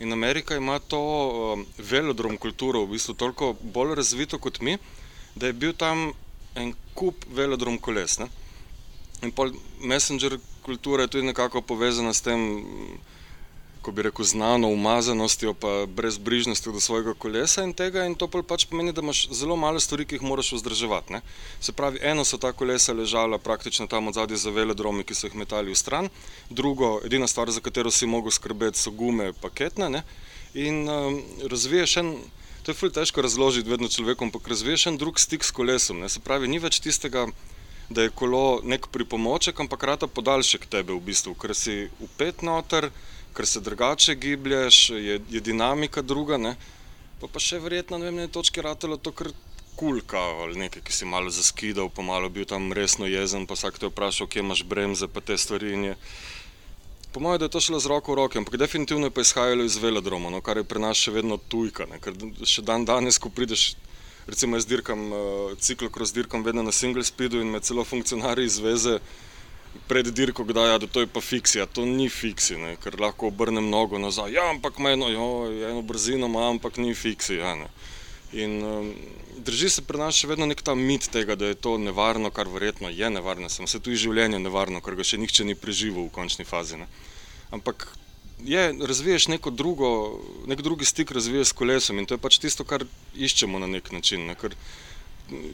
In 0.00 0.12
Amerika 0.12 0.56
ima 0.56 0.78
to 0.78 0.98
um, 0.98 1.66
velodrom 1.78 2.36
kulturo, 2.36 2.82
v 2.84 2.96
bistvu 2.96 3.14
toliko 3.14 3.54
bolj 3.62 3.94
razvito 3.94 4.38
kot 4.38 4.60
mi, 4.60 4.78
da 5.34 5.46
je 5.46 5.52
bil 5.52 5.72
tam 5.72 6.10
en 6.54 6.74
kup 6.94 7.24
velodrom 7.30 7.78
koles. 7.78 8.18
Ne? 8.18 8.26
In 9.22 9.30
pol 9.30 9.54
messenger 9.80 10.38
kultura 10.62 11.06
je 11.06 11.14
tudi 11.14 11.26
nekako 11.26 11.62
povezana 11.62 12.12
s 12.12 12.26
tem 12.26 12.64
ko 13.84 13.92
bi 13.92 14.02
rekel, 14.06 14.24
znano 14.24 14.68
umazanostjo, 14.72 15.52
pa 15.54 15.86
brezbrižnostjo 15.86 16.72
do 16.72 16.80
svojega 16.80 17.14
kolesa 17.14 17.64
in 17.68 17.74
tega. 17.76 18.06
In 18.08 18.14
to 18.16 18.28
pač 18.28 18.64
pomeni, 18.70 18.92
da 18.96 19.04
imaš 19.04 19.26
zelo 19.28 19.56
malo 19.60 19.80
stvari, 19.80 20.06
ki 20.08 20.16
jih 20.16 20.24
moraš 20.24 20.54
vzdrževati. 20.56 21.12
Ne? 21.12 21.20
Se 21.60 21.72
pravi, 21.72 22.00
eno 22.02 22.24
so 22.24 22.40
ta 22.40 22.52
kolesa 22.52 22.96
ležala 22.96 23.38
praktično 23.38 23.86
tam 23.86 24.08
od 24.08 24.16
zadaj 24.16 24.40
za 24.40 24.50
velodromi, 24.50 25.04
ki 25.04 25.14
so 25.14 25.28
jih 25.28 25.36
metali 25.36 25.72
v 25.72 25.76
stran, 25.76 26.08
drugo, 26.50 26.96
edina 27.04 27.28
stvar, 27.28 27.52
za 27.52 27.60
katero 27.60 27.92
si 27.92 28.08
mogel 28.08 28.32
skrbeti, 28.32 28.80
so 28.80 28.90
gume, 28.90 29.32
paketne. 29.42 29.90
Ne? 29.90 30.02
In 30.54 30.88
um, 30.88 31.20
razviješ 31.50 31.96
en. 32.00 32.16
To 32.64 32.72
je 32.72 32.78
fulj 32.80 32.94
težko 32.96 33.20
razložiti 33.20 33.68
vedno 33.68 33.90
človekom, 33.92 34.30
ampak 34.30 34.46
razviješ 34.48 34.86
en 34.88 34.94
drug 34.96 35.18
stik 35.20 35.44
s 35.44 35.52
kolesom. 35.52 35.98
Ne? 36.00 36.08
Se 36.08 36.22
pravi, 36.24 36.48
ni 36.48 36.56
več 36.56 36.78
tistega, 36.80 37.26
da 37.90 38.06
je 38.06 38.10
kolo 38.10 38.60
nek 38.64 38.88
pripomoček, 38.88 39.60
ampak 39.60 39.82
rata 39.84 40.06
podaljšek 40.06 40.64
tebe 40.72 40.94
v 40.96 41.00
bistvu, 41.04 41.34
ker 41.36 41.52
si 41.52 41.90
upet 42.00 42.40
noter, 42.40 42.88
ker 43.34 43.46
se 43.46 43.60
drugače 43.60 44.14
giblješ, 44.14 44.90
je, 44.90 45.20
je 45.30 45.40
dinamika 45.40 46.02
druga. 46.02 46.38
Ne? 46.38 46.54
Pa, 47.20 47.28
pa 47.28 47.42
še 47.42 47.58
verjetno 47.62 47.98
na 47.98 48.10
eni 48.12 48.28
točki 48.30 48.62
ratelo 48.62 48.96
to, 48.96 49.12
kar 49.12 49.32
kulka 49.74 50.20
ali 50.44 50.58
nekaj, 50.58 50.82
ki 50.86 50.94
si 50.94 51.06
malo 51.06 51.30
zaskidal, 51.34 51.90
pa 51.90 52.02
malo 52.02 52.30
bil 52.30 52.46
tam 52.46 52.72
resno 52.72 53.10
jezen, 53.10 53.46
pa 53.46 53.58
vsak 53.58 53.80
te 53.82 53.90
vprašal, 53.90 54.30
kje 54.30 54.44
imaš 54.44 54.62
bremze, 54.70 55.10
pa 55.10 55.20
te 55.20 55.38
stvari. 55.38 55.94
Po 57.14 57.22
mojem, 57.22 57.38
da 57.38 57.46
je 57.46 57.54
to 57.54 57.62
šlo 57.62 57.78
z 57.78 57.90
roko 57.90 58.14
v 58.14 58.18
roke, 58.18 58.38
ampak 58.38 58.58
definitivno 58.58 59.06
je 59.06 59.14
pa 59.14 59.22
izhajalo 59.22 59.66
iz 59.66 59.78
velodroma, 59.78 60.30
no, 60.34 60.40
kar 60.42 60.58
je 60.58 60.66
pri 60.66 60.82
nas 60.82 60.98
še 60.98 61.14
vedno 61.14 61.38
tujka. 61.38 61.86
Ne? 61.90 62.00
Ker 62.02 62.14
še 62.42 62.62
dan 62.66 62.86
danes, 62.86 63.20
ko 63.22 63.30
prideš, 63.30 63.74
recimo 64.26 64.58
jaz 64.58 64.66
dirkam 64.66 65.04
uh, 65.10 65.54
ciklokros, 65.58 66.14
dirkam 66.14 66.42
vedno 66.42 66.66
na 66.66 66.74
single 66.74 67.06
speedu 67.06 67.42
in 67.42 67.54
me 67.54 67.62
celo 67.62 67.86
funkcionarji 67.86 68.50
iz 68.50 68.58
veze 68.58 68.98
pred 69.88 70.06
dirko, 70.06 70.44
da 70.44 70.66
ja, 70.66 70.78
to 70.78 71.00
je 71.00 71.06
pa 71.06 71.20
fiksija, 71.20 71.66
to 71.66 71.84
ni 71.86 72.08
fiksi, 72.08 72.56
ne, 72.58 72.76
ker 72.82 72.96
lahko 73.00 73.28
obrnem 73.28 73.68
nogo 73.70 73.98
nazaj. 73.98 74.32
Ja, 74.32 74.48
ampak 74.50 74.78
ima 74.78 74.94
eno, 74.94 75.10
eno 75.70 75.82
brzino, 75.82 76.26
ima, 76.26 76.48
ampak 76.50 76.76
ni 76.76 76.94
fiksija. 76.94 77.54
In 78.34 78.62
um, 78.64 78.94
drži 79.38 79.68
se 79.70 79.82
pri 79.86 80.00
nas 80.00 80.16
še 80.18 80.30
vedno 80.30 80.46
nek 80.50 80.62
ta 80.66 80.74
mit 80.74 81.06
tega, 81.12 81.36
da 81.38 81.52
je 81.52 81.58
to 81.58 81.76
nevarno, 81.78 82.30
kar 82.34 82.48
verjetno 82.50 82.90
je 82.90 83.10
nevarno, 83.10 83.48
samo 83.48 83.68
se 83.70 83.78
tudi 83.80 84.00
življenje 84.00 84.40
nevarno, 84.42 84.80
ker 84.82 84.96
ga 84.98 85.06
še 85.06 85.20
nihče 85.22 85.46
ni 85.46 85.54
preživel 85.54 86.08
v 86.08 86.14
končni 86.14 86.46
fazi. 86.48 86.80
Ne. 86.80 86.88
Ampak 87.54 87.86
je, 88.44 88.64
razviješ 88.80 89.28
neko 89.28 89.50
drugo, 89.50 90.20
nek 90.50 90.62
drugi 90.62 90.84
stik, 90.84 91.12
razviješ 91.14 91.52
s 91.52 91.58
kolesom 91.60 91.98
in 91.98 92.06
to 92.06 92.18
je 92.18 92.22
pač 92.24 92.40
tisto, 92.42 92.66
kar 92.66 92.84
iščemo 93.14 93.62
na 93.62 93.70
nek 93.70 93.92
način. 93.92 94.26
Ne, 94.26 94.34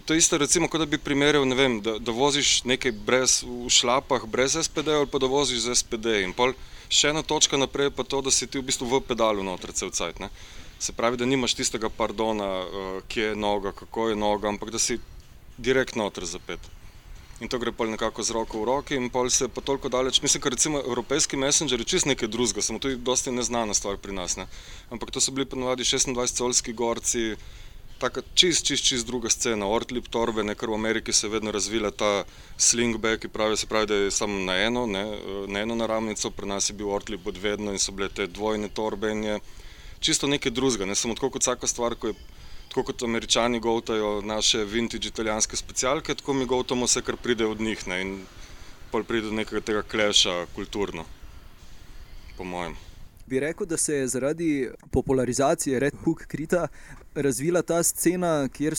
To 0.06 0.14
je 0.14 0.18
isto, 0.18 0.38
recimo, 0.38 0.68
kot 0.68 0.80
da 0.82 0.86
bi 0.86 0.98
primerjal, 0.98 1.46
vem, 1.54 1.78
da, 1.80 1.98
da 1.98 2.12
voziš 2.12 2.64
nekaj 2.66 2.92
brez, 3.06 3.36
v 3.46 3.70
šlapah, 3.70 4.26
brez 4.26 4.56
SPD, 4.58 4.90
ali 4.90 5.06
pa 5.06 5.20
da 5.22 5.30
voziš 5.30 5.62
z 5.62 5.76
SPD. 5.78 6.24
In 6.26 6.34
pol 6.34 6.56
še 6.90 7.12
ena 7.14 7.22
točka 7.22 7.54
naprej 7.54 7.90
je 7.90 7.94
pa 7.94 8.02
to, 8.02 8.18
da 8.18 8.34
si 8.34 8.50
ti 8.50 8.58
v 8.58 8.66
bistvu 8.66 8.88
v 8.90 9.00
pedalu 9.06 9.46
noter 9.46 9.70
cel 9.70 9.94
cajt. 9.94 10.18
Ne? 10.18 10.26
Se 10.82 10.92
pravi, 10.96 11.20
da 11.20 11.28
nimaš 11.28 11.54
tistega 11.54 11.86
pardona, 11.86 12.50
uh, 12.66 12.98
kje 13.06 13.30
je 13.30 13.38
noga, 13.38 13.70
kako 13.70 14.10
je 14.10 14.18
noga, 14.18 14.50
ampak 14.50 14.74
da 14.74 14.82
si 14.82 14.98
direkt 15.54 15.94
noter 15.94 16.26
zapet. 16.26 16.58
In 17.40 17.48
to 17.48 17.56
gre 17.62 17.70
pa 17.72 17.86
nekako 17.86 18.26
z 18.26 18.34
roko 18.36 18.60
v 18.60 18.68
roki, 18.68 18.98
in 18.98 19.06
pol 19.08 19.30
se 19.30 19.48
pa 19.48 19.62
toliko 19.62 19.88
daleč. 19.88 20.18
Mislim, 20.20 20.42
da 20.42 20.50
recimo 20.50 20.82
evropejski 20.82 21.38
messengerji 21.38 21.86
čist 21.94 22.10
nekaj 22.10 22.28
drugega, 22.28 22.60
samo 22.60 22.82
to 22.82 22.90
je 22.90 22.98
dosti 22.98 23.30
neznana 23.30 23.74
stvar 23.74 24.02
pri 24.02 24.12
nas. 24.12 24.36
Ne? 24.36 24.50
Ampak 24.90 25.14
to 25.14 25.22
so 25.22 25.30
bili 25.32 25.46
ponovadi 25.46 25.86
26-colski 25.86 26.74
gorci 26.74 27.36
tako 28.00 28.22
čist, 28.34 28.64
čist, 28.66 28.84
čist 28.84 29.06
druga 29.06 29.28
scena. 29.30 29.68
Ortlip 29.68 30.08
torbe, 30.08 30.42
ne, 30.44 30.54
ker 30.56 30.72
v 30.72 30.78
Ameriki 30.78 31.12
se 31.12 31.26
je 31.26 31.34
vedno 31.34 31.52
razvila 31.52 31.90
ta 31.92 32.24
slingback, 32.56 33.20
ki 33.22 33.28
pravi, 33.28 33.58
se 33.60 33.68
pravi, 33.68 33.86
da 33.86 33.98
je 34.00 34.10
samo 34.14 34.38
na 34.46 34.56
eno, 34.64 34.86
ne, 34.88 35.04
na 35.46 35.60
eno 35.60 35.76
naravnico, 35.76 36.30
pri 36.30 36.48
nas 36.48 36.70
je 36.70 36.76
bil 36.80 36.88
ortlip 36.88 37.26
od 37.26 37.36
vedno 37.36 37.76
in 37.76 37.78
so 37.78 37.92
bile 37.92 38.08
te 38.08 38.26
dvojne 38.26 38.72
torbe 38.72 39.12
in 39.12 39.24
je 39.24 39.38
čisto 40.00 40.26
nekaj 40.26 40.52
drugega, 40.56 40.88
ne. 40.88 40.96
Samo 40.96 41.14
tako 41.14 41.34
kot 41.36 41.44
vsaka 41.44 41.68
stvar, 41.68 41.94
ko 41.94 42.12
je 42.12 42.18
tako 42.70 42.86
kot 42.88 43.02
američani 43.02 43.60
govtajo 43.60 44.20
naše 44.24 44.64
vintage 44.64 45.08
italijanske 45.08 45.56
specialke, 45.56 46.14
tako 46.14 46.34
mi 46.34 46.46
govtamo 46.46 46.88
vse, 46.88 47.02
kar 47.02 47.16
pride 47.16 47.46
od 47.46 47.60
njih 47.60 47.88
ne, 47.88 48.02
in 48.02 48.20
pol 48.90 49.04
pride 49.04 49.28
do 49.28 49.36
nekega 49.36 49.60
tega 49.60 49.82
kleša 49.82 50.46
kulturno, 50.54 51.04
po 52.36 52.44
mojem 52.44 52.78
bi 53.30 53.40
rekel, 53.40 53.66
da 53.66 53.76
se 53.76 53.94
je 53.94 54.08
zaradi 54.08 54.68
popularizacije 54.90 55.80
Red 55.80 55.94
Hook 56.04 56.26
Krita 56.26 56.66
razvila 57.14 57.62
ta 57.62 57.82
scena, 57.82 58.48
kjer 58.48 58.74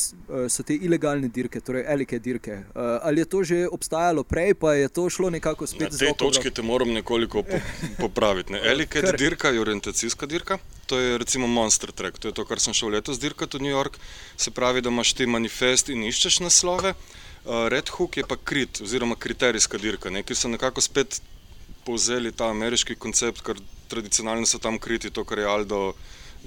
so 0.50 0.64
te 0.64 0.76
ilegalne 0.76 1.28
dirke, 1.28 1.60
torej 1.60 1.84
elike 1.94 2.20
dirke. 2.20 2.52
Eh, 2.52 2.64
ali 3.02 3.22
je 3.22 3.26
to 3.26 3.44
že 3.44 3.68
obstajalo 3.72 4.24
prej, 4.24 4.54
pa 4.54 4.74
je 4.74 4.90
to 4.90 5.10
šlo 5.10 5.30
nekako 5.30 5.68
spet 5.68 5.92
zdaj? 5.92 6.08
Na 6.08 6.14
tej 6.14 6.20
točki 6.20 6.52
te 6.52 6.62
moram 6.62 6.94
nekoliko 6.94 7.44
popraviti. 8.00 8.54
Ne? 8.54 8.62
Elike 8.74 9.02
dirka 9.18 9.50
je 9.50 9.62
orientacijska 9.62 10.26
dirka. 10.26 10.58
To 10.86 11.00
je 11.00 11.18
recimo 11.18 11.48
Monster 11.48 11.92
Track, 11.92 12.20
to 12.20 12.28
je 12.28 12.34
to, 12.34 12.46
kar 12.46 12.60
sem 12.60 12.74
šel 12.74 12.90
letos 12.96 13.20
dirkati 13.20 13.58
v 13.58 13.68
New 13.68 13.72
York. 13.72 14.00
Se 14.38 14.52
pravi, 14.52 14.82
da 14.82 14.90
imaš 14.90 15.14
ti 15.14 15.28
manifest 15.28 15.90
in 15.90 16.04
iščeš 16.04 16.40
naslove. 16.48 16.96
Eh, 16.96 17.70
Red 17.70 17.90
Hook 17.90 18.18
je 18.18 18.28
pa 18.28 18.36
krit, 18.36 18.82
oziroma 18.82 19.16
kriterijska 19.16 19.78
dirka, 19.78 20.10
ne? 20.10 20.24
ki 20.24 20.36
so 20.36 20.48
nekako 20.48 20.82
spet 20.82 21.22
povzeli 21.86 22.32
ta 22.32 22.50
ameriški 22.52 22.96
koncept, 22.96 23.44
ker 23.46 23.60
tradicionalno 23.92 24.48
so 24.48 24.60
tam 24.60 24.80
kriti 24.80 25.12
to, 25.12 25.26
kar 25.28 25.40
je 25.40 25.48
Aldo 25.50 25.82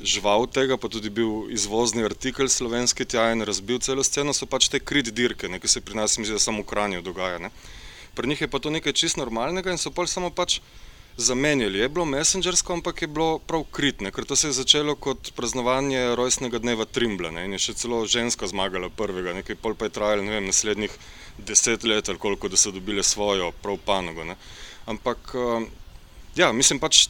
žival 0.02 0.46
tega, 0.50 0.76
pa 0.76 0.88
tudi 0.90 1.10
bil 1.10 1.50
izvozni 1.54 2.04
artikel 2.04 2.48
slovenski 2.48 3.04
tja 3.04 3.28
in 3.32 3.46
razbil 3.46 3.78
celo 3.78 4.02
sceno, 4.02 4.34
so 4.34 4.46
pač 4.46 4.68
te 4.68 4.80
krit 4.80 5.12
dirke, 5.14 5.48
ki 5.48 5.68
se 5.68 5.80
pri 5.80 5.98
nas, 6.00 6.18
mislim, 6.18 6.38
samo 6.38 6.64
v 6.64 6.70
Kranju 6.70 7.02
dogaja. 7.02 7.38
Ne. 7.38 7.50
Pri 8.14 8.28
njih 8.28 8.40
je 8.40 8.48
pa 8.50 8.58
to 8.58 8.70
nekaj 8.70 8.92
čist 8.92 9.16
normalnega 9.18 9.70
in 9.70 9.78
so 9.78 9.90
pa 9.90 10.06
samo 10.06 10.30
pač 10.30 10.60
zamenjali. 11.16 11.78
Je 11.78 11.88
bilo 11.88 12.04
messengersko, 12.04 12.72
ampak 12.72 13.02
je 13.02 13.08
bilo 13.08 13.38
prav 13.38 13.64
kritne, 13.70 14.10
ker 14.10 14.24
to 14.24 14.36
se 14.36 14.48
je 14.48 14.58
začelo 14.58 14.96
kot 14.96 15.30
praznovanje 15.36 16.14
rojstnega 16.18 16.58
dneva 16.58 16.84
Trimbla 16.84 17.30
ne, 17.30 17.44
in 17.46 17.54
je 17.54 17.62
še 17.68 17.74
celo 17.84 18.02
ženska 18.06 18.46
zmagala 18.50 18.90
prvega, 18.90 19.34
nekaj 19.34 19.58
pol 19.62 19.78
pa 19.78 19.86
je 19.86 19.94
trajalo, 19.94 20.26
ne 20.26 20.34
vem, 20.34 20.46
naslednjih 20.50 20.90
deset 21.38 21.84
let 21.84 22.08
ali 22.08 22.18
koliko, 22.18 22.48
da 22.48 22.58
so 22.58 22.74
dobile 22.74 23.02
svojo 23.02 23.52
prav 23.62 23.78
panogo. 23.86 24.24
Ne. 24.24 24.38
Ampak, 24.86 25.34
eh, 25.34 25.66
ja, 26.36 26.52
mislim 26.52 26.80
pač, 26.80 27.08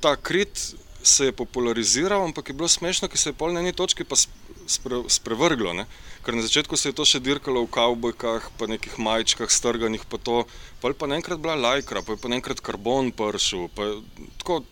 ta 0.00 0.16
krit 0.16 0.74
se 1.06 1.30
je 1.30 1.32
populariziral, 1.32 2.24
ampak 2.24 2.48
je 2.48 2.54
bilo 2.54 2.68
smešno, 2.68 3.08
ker 3.08 3.18
se 3.18 3.30
je 3.30 3.38
pol 3.38 3.52
na 3.54 3.60
eni 3.62 3.72
točki 3.72 4.04
pa 4.04 4.16
spre, 4.18 5.02
sprevrglo. 5.08 5.72
Ne? 5.72 5.86
Ker 6.26 6.34
na 6.34 6.42
začetku 6.42 6.76
se 6.76 6.90
je 6.90 6.96
to 6.98 7.06
še 7.06 7.22
dirkalo 7.22 7.62
v 7.62 7.70
kavbojkah, 7.70 8.50
pa 8.58 8.66
nekih 8.66 8.98
majčkah, 8.98 9.50
strganih, 9.50 10.02
pa 10.10 10.18
to, 10.18 10.42
pa 10.82 10.90
je 10.90 10.98
pa 10.98 11.06
naenkrat 11.06 11.38
bila 11.38 11.54
lajkra, 11.54 12.02
pa 12.02 12.16
je 12.16 12.22
pa 12.22 12.32
naenkrat 12.32 12.60
karbon 12.60 13.12
pršil. 13.14 13.70
Tako 14.42 14.64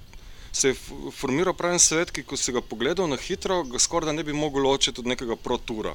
se 0.55 0.73
je 0.73 0.79
formiral 1.15 1.55
pravi 1.55 1.79
svet, 1.79 2.11
ki 2.15 2.27
ko 2.27 2.39
si 2.39 2.55
ga 2.55 2.63
pogledal 2.63 3.09
na 3.11 3.19
hitro, 3.19 3.63
ga 3.67 3.79
skoraj 3.79 4.11
da 4.11 4.19
ne 4.19 4.27
bi 4.27 4.35
mogel 4.35 4.67
ločiti 4.67 5.03
od 5.03 5.07
nekega 5.07 5.39
protura. 5.39 5.95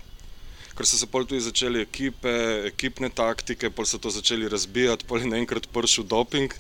Ker 0.77 0.87
so 0.87 0.97
se 0.97 1.07
pol 1.07 1.25
tudi 1.27 1.41
začeli 1.43 1.81
ekipe, 1.81 2.33
ekipne 2.69 3.09
taktike, 3.09 3.69
pol 3.69 3.85
so 3.85 3.97
to 3.97 4.11
začeli 4.13 4.49
razbijati, 4.49 5.07
pol 5.09 5.23
je 5.23 5.31
naenkrat 5.31 5.67
pršil 5.73 6.07
doping 6.07 6.53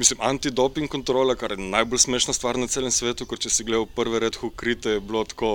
mislim, 0.00 0.20
antidoping 0.22 0.88
kontrola, 0.88 1.34
kar 1.36 1.52
je 1.52 1.60
najbolj 1.60 1.98
smešna 2.06 2.32
stvar 2.32 2.58
na 2.58 2.68
celem 2.72 2.92
svetu, 2.94 3.26
ker 3.28 3.40
če 3.44 3.52
si 3.52 3.66
gledal 3.68 3.84
prve 3.96 4.22
red 4.24 4.38
hukrite, 4.40 4.96
je 4.96 5.02
bilo 5.04 5.26
tako 5.28 5.50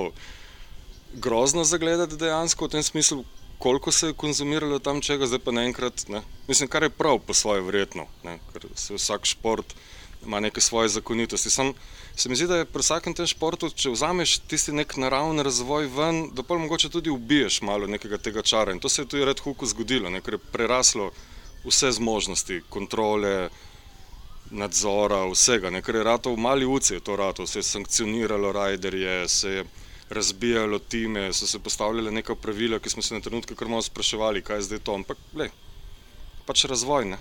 grozno 1.26 1.64
zagledati 1.66 2.20
dejansko 2.22 2.68
v 2.68 2.76
tem 2.76 2.86
smislu, 2.86 3.24
koliko 3.64 3.92
se 3.92 4.12
je 4.12 4.18
konzumiralo 4.24 4.80
tam 4.80 5.02
čega, 5.02 5.26
zdaj 5.32 5.42
pa 5.48 5.56
naenkrat, 5.56 6.06
ne. 6.14 6.22
Mislim, 6.50 6.70
kar 6.70 6.86
je 6.86 6.94
prav 6.94 7.22
po 7.26 7.34
svoje 7.34 7.64
verjetno, 7.66 8.06
ne, 8.28 8.38
ker 8.54 8.68
se 8.76 9.00
vsak 9.00 9.26
šport 9.34 9.74
ima 10.26 10.40
neke 10.40 10.62
svoje 10.62 10.94
zakonitosti. 10.94 11.50
Sam 11.50 11.74
se 12.16 12.30
mi 12.30 12.36
zdi, 12.36 12.48
da 12.48 12.58
je 12.58 12.66
pri 12.66 12.82
vsakem 12.82 13.14
tem 13.14 13.28
športu, 13.28 13.70
če 13.70 13.92
vzameš 13.92 14.38
tisti 14.48 14.72
nek 14.72 14.96
naravni 14.98 15.44
razvoj 15.44 15.90
ven, 15.92 16.22
da 16.36 16.44
pa 16.44 16.58
mogoče 16.58 16.90
tudi 16.90 17.12
ubiješ 17.12 17.62
malo 17.62 17.88
nekega 17.88 18.18
tega 18.18 18.42
čara 18.42 18.72
in 18.72 18.80
to 18.80 18.90
se 18.90 19.02
je 19.02 19.10
tudi 19.12 19.26
red 19.26 19.40
huku 19.40 19.68
zgodilo, 19.68 20.10
ne, 20.10 20.22
ker 20.22 20.38
je 20.38 20.46
preraslo 20.52 21.12
vse 21.66 21.92
zmožnosti, 21.92 22.62
kontrole, 22.70 23.50
nadzora, 24.52 25.26
vsega, 25.32 25.70
ne, 25.74 25.82
ker 25.82 26.00
je 26.00 26.08
rato 26.08 26.32
v 26.32 26.40
mali 26.40 26.66
uci, 26.66 26.94
je 26.94 27.04
to 27.04 27.16
rato, 27.16 27.48
se 27.48 27.60
je 27.60 27.64
sankcioniralo 27.64 28.52
rajderje, 28.52 29.28
se 29.30 29.50
je 29.50 29.66
razbijalo 30.10 30.80
time, 30.80 31.34
so 31.34 31.48
se 31.48 31.60
postavljale 31.60 32.12
neka 32.12 32.36
pravila, 32.36 32.80
ki 32.80 32.90
smo 32.90 33.02
se 33.02 33.14
na 33.14 33.22
trenutke 33.22 33.56
kar 33.56 33.68
malo 33.68 33.82
spraševali, 33.82 34.42
kaj 34.42 34.58
je 34.58 34.68
zdaj 34.70 34.80
to, 34.80 34.96
ampak 34.96 35.18
le, 35.34 35.50
pač 36.46 36.66
razvoj. 36.70 37.06
Ne? 37.06 37.18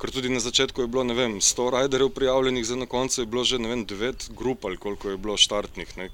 Ker 0.00 0.08
tudi 0.08 0.30
na 0.32 0.40
začetku 0.40 0.80
je 0.80 0.88
bilo 0.88 1.04
vem, 1.14 1.40
100 1.44 1.70
rajderjev 1.70 2.08
prijavljenih, 2.16 2.64
zdaj 2.64 2.78
na 2.78 2.86
koncu 2.86 3.20
je 3.20 3.26
bilo 3.26 3.44
že 3.44 3.58
vem, 3.58 3.86
9 3.86 4.30
grup 4.32 4.64
ali 4.64 4.76
koliko 4.76 5.10
je 5.10 5.16
bilo 5.16 5.36
štartnih, 5.36 5.96
ne, 5.96 6.08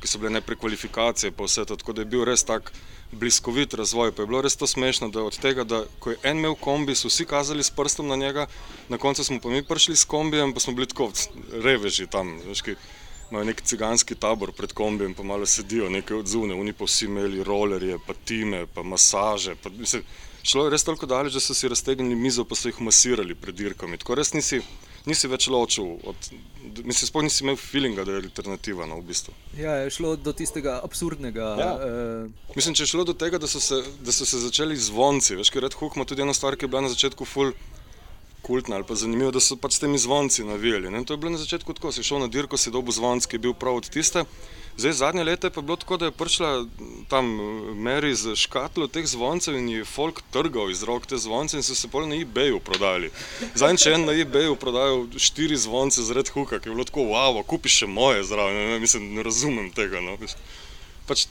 ki 0.00 0.08
so 0.08 0.18
bile 0.18 0.30
ne 0.30 0.40
prekvalifikacije, 0.40 1.32
pa 1.32 1.44
vse 1.44 1.64
to. 1.64 1.76
Tako 1.76 1.92
da 1.92 2.02
je 2.02 2.10
bil 2.12 2.24
res 2.28 2.44
tak 2.44 2.72
bliskovit 3.12 3.74
razvoj. 3.74 4.12
Pa 4.12 4.22
je 4.22 4.26
bilo 4.26 4.40
res 4.44 4.56
to 4.56 4.66
smešno, 4.66 5.08
da 5.08 5.22
od 5.24 5.38
tega, 5.40 5.64
da 5.64 5.84
ko 5.98 6.12
je 6.12 6.18
en 6.22 6.38
imel 6.38 6.54
kombi, 6.60 6.94
so 6.94 7.08
vsi 7.08 7.24
kazali 7.24 7.64
s 7.64 7.70
prstom 7.70 8.08
na 8.08 8.16
njega, 8.16 8.46
na 8.88 8.98
koncu 8.98 9.24
smo 9.24 9.40
pa 9.40 9.48
mi 9.48 9.62
prišli 9.64 9.96
s 9.96 10.04
kombijem, 10.04 10.52
pa 10.52 10.60
smo 10.60 10.72
bili 10.72 10.86
tako 10.86 11.12
reveži 11.52 12.06
tam. 12.06 12.36
Veš, 12.48 12.62
Imajo 13.32 13.46
nek 13.48 13.62
ciganski 13.64 14.14
tabor 14.14 14.50
pred 14.52 14.74
kombijem, 14.76 15.14
pa 15.14 15.22
malo 15.22 15.46
sedijo, 15.46 15.88
nekaj 15.88 16.18
odzune, 16.18 16.54
oni 16.54 16.72
pa 16.76 16.84
vsi 16.84 17.06
imeli 17.08 17.44
rolerje, 17.44 17.96
pa 18.06 18.12
time, 18.28 18.66
pa 18.74 18.82
masaže. 18.82 19.54
Pa, 19.62 19.70
mislim, 19.72 20.02
šlo 20.42 20.66
je 20.66 20.72
res 20.74 20.84
toliko 20.84 21.06
daleč, 21.06 21.34
da 21.36 21.40
so 21.40 21.54
si 21.54 21.70
raztegnili 21.70 22.16
mizo, 22.18 22.44
pa 22.44 22.58
so 22.58 22.70
jih 22.70 22.80
masirali 22.82 23.34
pred 23.38 23.56
dirkami. 23.56 23.98
Tako 24.00 24.16
res 24.18 24.32
nisi, 24.34 24.60
nisi 25.06 25.30
več 25.30 25.48
ločil, 25.52 25.96
od, 26.08 26.30
mislim, 26.82 27.08
sploh 27.08 27.26
nisi 27.26 27.44
imel 27.44 27.58
feelinga, 27.60 28.06
da 28.08 28.16
je 28.16 28.24
alternativa. 28.26 28.86
No, 28.90 29.00
v 29.00 29.08
bistvu. 29.12 29.34
Ja, 29.58 29.76
je 29.82 29.92
šlo 29.98 30.14
do 30.16 30.34
tistega 30.36 30.78
absurdnega. 30.84 31.52
Ja. 31.60 31.70
Uh... 31.76 32.56
Mislim, 32.56 32.76
če 32.78 32.86
je 32.86 32.94
šlo 32.94 33.06
do 33.08 33.16
tega, 33.18 33.40
da 33.42 33.50
so 33.50 33.62
se, 33.62 33.82
da 34.02 34.14
so 34.14 34.28
se 34.28 34.42
začeli 34.42 34.78
zvonci. 34.78 35.38
Veš, 35.38 35.52
ker 35.54 35.64
Red 35.66 35.78
Hook 35.78 35.98
ima 35.98 36.08
tudi 36.08 36.26
eno 36.26 36.34
stvar, 36.36 36.58
ki 36.58 36.66
je 36.66 36.74
bila 36.74 36.86
na 36.88 36.92
začetku 36.94 37.28
full. 37.28 37.54
Kultna 38.42 38.74
ali 38.74 38.82
pa 38.82 38.96
zanimivo, 38.98 39.30
da 39.30 39.38
so 39.38 39.54
pač 39.54 39.76
s 39.76 39.82
temi 39.84 40.00
zvonci 40.02 40.42
navijali. 40.42 40.90
Ne? 40.90 41.04
To 41.06 41.14
je 41.14 41.20
bilo 41.22 41.30
na 41.30 41.38
začetku 41.38 41.76
tako, 41.78 41.92
si 41.94 42.02
šel 42.02 42.24
na 42.24 42.26
dirko, 42.26 42.58
si 42.58 42.72
dobil 42.74 42.90
zvonc, 42.90 43.22
ki 43.22 43.38
je 43.38 43.42
bil 43.44 43.54
prav 43.54 43.78
od 43.78 43.86
tiste. 43.86 44.24
Zdaj, 44.76 44.92
zadnje 44.92 45.24
leto 45.24 45.46
je 45.46 45.50
pa 45.50 45.60
bilo 45.60 45.76
tako, 45.76 45.96
da 45.96 46.04
je 46.04 46.10
prišla 46.10 46.66
tam 47.08 47.26
Meri 47.76 48.14
z 48.14 48.36
škatlo 48.36 48.86
teh 48.88 49.06
zvoncev 49.06 49.56
in 49.56 49.68
je 49.68 49.84
folk 49.84 50.22
trgal 50.32 50.70
iz 50.70 50.82
rok 50.82 51.06
te 51.06 51.16
zvonce 51.16 51.56
in 51.56 51.62
so 51.62 51.74
se 51.74 51.88
pol 51.88 52.08
na 52.08 52.16
eBayu 52.16 52.60
prodali. 52.60 53.10
Zdaj, 53.54 53.76
če 53.76 53.92
en 53.98 54.06
na 54.08 54.16
eBayu 54.16 54.56
prodajal 54.56 55.04
štiri 55.20 55.56
zvonce 55.60 56.00
z 56.02 56.16
Red 56.16 56.32
Hooka, 56.32 56.58
ki 56.58 56.70
je 56.70 56.74
bilo 56.74 56.88
tako, 56.88 57.04
wow, 57.12 57.42
kupiš 57.44 57.82
še 57.82 57.86
moje 57.86 58.24
zraven, 58.24 58.56
ne, 58.72 58.80
mislim, 58.80 59.12
ne 59.14 59.22
razumem 59.22 59.68
tega. 59.76 60.00
No. 60.00 60.16
Pač, 61.06 61.26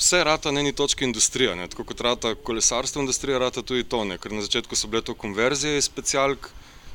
vse 0.00 0.24
rata 0.24 0.50
na 0.50 0.64
eni 0.64 0.72
točki 0.72 1.04
industrija, 1.04 1.54
ne. 1.54 1.68
tako 1.68 1.84
kot 1.84 2.00
rata 2.00 2.34
kolesarstvo 2.34 3.04
industrija, 3.04 3.38
rata 3.38 3.62
tudi 3.62 3.84
to, 3.84 4.04
ne. 4.04 4.16
ker 4.18 4.32
na 4.32 4.40
začetku 4.40 4.76
so 4.76 4.88
bile 4.88 5.04
to 5.04 5.14
konverzije 5.14 5.76
iz 5.76 5.84
specialk, 5.92 6.48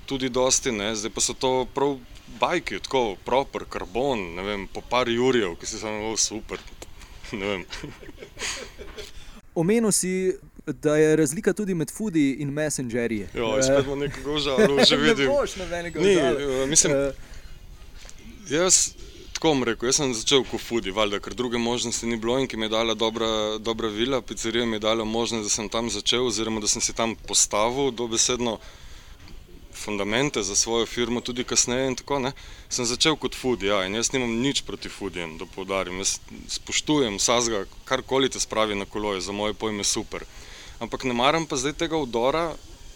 tudi 0.06 0.30
dosti, 0.30 0.72
ne. 0.72 0.96
zdaj 0.96 1.12
pa 1.12 1.22
so 1.22 1.34
to 1.34 1.66
prav 1.74 1.98
bajki, 2.40 2.80
tako 2.80 3.16
proper, 3.26 3.66
karbon, 3.70 4.20
ne 4.36 4.44
vem, 4.44 4.68
po 4.68 4.82
par 4.82 5.10
jurjev, 5.10 5.56
ki 5.60 5.66
si 5.70 5.80
samo 5.80 6.18
super. 6.18 6.60
Omenil 9.56 9.92
si, 9.92 10.34
da 10.66 10.98
je 10.98 11.16
razlika 11.16 11.54
tudi 11.54 11.74
med 11.74 11.92
fudi 11.92 12.32
in 12.44 12.52
messengerji. 12.54 13.28
Ja, 13.34 13.64
spet 13.64 13.86
imamo 13.86 13.96
nekaj 14.04 14.40
žalov, 14.40 14.84
že 14.90 14.98
vidim. 14.98 15.26
Ne 15.26 15.32
boš 15.32 15.56
nobenega 15.62 16.00
žalov. 16.04 16.42
Eh, 16.42 16.68
mislim, 16.68 16.94
jaz 18.50 18.94
tako 19.36 19.52
bom 19.52 19.64
rekel, 19.68 19.90
jaz 19.90 20.00
sem 20.00 20.14
začel 20.16 20.44
kot 20.48 20.62
fudi, 20.64 20.94
valjda, 20.96 21.20
ker 21.20 21.36
druge 21.36 21.60
možnosti 21.60 22.08
ni 22.08 22.18
bilo 22.18 22.38
in 22.40 22.48
ki 22.48 22.58
mi 22.58 22.66
je 22.66 22.72
dala 22.72 22.94
dobra, 22.96 23.28
dobra 23.60 23.88
vila, 23.92 24.22
pizzerija 24.22 24.66
mi 24.66 24.80
je 24.80 24.86
dala 24.88 25.04
možnost, 25.04 25.44
da 25.44 25.52
sem 25.52 25.70
tam 25.70 25.90
začel 25.92 26.28
oziroma 26.28 26.64
da 26.64 26.68
sem 26.72 26.82
si 26.82 26.96
tam 26.96 27.16
postavil 27.28 27.92
dobesedno 27.92 28.58
fundamente 29.86 30.44
za 30.44 30.56
svojo 30.56 30.86
firmo, 30.86 31.22
tudi 31.22 31.44
kasneje. 31.44 31.96
Tako, 32.02 32.32
sem 32.70 32.86
začel 32.86 33.16
kot 33.16 33.36
food, 33.38 33.64
ja, 33.64 33.84
in 33.86 33.96
jaz 33.96 34.12
nimam 34.14 34.34
nič 34.42 34.64
proti 34.66 34.90
foodijem, 34.90 35.38
da 35.38 35.46
poudarim. 35.46 36.02
Jaz 36.02 36.18
spoštujem 36.58 37.20
vsega, 37.22 37.66
karkoli 37.86 38.30
te 38.30 38.42
spravi 38.42 38.76
na 38.76 38.86
kolo, 38.86 39.14
je 39.14 39.22
za 39.22 39.36
moje 39.36 39.54
pojme 39.54 39.84
super. 39.84 40.26
Ampak 40.80 41.06
ne 41.06 41.14
maram 41.14 41.46
pa 41.46 41.56
zdaj 41.56 41.78
tega 41.86 41.98
udora, 42.02 42.50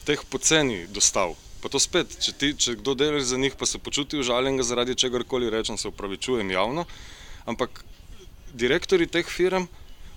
teh 0.06 0.20
poceni 0.30 0.88
dostav. 0.88 1.36
Pa 1.62 1.70
to 1.70 1.80
spet, 1.80 2.16
če, 2.24 2.34
ti, 2.40 2.54
če 2.56 2.78
kdo 2.80 2.96
dela 2.96 3.20
za 3.20 3.38
njih, 3.38 3.56
pa 3.60 3.68
se 3.68 3.80
počuti 3.80 4.20
užaljen 4.20 4.64
zaradi 4.64 4.96
čega 4.96 5.24
koli 5.28 5.52
rečem, 5.52 5.78
se 5.78 5.88
upravičujem 5.92 6.52
javno. 6.52 6.86
Ampak 7.46 7.84
direktori 8.54 9.08
teh 9.08 9.28
firm 9.28 9.68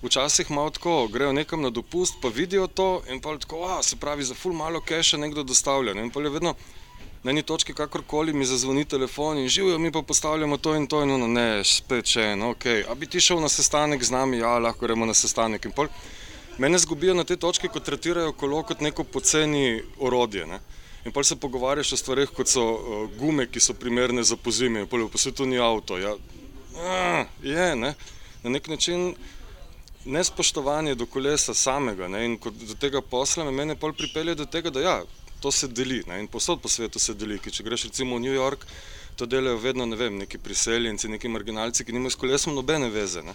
včasih 0.03 0.51
malo 0.51 0.71
tako, 0.71 1.09
grejo 1.09 1.33
nekam 1.33 1.63
na 1.63 1.71
dopust, 1.71 2.15
pa 2.23 2.29
vidijo 2.29 2.67
to 2.67 3.03
in 3.11 3.21
pa 3.21 3.37
tako, 3.39 3.65
a 3.65 3.83
se 3.83 3.97
pravi, 3.97 4.25
za 4.25 4.35
ful 4.35 4.53
malo 4.53 4.81
keša 4.81 5.17
nekdo 5.17 5.43
dostavlja. 5.43 5.95
Ne? 5.95 6.03
In 6.03 6.11
pa 6.11 6.21
je 6.21 6.31
vedno 6.31 6.55
na 7.23 7.31
eni 7.31 7.43
točki, 7.43 7.75
kakorkoli 7.75 8.33
mi 8.33 8.45
zazvoni 8.45 8.85
telefon 8.85 9.39
in 9.39 9.49
živijo, 9.49 9.79
mi 9.79 9.93
pa 9.93 10.03
postavljamo 10.03 10.57
to 10.57 10.75
in 10.75 10.87
to 10.87 11.03
in 11.03 11.11
ono, 11.11 11.27
ne, 11.27 11.65
spet 11.65 12.05
če 12.05 12.23
eno, 12.33 12.51
ok. 12.51 12.67
A 12.89 12.95
bi 12.95 13.07
ti 13.07 13.21
šel 13.21 13.41
na 13.41 13.49
sestanek 13.49 14.03
z 14.03 14.11
nami, 14.11 14.39
ja, 14.39 14.59
lahko 14.59 14.87
gremo 14.87 15.07
na 15.07 15.15
sestanek. 15.15 15.65
In 15.65 15.73
pol 15.73 15.87
mene 16.59 16.79
zgubijo 16.79 17.15
na 17.15 17.25
te 17.25 17.37
točke, 17.37 17.69
ko 17.69 17.81
tretirajo 17.81 18.33
kolo 18.33 18.63
kot 18.63 18.81
neko 18.81 19.05
poceni 19.05 19.83
orodje. 19.99 20.47
Ne? 20.47 20.59
In 21.05 21.13
pa 21.13 21.23
se 21.25 21.37
pogovarjaš 21.37 21.93
o 21.93 21.97
stvarih, 21.97 22.31
kot 22.31 22.51
so 22.51 22.63
uh, 22.63 23.07
gume, 23.19 23.47
ki 23.47 23.61
so 23.61 23.75
primerne 23.75 24.23
za 24.23 24.37
pozimi, 24.37 24.87
pa 24.87 25.19
se 25.19 25.33
to 25.33 25.47
ni 25.47 25.59
avto. 25.59 25.99
Ja, 25.99 26.15
uh, 26.15 27.27
je, 27.43 27.77
ne? 27.77 27.95
Na 28.43 28.51
nek 28.51 28.69
način 28.69 29.15
nespoštovanje 30.05 30.95
do 30.95 31.07
kolesa 31.07 31.55
samega 31.55 32.09
ne, 32.09 32.25
in 32.27 32.39
do 32.39 32.75
tega 32.81 33.01
posla 33.01 33.45
me 33.45 33.53
mene 33.53 33.77
pol 33.77 33.93
pripelje 33.93 34.35
do 34.35 34.47
tega, 34.47 34.71
da 34.71 34.81
ja, 34.81 34.97
to 35.41 35.51
se 35.51 35.69
deli 35.69 36.03
ne, 36.07 36.21
in 36.21 36.29
posod 36.29 36.61
po 36.61 36.69
svetu 36.69 36.99
se 36.99 37.15
deli. 37.15 37.39
Ki, 37.39 37.51
če 37.51 37.67
greš 37.67 37.89
recimo 37.91 38.17
v 38.17 38.27
New 38.27 38.35
York, 38.35 38.67
to 39.17 39.27
delajo 39.27 39.59
vedno 39.63 39.87
ne 39.87 39.97
vem, 39.97 40.19
neki 40.23 40.39
priseljenci, 40.39 41.11
neki 41.11 41.29
marginalci, 41.29 41.85
ki 41.85 41.93
nimajo 41.93 42.15
s 42.15 42.21
kolesom 42.21 42.55
nobene 42.55 42.91
veze. 42.91 43.23
Ne. 43.23 43.35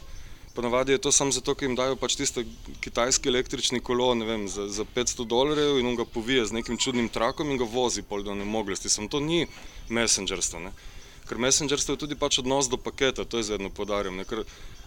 Ponavadi 0.57 0.95
je 0.95 1.01
to 1.05 1.11
samo 1.11 1.31
zato, 1.31 1.53
ker 1.53 1.67
jim 1.67 1.75
dajo 1.77 1.95
pač 2.01 2.15
tiste 2.17 2.41
kitajski 2.81 3.29
električni 3.29 3.79
kolo 3.79 4.09
vem, 4.25 4.47
za, 4.49 4.65
za 4.73 4.85
500 4.95 5.25
dolarjev 5.29 5.79
in 5.79 5.87
on 5.91 5.95
ga 5.99 6.05
povije 6.05 6.45
z 6.49 6.57
nekim 6.57 6.77
čudnim 6.77 7.09
trakom 7.09 7.51
in 7.51 7.59
ga 7.61 7.67
vozi 7.69 8.01
pol 8.01 8.23
do 8.23 8.33
nemoglosti. 8.35 8.89
Sam 8.89 9.07
to 9.07 9.19
ni 9.19 9.45
messengerstvo. 9.89 10.59
Ne. 10.59 10.71
Ker 11.29 11.37
messengerstvo 11.37 11.93
je 11.93 12.01
tudi 12.07 12.15
pač 12.15 12.39
odnos 12.39 12.71
do 12.71 12.77
paketa, 12.77 13.25
to 13.25 13.37
je 13.37 13.51
vedno 13.51 13.69
podarjam. 13.69 14.17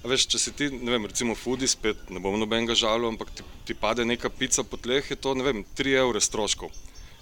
Veš, 0.01 0.25
če 0.33 0.39
si 0.41 0.51
ti, 0.57 0.67
ne 0.73 0.95
vem, 0.95 1.05
recimo 1.05 1.35
Fudi, 1.37 1.69
spet 1.69 2.09
ne 2.09 2.23
bom 2.25 2.39
nobenega 2.41 2.73
žalil, 2.73 3.11
ampak 3.11 3.35
ti, 3.37 3.45
ti 3.69 3.77
pade 3.77 4.07
neka 4.09 4.31
pica 4.33 4.65
po 4.65 4.81
tleh, 4.81 5.05
je 5.05 5.17
to, 5.17 5.35
ne 5.37 5.45
vem, 5.45 5.61
3 5.77 5.99
evre 6.01 6.23
stroškov. 6.25 6.73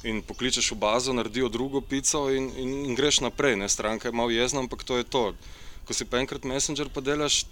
In 0.06 0.22
pokličeš 0.22 0.70
v 0.70 0.78
bazo, 0.78 1.10
naredijo 1.10 1.50
drugo 1.50 1.82
pico 1.82 2.28
in, 2.30 2.52
in, 2.54 2.76
in 2.86 2.94
greš 2.94 3.18
naprej. 3.24 3.56
Ne? 3.58 3.66
Stranka 3.66 4.06
je 4.06 4.14
malo 4.14 4.30
jezna, 4.30 4.62
ampak 4.62 4.86
to 4.86 4.94
je 4.94 5.02
to. 5.02 5.24
Ko 5.88 5.96
si 5.96 6.06
pa 6.06 6.22
enkrat 6.22 6.46
Messenger, 6.46 6.86
pa 6.86 7.02
delaš 7.02 7.48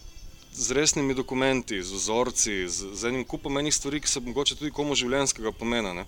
z 0.55 0.71
resnimi 0.79 1.17
dokumenti, 1.19 1.83
z 1.83 1.91
vzorci, 1.91 2.55
z, 2.71 2.95
z 2.95 3.11
enim 3.11 3.27
kupom 3.27 3.59
enih 3.59 3.75
stvari, 3.75 3.99
ki 3.99 4.07
so 4.07 4.23
mogoče 4.23 4.55
tudi 4.62 4.71
komu 4.71 4.95
življenjskega 4.95 5.51
pomena. 5.59 5.91
Ne? 5.91 6.07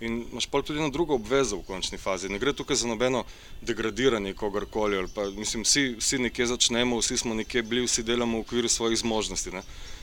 In 0.00 0.24
imaš 0.32 0.46
pa 0.46 0.62
tudi 0.62 0.78
eno 0.78 0.90
drugo 0.90 1.14
obvezo 1.14 1.56
v 1.56 1.66
končni 1.66 1.98
fazi. 1.98 2.28
Ne 2.28 2.38
gre 2.38 2.52
tukaj 2.52 2.76
za 2.76 2.88
nobeno 2.88 3.24
degradiranje 3.60 4.34
kogarkoli. 4.34 5.06
Mislim, 5.36 5.62
vsi, 5.62 5.96
vsi 5.98 6.18
nekje 6.18 6.46
začnemo, 6.46 6.98
vsi 6.98 7.18
smo 7.18 7.34
nekje 7.34 7.62
bili, 7.62 7.86
vsi 7.86 8.02
delamo 8.02 8.38
v 8.38 8.40
okviru 8.40 8.68
svojih 8.68 8.98
zmožnosti. 8.98 9.50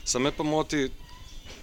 Same 0.04 0.32
pa 0.32 0.42
moti. 0.42 0.88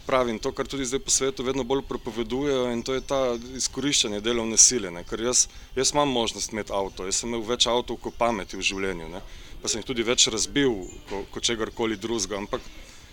Pravim 0.06 0.40
to, 0.40 0.52
kar 0.52 0.68
tudi 0.68 0.86
zdaj 0.86 1.00
po 1.00 1.12
svetu 1.12 1.44
vedno 1.44 1.64
bolj 1.64 1.82
prepovedujejo, 1.88 2.72
in 2.74 2.82
to 2.84 2.94
je 2.94 3.02
ta 3.08 3.38
izkoriščanje 3.56 4.20
delovne 4.20 4.58
sile. 4.58 4.92
Ne? 4.92 5.04
Ker 5.08 5.22
jaz, 5.22 5.46
jaz 5.76 5.94
imam 5.94 6.12
možnost 6.12 6.52
imeti 6.52 6.74
avto, 6.76 7.06
jaz 7.08 7.22
sem 7.22 7.30
imel 7.30 7.46
več 7.48 7.68
avtomobilov 7.68 8.02
kot 8.04 8.18
pameti 8.20 8.60
v 8.60 8.66
življenju, 8.68 9.08
ne? 9.14 9.22
pa 9.62 9.72
sem 9.72 9.80
jih 9.80 9.88
tudi 9.88 10.04
več 10.04 10.28
razbil 10.28 10.76
kot 11.08 11.30
ko 11.32 11.40
čegarkoli 11.40 11.96
drugega. 11.96 12.36
Ampak 12.36 12.68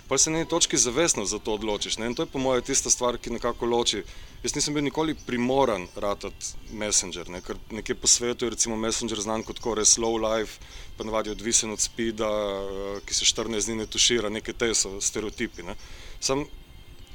pa 0.08 0.18
se 0.18 0.30
na 0.30 0.40
neki 0.40 0.50
točki 0.50 0.76
zavestno 0.76 1.24
za 1.30 1.38
to 1.38 1.54
odločiš. 1.54 1.98
Ne? 2.02 2.10
In 2.10 2.18
to 2.18 2.26
je 2.26 2.32
po 2.32 2.42
mojem 2.42 2.66
tista 2.66 2.90
stvar, 2.90 3.18
ki 3.22 3.30
nekako 3.38 3.70
loči. 3.70 4.02
Jaz 4.40 4.54
nisem 4.56 4.72
bil 4.74 4.84
nikoli 4.86 5.14
primoran 5.26 5.82
ratati 6.00 6.54
Messenger, 6.72 7.28
ne? 7.28 7.42
ker 7.44 7.58
nekje 7.76 7.94
po 7.94 8.08
svetu 8.08 8.46
je 8.46 8.54
recimo 8.54 8.76
Messenger 8.76 9.20
znan 9.20 9.42
kot 9.44 9.58
kore 9.60 9.84
slow 9.84 10.16
life, 10.16 10.62
pa 10.96 11.04
navadi 11.04 11.30
odvisen 11.30 11.74
od 11.74 11.80
spida, 11.80 12.30
eh, 12.30 13.02
ki 13.04 13.14
se 13.14 13.28
14 13.28 13.68
dni 13.68 13.76
ne 13.82 13.86
tušira, 13.86 14.30
neke 14.32 14.54
te 14.56 14.72
so 14.74 14.94
stereotipi. 15.00 15.62
Ne? 15.62 15.76
Sam, 16.20 16.46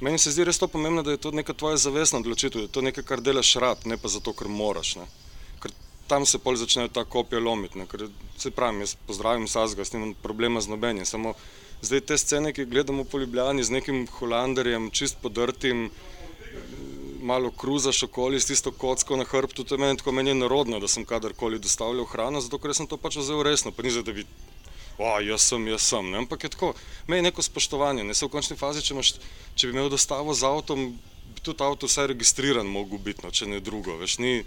meni 0.00 0.22
se 0.22 0.30
zdi 0.30 0.46
res 0.46 0.62
to 0.62 0.68
pomembno, 0.70 1.02
da 1.02 1.16
je 1.16 1.22
to 1.26 1.34
neka 1.34 1.54
tvoja 1.54 1.82
zavestna 1.82 2.22
odločitev, 2.22 2.60
da 2.60 2.68
je 2.68 2.74
to 2.78 2.86
nekaj, 2.86 3.04
kar 3.10 3.20
delaš 3.20 3.54
rad, 3.58 3.86
ne 3.90 3.98
pa 3.98 4.08
zato, 4.08 4.30
ker 4.32 4.46
moraš. 4.46 4.94
Ne? 5.02 5.10
Ker 5.62 5.74
tam 6.06 6.26
se 6.30 6.38
pol 6.38 6.54
začnejo 6.54 6.94
ta 6.94 7.04
kopija 7.04 7.42
lomiti. 7.42 7.82
Ker 7.90 8.06
se 8.38 8.54
pravim, 8.54 8.84
jaz 8.86 8.94
pozdravim 9.06 9.48
Sazga, 9.50 9.84
s 9.84 9.90
tem 9.90 10.14
problema 10.22 10.62
z 10.62 10.70
nobenjem. 10.70 11.34
Zdaj 11.82 12.00
te 12.06 12.18
scene, 12.18 12.52
ki 12.54 12.70
gledamo 12.70 13.04
po 13.04 13.18
Ljubljani 13.18 13.64
z 13.64 13.74
nekim 13.74 14.06
holanderjem, 14.06 14.92
čist 14.94 15.18
podrtim, 15.22 15.90
malo 17.26 17.50
kruzaš 17.50 18.02
okoli 18.02 18.40
s 18.40 18.46
tisto 18.46 18.70
kocko 18.72 19.16
na 19.16 19.24
hrbtu, 19.24 19.64
to 19.64 19.74
je 19.74 19.78
meni 19.78 19.98
tako 19.98 20.12
meni 20.12 20.34
narodno, 20.34 20.78
da 20.80 20.88
sem 20.88 21.04
kadarkoli 21.04 21.58
dostavljal 21.58 22.06
hrano, 22.06 22.40
zato 22.40 22.58
ker 22.62 22.74
sem 22.74 22.86
to 22.86 22.96
pač 22.96 23.18
vzel 23.18 23.42
resno, 23.42 23.72
pa 23.74 23.82
ni 23.82 23.90
za 23.90 24.02
da 24.06 24.14
bi, 24.14 24.26
o, 24.98 25.10
jaz 25.26 25.48
sem, 25.50 25.66
jaz 25.72 25.88
sem, 25.90 26.10
ne? 26.10 26.22
ampak 26.22 26.46
je 26.46 26.52
tako, 26.54 26.72
meni 27.10 27.26
neko 27.26 27.42
spoštovanje, 27.42 28.04
ne 28.04 28.14
se 28.14 28.26
v 28.26 28.32
končni 28.32 28.56
fazi, 28.56 28.84
če, 28.86 28.94
imaš, 28.94 29.16
če 29.54 29.66
bi 29.66 29.74
imel 29.74 29.90
dostavo 29.90 30.34
z 30.34 30.46
avtom, 30.46 30.86
bi 31.34 31.42
tudi 31.42 31.66
avto 31.66 31.90
vsaj 31.90 32.12
registriran 32.14 32.70
mogo 32.70 32.98
biti, 32.98 33.26
no, 33.26 33.34
če 33.34 33.50
ne 33.50 33.60
drugo, 33.60 33.98
veš, 33.98 34.18
ni, 34.22 34.38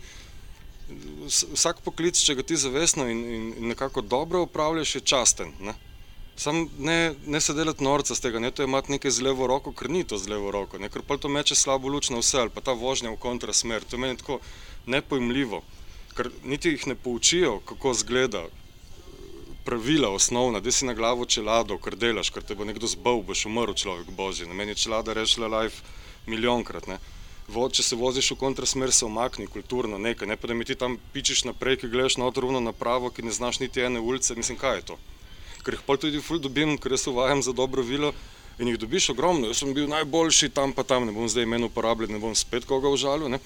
vsak 1.27 1.83
poklic, 1.85 2.17
če 2.17 2.39
ga 2.39 2.47
ti 2.47 2.57
zavestno 2.57 3.09
in, 3.11 3.25
in, 3.27 3.53
in 3.59 3.71
nekako 3.75 4.01
dobro 4.01 4.47
upravljaš, 4.47 4.95
je 4.95 5.05
časten, 5.13 5.53
ne? 5.59 5.75
Sam 6.39 6.69
ne, 6.80 7.13
ne 7.28 7.41
se 7.41 7.54
delati 7.54 7.84
norca 7.84 8.15
z 8.15 8.21
tega, 8.23 8.39
ne 8.39 8.52
to 8.52 8.63
imati 8.63 8.91
nekaj 8.91 9.12
z 9.12 9.23
levo 9.28 9.47
roko, 9.47 9.73
ker 9.75 9.89
ni 9.91 10.06
to 10.08 10.17
z 10.17 10.32
levo 10.32 10.54
roko, 10.56 10.80
ne, 10.80 10.88
ker 10.88 11.04
pa 11.04 11.17
to 11.19 11.28
meče 11.28 11.56
slabo 11.56 11.91
luč 11.91 12.08
na 12.13 12.21
vse 12.21 12.39
ali 12.39 12.54
pa 12.56 12.63
ta 12.63 12.71
vožnja 12.71 13.12
v 13.12 13.19
kontrasmer. 13.19 13.84
To 13.84 13.97
je 13.97 13.99
meni 13.99 14.15
tako 14.21 14.38
nepojmljivo, 14.88 15.60
ker 16.15 16.30
niti 16.47 16.71
jih 16.71 16.86
ne 16.88 16.95
poučijo, 16.95 17.58
kako 17.67 17.93
zgleda 18.04 18.45
pravila 19.67 20.13
osnovna, 20.15 20.63
da 20.63 20.71
si 20.71 20.88
na 20.88 20.95
glavo 20.95 21.28
čelado, 21.28 21.75
ker 21.78 21.99
delaš, 21.99 22.32
ker 22.32 22.47
te 22.47 22.56
bo 22.56 22.63
nekdo 22.63 22.88
zbal, 22.88 23.19
boš 23.19 23.43
umrl 23.52 23.75
človek 23.75 24.15
božji. 24.15 24.47
Na 24.47 24.56
meni 24.56 24.71
je 24.71 24.82
čelada 24.86 25.13
rešila 25.13 25.52
life 25.60 25.84
milijonkrat. 26.23 26.88
Ne. 26.88 27.02
Vo, 27.52 27.67
če 27.67 27.84
se 27.84 27.99
voziš 27.99 28.32
v 28.32 28.41
kontrasmer, 28.47 28.95
se 28.95 29.04
omakni 29.04 29.52
kulturno 29.52 29.99
nekaj, 29.99 30.32
ne 30.32 30.39
pa 30.39 30.47
da 30.47 30.56
mi 30.56 30.63
ti 30.63 30.80
tam 30.80 30.95
pičiš 31.12 31.49
naprej, 31.52 31.82
ki 31.84 31.91
gledaš 31.91 32.15
na 32.15 32.32
odrovno 32.32 32.63
napravo, 32.63 33.12
ki 33.12 33.28
ne 33.28 33.36
znaš 33.36 33.60
niti 33.60 33.84
ene 33.84 33.99
ulice, 33.99 34.39
mislim, 34.39 34.56
kaj 34.58 34.78
je 34.80 34.91
to 34.93 35.02
ker 35.63 35.77
jih 35.77 35.85
pa 35.85 35.97
tudi 35.97 36.21
ful 36.21 36.39
dobim, 36.39 36.77
ker 36.77 36.95
jaz 36.95 37.07
uvajam 37.07 37.41
za 37.43 37.53
dobro 37.53 37.83
vilo 37.83 38.13
in 38.59 38.67
jih 38.67 38.77
dobiš 38.79 39.09
ogromno. 39.13 39.47
Jaz 39.47 39.63
sem 39.63 39.73
bil 39.73 39.87
najboljši 39.87 40.49
tam 40.55 40.73
pa 40.73 40.83
tam, 40.83 41.05
ne 41.07 41.15
bom 41.15 41.29
zdaj 41.29 41.47
imen 41.47 41.63
uporabljal, 41.67 42.11
ne 42.11 42.19
bom 42.19 42.35
spet 42.35 42.67
koga 42.67 42.91
užalil. 42.91 43.29
Ne. 43.31 43.39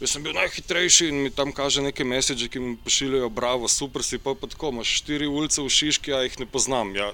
Jaz 0.00 0.14
sem 0.14 0.22
bil 0.24 0.32
najhitrejši 0.32 1.10
in 1.10 1.22
mi 1.24 1.30
tam 1.30 1.52
kaže 1.52 1.82
neke 1.84 2.04
mesiče, 2.04 2.48
ki 2.48 2.60
mi 2.60 2.76
pošiljajo, 2.84 3.28
bravo, 3.28 3.68
super 3.68 4.02
si 4.06 4.18
pa, 4.18 4.32
pa 4.34 4.48
tako, 4.48 4.70
imaš 4.72 4.94
štiri 5.02 5.26
ulice 5.28 5.60
v 5.60 5.68
Šiški, 5.68 6.14
a 6.16 6.22
jih 6.24 6.38
ne 6.40 6.46
poznam. 6.46 6.94
Ja. 6.96 7.10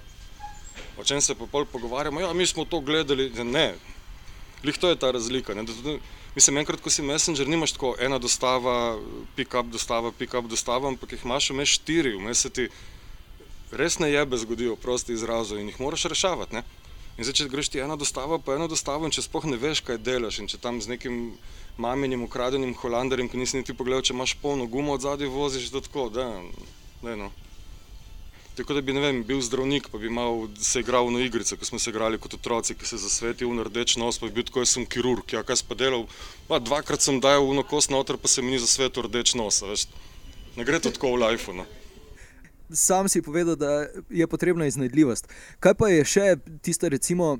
O 0.96 1.04
čem 1.04 1.20
se 1.20 1.34
pa 1.34 1.48
pol 1.50 1.66
pogovarjamo? 1.66 2.20
Ja, 2.20 2.32
mi 2.32 2.46
smo 2.46 2.64
to 2.64 2.80
gledali, 2.80 3.30
ne. 3.44 3.74
Lih 4.64 4.78
to 4.78 4.88
je 4.88 4.98
ta 4.98 5.10
razlika. 5.10 5.54
Ne. 5.54 5.64
Mislim, 6.36 6.58
enkrat, 6.60 6.80
ko 6.84 6.92
si 6.92 7.02
messenger, 7.02 7.48
nimaš 7.48 7.72
tako 7.72 7.94
ena 7.98 8.18
dostava, 8.22 8.98
pick-up 9.36 9.72
dostava, 9.72 10.12
pick-up 10.12 10.46
dostava, 10.48 10.88
ampak 10.88 11.16
jih 11.16 11.24
imaš 11.24 11.50
vmes 11.50 11.74
štiri, 11.80 12.12
vmes 12.20 12.44
se 12.44 12.50
ti 12.50 12.68
res 13.76 13.98
ne 13.98 14.10
jebe 14.10 14.38
zgodijo, 14.40 14.76
prosti 14.76 15.12
izrazu 15.12 15.58
in 15.60 15.70
jih 15.70 15.80
moraš 15.80 16.08
reševati. 16.12 16.62
In 17.16 17.24
zdaj, 17.24 17.36
če 17.38 17.48
greš 17.48 17.70
ti 17.72 17.80
ena 17.80 17.96
dostava, 17.96 18.36
pa 18.36 18.58
ena 18.58 18.66
dostava, 18.68 19.08
in 19.08 19.14
če 19.14 19.24
spoh 19.24 19.46
ne 19.48 19.56
veš, 19.56 19.80
kaj 19.86 20.02
delaš, 20.04 20.42
in 20.42 20.50
če 20.52 20.60
tam 20.60 20.82
z 20.84 20.92
nekim 20.92 21.38
mamenjem, 21.80 22.26
ukradenim 22.26 22.74
holandarjem, 22.76 23.30
ki 23.32 23.40
nisi 23.40 23.62
niti 23.62 23.76
pogledal, 23.76 24.04
če 24.04 24.12
imaš 24.12 24.34
polno 24.42 24.66
gumo 24.68 24.92
od 24.96 25.04
zadaj, 25.04 25.30
voziš 25.32 25.70
to 25.72 25.80
tako, 25.84 26.10
da 26.12 26.26
je 27.08 27.16
no. 27.16 27.30
Tako 28.56 28.76
da 28.76 28.82
bi 28.84 28.92
vem, 28.96 29.22
bil 29.24 29.40
zdravnik, 29.44 29.88
pa 29.92 30.00
bi 30.00 30.12
mal, 30.12 30.44
se 30.60 30.80
igral 30.80 31.08
na 31.12 31.20
igrice, 31.24 31.56
ko 31.60 31.68
smo 31.68 31.80
se 31.80 31.92
igrali 31.92 32.20
kot 32.20 32.36
otroci, 32.36 32.76
ki 32.76 32.88
se 32.88 33.00
zasvetijo 33.00 33.48
v 33.52 33.66
rdeč 33.68 33.96
nos, 34.00 34.20
pa 34.20 34.28
bi 34.28 34.38
bil 34.38 34.48
tako, 34.48 34.64
jaz 34.64 34.76
sem 34.76 34.88
kirurg, 34.88 35.24
ja, 35.32 35.44
kaj 35.44 35.60
sem 35.60 35.76
delal, 35.76 36.06
pa 36.48 36.60
dvakrat 36.60 37.04
sem 37.04 37.20
dajal 37.20 37.48
v 37.48 37.64
kost 37.68 37.92
noter, 37.92 38.20
pa 38.20 38.28
se 38.32 38.44
mi 38.44 38.56
ni 38.56 38.60
zasvetil 38.60 39.08
rdeč 39.08 39.36
nos, 39.36 39.60
veš. 39.64 39.88
Ne 40.56 40.64
gre 40.64 40.80
to 40.80 40.92
tako 40.92 41.16
v 41.16 41.24
lifeu. 41.24 41.56
No 41.56 41.68
sam 42.70 43.08
si 43.08 43.22
povedal, 43.22 43.56
da 43.56 43.86
je 44.10 44.26
potrebna 44.26 44.66
iznajdljivost. 44.66 45.28
Kaj 45.60 45.74
pa 45.74 45.88
je 45.88 46.04
še 46.04 46.36
tisto, 46.62 46.88
recimo? 46.88 47.38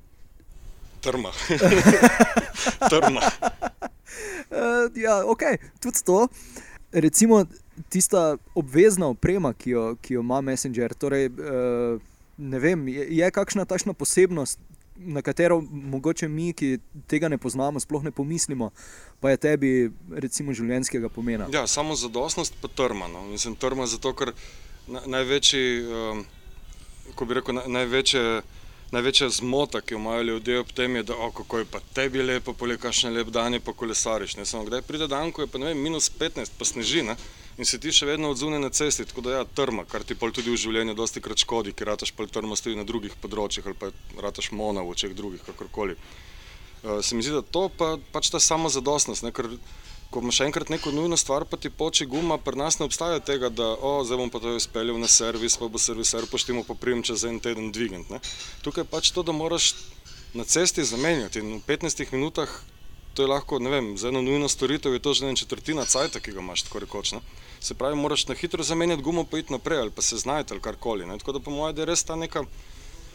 Trma. 1.00 1.32
Trma. 2.92 3.22
uh, 4.50 4.90
ja, 4.96 5.22
ok, 5.26 5.42
tudi 5.80 6.02
to. 6.04 6.28
Recimo 6.92 7.44
tista 7.88 8.36
obvezna 8.54 9.06
oprema, 9.06 9.52
ki 9.52 9.70
jo, 9.70 9.84
ki 10.00 10.14
jo 10.14 10.20
ima 10.20 10.40
Messenger. 10.40 10.94
Torej, 10.94 11.28
uh, 11.28 12.00
ne 12.36 12.58
vem, 12.58 12.88
je, 12.88 13.06
je 13.18 13.30
kakšna 13.30 13.64
takšna 13.64 13.92
posebnost, 13.92 14.58
na 14.96 15.22
katero 15.22 15.60
mogoče 15.70 16.28
mi, 16.28 16.52
ki 16.52 16.78
tega 17.06 17.28
ne 17.28 17.38
poznamo, 17.38 17.80
sploh 17.80 18.04
ne 18.04 18.10
pomislimo, 18.10 18.70
pa 19.20 19.30
je 19.30 19.36
tebi, 19.36 19.72
recimo, 20.10 20.54
življenjskega 20.56 21.08
pomena. 21.12 21.48
Ja, 21.52 21.66
samo 21.66 21.96
zadostnost, 21.96 22.56
pa 22.62 22.68
trma. 22.68 23.08
No. 23.12 23.26
Mislim, 23.28 23.56
trma 23.60 23.86
zato, 23.86 24.12
ker 24.16 24.32
največji, 24.86 25.82
um, 25.82 26.24
ko 27.14 27.24
bi 27.24 27.38
rekel, 27.38 27.58
največje, 27.66 28.42
največja 28.94 29.28
zmota, 29.40 29.80
ki 29.80 29.94
jo 29.94 29.98
imajo 29.98 30.22
ljudje 30.22 30.60
ob 30.60 30.70
tem, 30.74 30.96
je, 30.96 31.02
da 31.10 31.16
oh, 31.16 31.32
kako 31.34 31.58
je 31.58 31.68
pa 31.70 31.80
tebi 31.94 32.22
lepo, 32.22 32.52
polje 32.52 32.78
kašne 32.78 33.10
lep 33.10 33.32
dan 33.34 33.54
je 33.54 33.60
pa 33.60 33.72
kolesariš. 33.72 34.36
Ne 34.36 34.46
samo 34.46 34.64
kdaj 34.64 34.82
pride 34.86 35.08
dan, 35.10 35.32
ko 35.32 35.42
je 35.42 35.50
pa 35.50 35.58
ne 35.58 35.72
vem, 35.72 35.82
minus 35.82 36.10
15, 36.20 36.54
pa 36.58 36.64
sneži 36.64 37.02
ne? 37.02 37.16
in 37.56 37.64
se 37.64 37.78
ti 37.80 37.88
še 37.92 38.04
vedno 38.04 38.28
odzune 38.34 38.58
na 38.60 38.68
cesti, 38.68 39.06
tako 39.08 39.22
da 39.24 39.38
ja, 39.38 39.44
trma, 39.58 39.86
kar 39.88 40.04
ti 40.04 40.14
pol 40.14 40.32
tudi 40.34 40.52
v 40.52 40.60
življenju 40.60 40.92
dosti 40.96 41.22
krat 41.24 41.40
škodi, 41.40 41.72
ker 41.72 41.88
rataš 41.88 42.12
pol 42.12 42.28
trma 42.28 42.56
stoji 42.56 42.76
na 42.76 42.84
drugih 42.84 43.14
področjih 43.22 43.64
ali 43.64 43.78
pa 43.80 43.88
rataš 44.20 44.50
mona 44.52 44.84
v 44.84 44.92
očeh 44.92 45.14
drugih, 45.16 45.40
kakorkoli. 45.46 45.96
Uh, 46.84 47.00
se 47.00 47.16
mi 47.16 47.24
zdi, 47.24 47.32
da 47.32 47.40
to 47.40 47.66
pa, 47.72 47.94
pač 48.12 48.28
ta 48.28 48.40
samozadostnost, 48.44 49.24
ne? 49.24 49.32
ker 49.32 49.48
ko 50.10 50.20
imaš 50.20 50.40
enkrat 50.40 50.68
neko 50.68 50.92
nujno 50.92 51.16
stvar, 51.16 51.44
pa 51.44 51.56
ti 51.56 51.70
poči 51.70 52.06
guma, 52.06 52.38
pri 52.38 52.56
nas 52.56 52.78
ne 52.78 52.86
obstaja 52.86 53.20
tega, 53.20 53.48
da 53.48 53.66
o, 53.74 54.04
zdaj 54.04 54.20
bom 54.20 54.30
pa 54.30 54.40
to 54.40 54.54
izpeljal 54.56 55.00
na 55.00 55.08
servis, 55.08 55.56
pa 55.56 55.68
bo 55.68 55.78
serviser 55.78 56.26
poštimo 56.30 56.62
poprijem 56.64 57.02
čez 57.02 57.24
en 57.24 57.40
teden 57.40 57.72
dvigant. 57.72 58.10
Ne. 58.10 58.20
Tukaj 58.62 58.84
je 58.84 58.90
pač 58.90 59.10
to, 59.10 59.22
da 59.26 59.32
moraš 59.32 59.74
na 60.34 60.44
cesti 60.44 60.84
zamenjati 60.84 61.40
in 61.42 61.58
v 61.58 61.62
15 61.66 62.12
minutah 62.12 62.50
to 63.16 63.24
je 63.24 63.32
lahko, 63.32 63.58
ne 63.58 63.70
vem, 63.72 63.86
za 63.96 64.10
eno 64.12 64.20
nujno 64.22 64.48
storitev 64.48 64.92
je 64.92 65.00
to 65.00 65.14
že 65.14 65.24
ena 65.24 65.36
četrtina 65.36 65.84
cajta, 65.84 66.20
ki 66.20 66.32
ga 66.36 66.40
imaš 66.40 66.66
tako 66.68 66.84
rekoč. 66.84 67.12
Ne. 67.16 67.20
Se 67.60 67.74
pravi, 67.74 67.96
moraš 67.96 68.26
na 68.28 68.34
hitro 68.34 68.62
zamenjati 68.62 69.02
gumo, 69.02 69.24
pa 69.24 69.38
iti 69.38 69.52
naprej 69.52 69.80
ali 69.80 69.90
pa 69.90 70.02
se 70.02 70.16
znajti 70.16 70.52
ali 70.52 70.60
karkoli. 70.60 71.06
Ne. 71.06 71.18
Tako 71.18 71.32
da 71.32 71.40
po 71.40 71.50
mojem, 71.50 71.74
da 71.76 71.82
je 71.82 71.86
res 71.86 72.04
ta 72.04 72.16
neka 72.16 72.44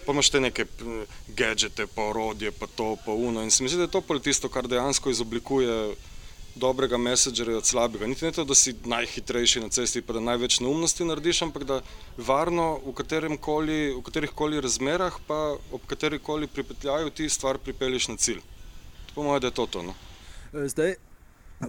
pa 0.05 0.11
imaš 0.11 0.29
te 0.29 0.39
neke 0.39 0.65
gadžete, 1.27 1.85
pa 1.95 2.03
orodje, 2.09 2.51
pa 2.51 2.67
to, 2.67 2.95
pa 3.05 3.11
uno. 3.11 3.43
In 3.43 3.51
se 3.51 3.63
mi 3.63 3.69
zdi, 3.69 3.77
da 3.77 3.83
je 3.83 3.91
to 3.91 4.01
pol 4.01 4.19
tisto, 4.19 4.49
kar 4.49 4.67
dejansko 4.67 5.09
izoblikuje 5.09 5.93
dobrega 6.55 6.97
messengerja 6.97 7.57
od 7.57 7.65
slabega. 7.65 8.07
Niti 8.07 8.25
ne 8.25 8.31
to, 8.31 8.43
da 8.45 8.55
si 8.55 8.75
najhitrejši 8.85 9.59
na 9.59 9.69
cesti, 9.69 10.01
pa 10.01 10.13
da 10.13 10.19
največ 10.19 10.59
neumnosti 10.59 11.05
narediš, 11.05 11.41
ampak 11.47 11.63
da 11.63 11.81
varno 12.17 12.79
v, 12.85 13.37
koli, 13.39 13.93
v 13.95 14.01
katerih 14.01 14.31
koli 14.35 14.61
razmerah, 14.61 15.19
pa 15.27 15.55
ob 15.71 15.85
katerih 15.87 16.21
koli 16.21 16.47
pripetljaju 16.47 17.09
ti 17.09 17.29
stvar 17.29 17.57
pripelješ 17.57 18.07
na 18.07 18.17
cilj. 18.17 18.41
Po 19.15 19.23
mojem, 19.23 19.41
da 19.41 19.47
je 19.47 19.53
to 19.53 19.65
to. 19.65 19.83
No? 19.83 19.93
E, 20.53 20.67
zdaj, 20.67 20.95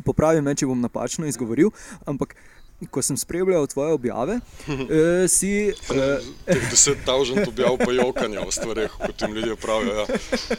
popravim 0.05 0.45
me, 0.45 0.55
če 0.55 0.67
bom 0.67 0.81
napačno 0.81 1.27
izgovoril, 1.27 1.71
ampak. 2.07 2.37
Ko 2.91 2.99
sem 2.99 3.15
spremljal 3.15 3.69
tvoje 3.71 3.93
objave, 3.95 4.41
eh, 4.67 5.29
si. 5.31 5.71
Eh, 6.51 6.63
deset 6.71 7.05
tavžen 7.07 7.45
objav 7.47 7.77
pa 7.79 7.93
je 7.95 8.03
okanje 8.03 8.41
o 8.43 8.51
stvareh, 8.51 8.91
kot 8.91 9.23
jim 9.23 9.37
ljudje 9.37 9.55
pravijo. 9.57 9.95
Ja. 10.01 10.07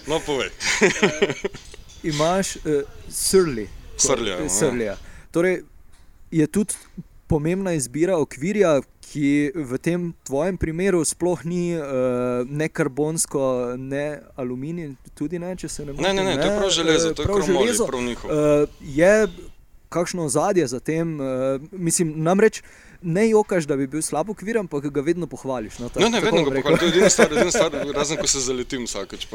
No, 0.07 0.21
povej. 0.23 0.47
Imaš 2.03 2.55
eh, 2.55 2.88
surly, 3.12 3.67
Srlja. 3.97 4.39
Ja. 4.39 4.49
Srlja. 4.49 4.95
Torej, 5.32 5.62
je 6.32 6.47
tudi 6.47 6.73
pomembna 7.27 7.73
izbira 7.73 8.17
okvirja, 8.21 8.82
ki 9.13 9.51
v 9.56 9.77
tem 9.82 10.12
tvojem 10.25 10.58
primeru 10.58 11.03
sploh 11.06 11.43
ni 11.45 11.75
uh, 11.77 12.43
ne 12.49 12.67
karbonsko, 12.69 13.75
ne 13.77 14.19
aluminij, 14.39 14.93
tudi 15.17 15.39
ne, 15.41 15.53
če 15.58 15.69
se 15.69 15.86
ne 15.86 15.93
motim. 15.93 16.06
Ne, 16.06 16.13
ne, 16.17 16.23
ne, 16.29 16.38
to 16.41 16.47
je 16.49 16.56
prav 16.58 16.71
železo, 16.73 17.13
to 17.13 17.25
je 17.25 17.29
prav 17.29 17.43
železo. 17.45 17.88
Prav 17.89 18.01
uh, 18.01 18.79
je 18.82 19.13
kakšno 19.93 20.25
ozadje 20.25 20.67
za 20.67 20.79
tem, 20.79 21.19
uh, 21.21 21.62
mislim, 21.71 22.15
namreč 22.25 22.63
ne 23.04 23.30
jokaš, 23.30 23.68
da 23.68 23.76
bi 23.76 23.88
bil 23.88 24.02
slab 24.02 24.30
ukvir, 24.30 24.58
ampak 24.58 24.88
ga 24.94 25.02
vedno 25.02 25.28
pohvališ. 25.28 25.80
No, 25.80 25.89
tak, 25.89 26.04
no, 26.04 26.10
ne, 26.10 26.22
vedno 26.22 26.44
ga 26.44 26.56
pohvališ. 26.56 26.80
To 26.80 26.86
je 26.86 26.92
edina 26.92 27.10
stvar, 27.10 27.34
edina 27.34 27.52
stvar 27.52 27.78
razen 28.00 28.18
ko 28.18 28.28
se 28.28 28.39
zaletim 28.39 28.86
vsakeč. 28.88 29.28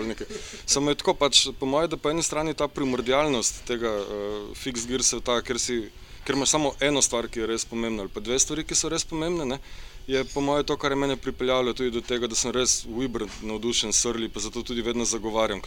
Samo 0.66 0.90
je 0.90 1.00
tako, 1.02 1.14
pač, 1.14 1.46
po 1.60 1.66
mojem, 1.66 1.90
da 1.90 1.96
po 1.96 2.10
eni 2.10 2.22
strani 2.22 2.54
ta 2.54 2.68
primordialnost 2.68 3.62
tega 3.68 3.92
uh, 3.92 4.56
fix 4.56 4.86
gear 4.88 5.04
sveta, 5.04 5.40
ker, 5.42 5.60
si, 5.60 5.82
ker 6.24 6.38
imaš 6.38 6.56
samo 6.56 6.74
eno 6.80 7.02
stvar, 7.02 7.28
ki 7.28 7.44
je 7.44 7.52
res 7.52 7.68
pomembna, 7.68 8.06
ali 8.06 8.12
pa 8.14 8.24
dve 8.24 8.38
stvari, 8.38 8.64
ki 8.64 8.78
so 8.78 8.90
res 8.92 9.04
pomembne. 9.04 9.46
Ne? 9.54 9.60
Je 10.08 10.24
po 10.32 10.40
mojem 10.40 10.64
to, 10.64 10.76
kar 10.80 10.92
je 10.92 10.96
mene 10.96 11.16
pripeljalo 11.20 11.74
tudi 11.76 11.92
do 11.92 12.00
tega, 12.00 12.26
da 12.26 12.36
sem 12.38 12.54
res 12.56 12.80
Ibr 12.88 13.26
navdušen, 13.44 13.92
srli, 13.92 14.30
pa 14.32 14.40
zato 14.40 14.62
tudi 14.64 14.82
vedno 14.82 15.04
zagovarjam 15.04 15.60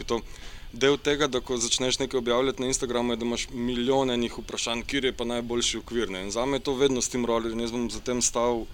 del 0.72 0.96
tega, 0.96 1.28
da 1.28 1.40
ko 1.40 1.56
začneš 1.60 1.98
nekaj 1.98 2.18
objavljati 2.18 2.62
na 2.62 2.68
Instagramu, 2.72 3.12
je, 3.12 3.16
da 3.16 3.24
imaš 3.24 3.46
milijone 3.50 4.16
njih 4.16 4.38
vprašanj, 4.38 4.82
kje 4.88 5.04
je 5.04 5.12
pa 5.12 5.24
najboljši 5.24 5.78
ukvir. 5.78 6.10
Ne? 6.10 6.24
In 6.24 6.30
za 6.30 6.46
me 6.46 6.56
je 6.56 6.66
to 6.68 6.74
vedno 6.74 7.02
s 7.02 7.08
tem 7.08 7.26
rollerjem, 7.26 7.60
jaz 7.60 7.72
bom 7.72 7.90
za 7.90 8.00
tem 8.00 8.22
stal, 8.22 8.64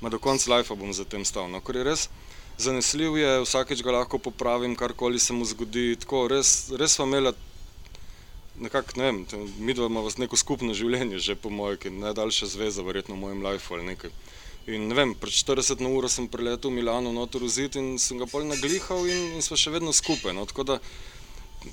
ma 0.00 0.08
do 0.08 0.18
konca 0.18 0.54
life 0.54 0.74
bom 0.74 0.92
za 0.92 1.04
tem 1.04 1.24
stal. 1.24 1.50
No, 1.50 1.60
ker 1.60 1.76
je 1.76 1.84
res 1.84 2.08
zanesljiv, 2.58 3.16
je 3.16 3.42
vsakeč 3.42 3.82
ga 3.82 3.92
lahko 4.00 4.18
popravim, 4.18 4.74
karkoli 4.76 5.18
se 5.18 5.32
mu 5.32 5.44
zgodi. 5.44 5.96
Tako, 5.96 6.26
res, 6.28 6.70
res 6.74 6.94
smo 6.98 7.06
imeli. 7.06 7.34
Nekak, 8.58 8.96
ne 8.98 9.04
vem, 9.04 9.18
mi 9.62 9.74
dva 9.74 9.86
imamo 9.86 10.10
neko 10.18 10.36
skupno 10.36 10.74
življenje, 10.74 11.20
že 11.22 11.36
po 11.38 11.50
mojem, 11.50 11.78
ki 11.78 11.88
je 11.88 12.00
najdaljša 12.02 12.48
zveza, 12.56 12.82
verjetno 12.82 13.14
v 13.14 13.22
mojem 13.22 13.44
lifeu 13.46 13.76
ali 13.76 13.86
nekaj. 13.92 14.10
In 14.74 14.88
ne 14.90 14.96
vem, 14.98 15.14
pred 15.14 15.32
40 15.32 15.78
na 15.80 15.88
uro 15.94 16.10
sem 16.10 16.26
preletel 16.28 16.72
v 16.72 16.80
Milano, 16.80 17.12
notor 17.14 17.46
v 17.46 17.52
zid 17.54 17.78
in 17.78 17.94
sem 18.02 18.18
ga 18.18 18.26
pol 18.26 18.42
naglihal 18.44 19.06
in, 19.06 19.38
in 19.38 19.46
smo 19.46 19.56
še 19.56 19.70
vedno 19.72 19.94
skupaj. 19.94 20.34
No, 20.34 20.42
tako 20.50 20.66
da 20.66 20.80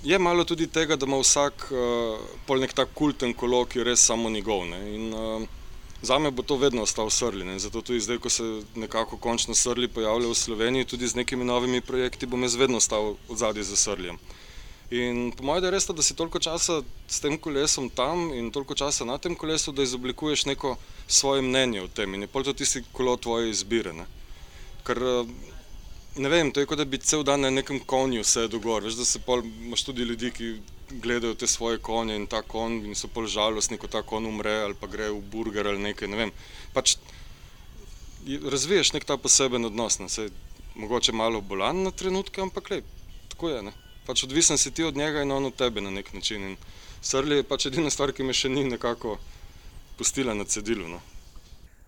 je 0.04 0.20
malo 0.20 0.44
tudi 0.44 0.68
tega, 0.68 0.96
da 0.96 1.06
ima 1.06 1.18
vsak 1.18 1.68
uh, 2.48 2.58
nek 2.60 2.74
tak 2.74 2.90
kulten 2.94 3.34
kolo, 3.34 3.66
ki 3.66 3.80
je 3.80 3.84
res 3.84 4.06
samo 4.06 4.30
njegov. 4.30 4.66
Ne? 4.68 4.80
In 4.96 5.14
uh, 5.14 5.48
za 6.02 6.20
me 6.20 6.32
bo 6.32 6.44
to 6.44 6.58
vedno 6.58 6.82
ostal 6.82 7.10
srli. 7.10 7.46
Ne? 7.46 7.60
Zato 7.60 7.82
tudi 7.82 8.00
zdaj, 8.00 8.18
ko 8.18 8.30
se 8.30 8.44
nekako 8.76 9.18
končno 9.18 9.56
srli 9.56 9.88
pojavljajo 9.88 10.32
v 10.32 10.36
Sloveniji, 10.36 10.86
tudi 10.86 11.08
z 11.08 11.16
nekimi 11.16 11.46
novimi 11.46 11.82
projekti, 11.82 12.26
bom 12.26 12.44
jaz 12.44 12.56
vedno 12.56 12.78
ostal 12.78 13.16
od 13.30 13.38
zadaj 13.38 13.64
za 13.64 13.76
srljem. 13.76 14.18
In 14.90 15.32
po 15.32 15.44
mojem, 15.44 15.62
da 15.62 15.68
je 15.68 15.72
res, 15.72 15.88
da 15.88 16.04
si 16.06 16.16
toliko 16.16 16.40
časa 16.40 16.82
s 17.08 17.20
tem 17.20 17.38
kolesom 17.42 17.90
tam 17.90 18.30
in 18.34 18.52
toliko 18.52 18.76
časa 18.76 19.06
na 19.06 19.18
tem 19.18 19.36
kolesu, 19.36 19.72
da 19.72 19.84
izoblikuješ 19.84 20.46
neko 20.46 20.76
svoje 21.08 21.42
mnenje 21.42 21.82
o 21.82 21.88
tem 21.88 22.14
in 22.14 22.22
je 22.22 22.28
pol 22.28 22.44
to 22.44 22.54
tisti 22.54 22.84
kolo 22.92 23.18
tvoje 23.18 23.50
izbire. 23.50 23.94
Ne? 23.94 24.06
Ker 24.86 25.02
uh, 25.02 25.26
ne 26.16 26.30
vem, 26.30 26.52
to 26.52 26.60
je 26.60 26.70
kot 26.70 26.78
da 26.78 26.86
bi 26.86 26.98
cel 26.98 27.24
dan 27.24 27.42
na 27.42 27.50
nekem 27.50 27.80
konju 27.80 28.24
vse 28.24 28.48
dogor. 28.48 28.84
Veš, 28.84 28.98
da 29.00 29.06
se 29.06 29.20
pol, 29.20 29.44
imaš 29.68 29.84
tudi 29.84 30.08
ljudi, 30.08 30.32
ki 30.32 30.54
gledajo 31.04 31.36
te 31.36 31.48
svoje 31.48 31.78
konje 31.78 32.16
in 32.16 32.28
ta 32.28 32.42
konj 32.42 32.86
in 32.86 32.96
so 32.96 33.08
pol 33.08 33.28
žalostni, 33.28 33.78
ko 33.78 33.88
ta 33.88 34.02
konj 34.02 34.30
umre 34.30 34.56
ali 34.64 34.78
pa 34.80 34.88
gre 34.88 35.10
v 35.12 35.22
burger 35.32 35.68
ali 35.68 35.82
nekaj, 35.90 36.12
ne 36.12 36.22
vem. 36.24 36.34
Pač 36.74 36.98
razviješ 38.26 38.94
nek 38.94 39.06
ta 39.06 39.18
poseben 39.18 39.66
odnos, 39.66 40.00
ne, 40.00 40.10
se 40.10 40.30
mogoče 40.76 41.14
malo 41.14 41.42
bolan 41.42 41.84
na 41.84 41.92
trenutke, 41.92 42.42
ampak 42.42 42.70
lej, 42.70 42.82
tako 43.34 43.50
je, 43.50 43.62
ne. 43.70 43.74
Pač 44.06 44.24
odvisen 44.24 44.58
si 44.62 44.72
ti 44.72 44.84
od 44.84 44.98
njega 44.98 45.22
in 45.26 45.32
on 45.32 45.46
od 45.46 45.56
tebe 45.56 45.82
na 45.82 45.92
nek 45.92 46.14
način 46.14 46.44
in 46.52 46.58
Srli 47.06 47.36
je 47.36 47.44
pač 47.46 47.68
edina 47.70 47.92
stvar, 47.94 48.10
ki 48.18 48.26
me 48.26 48.34
še 48.34 48.50
ni 48.50 48.64
nekako 48.66 49.20
pustila 49.98 50.34
na 50.34 50.46
cedilu, 50.50 50.88
no. 50.90 50.98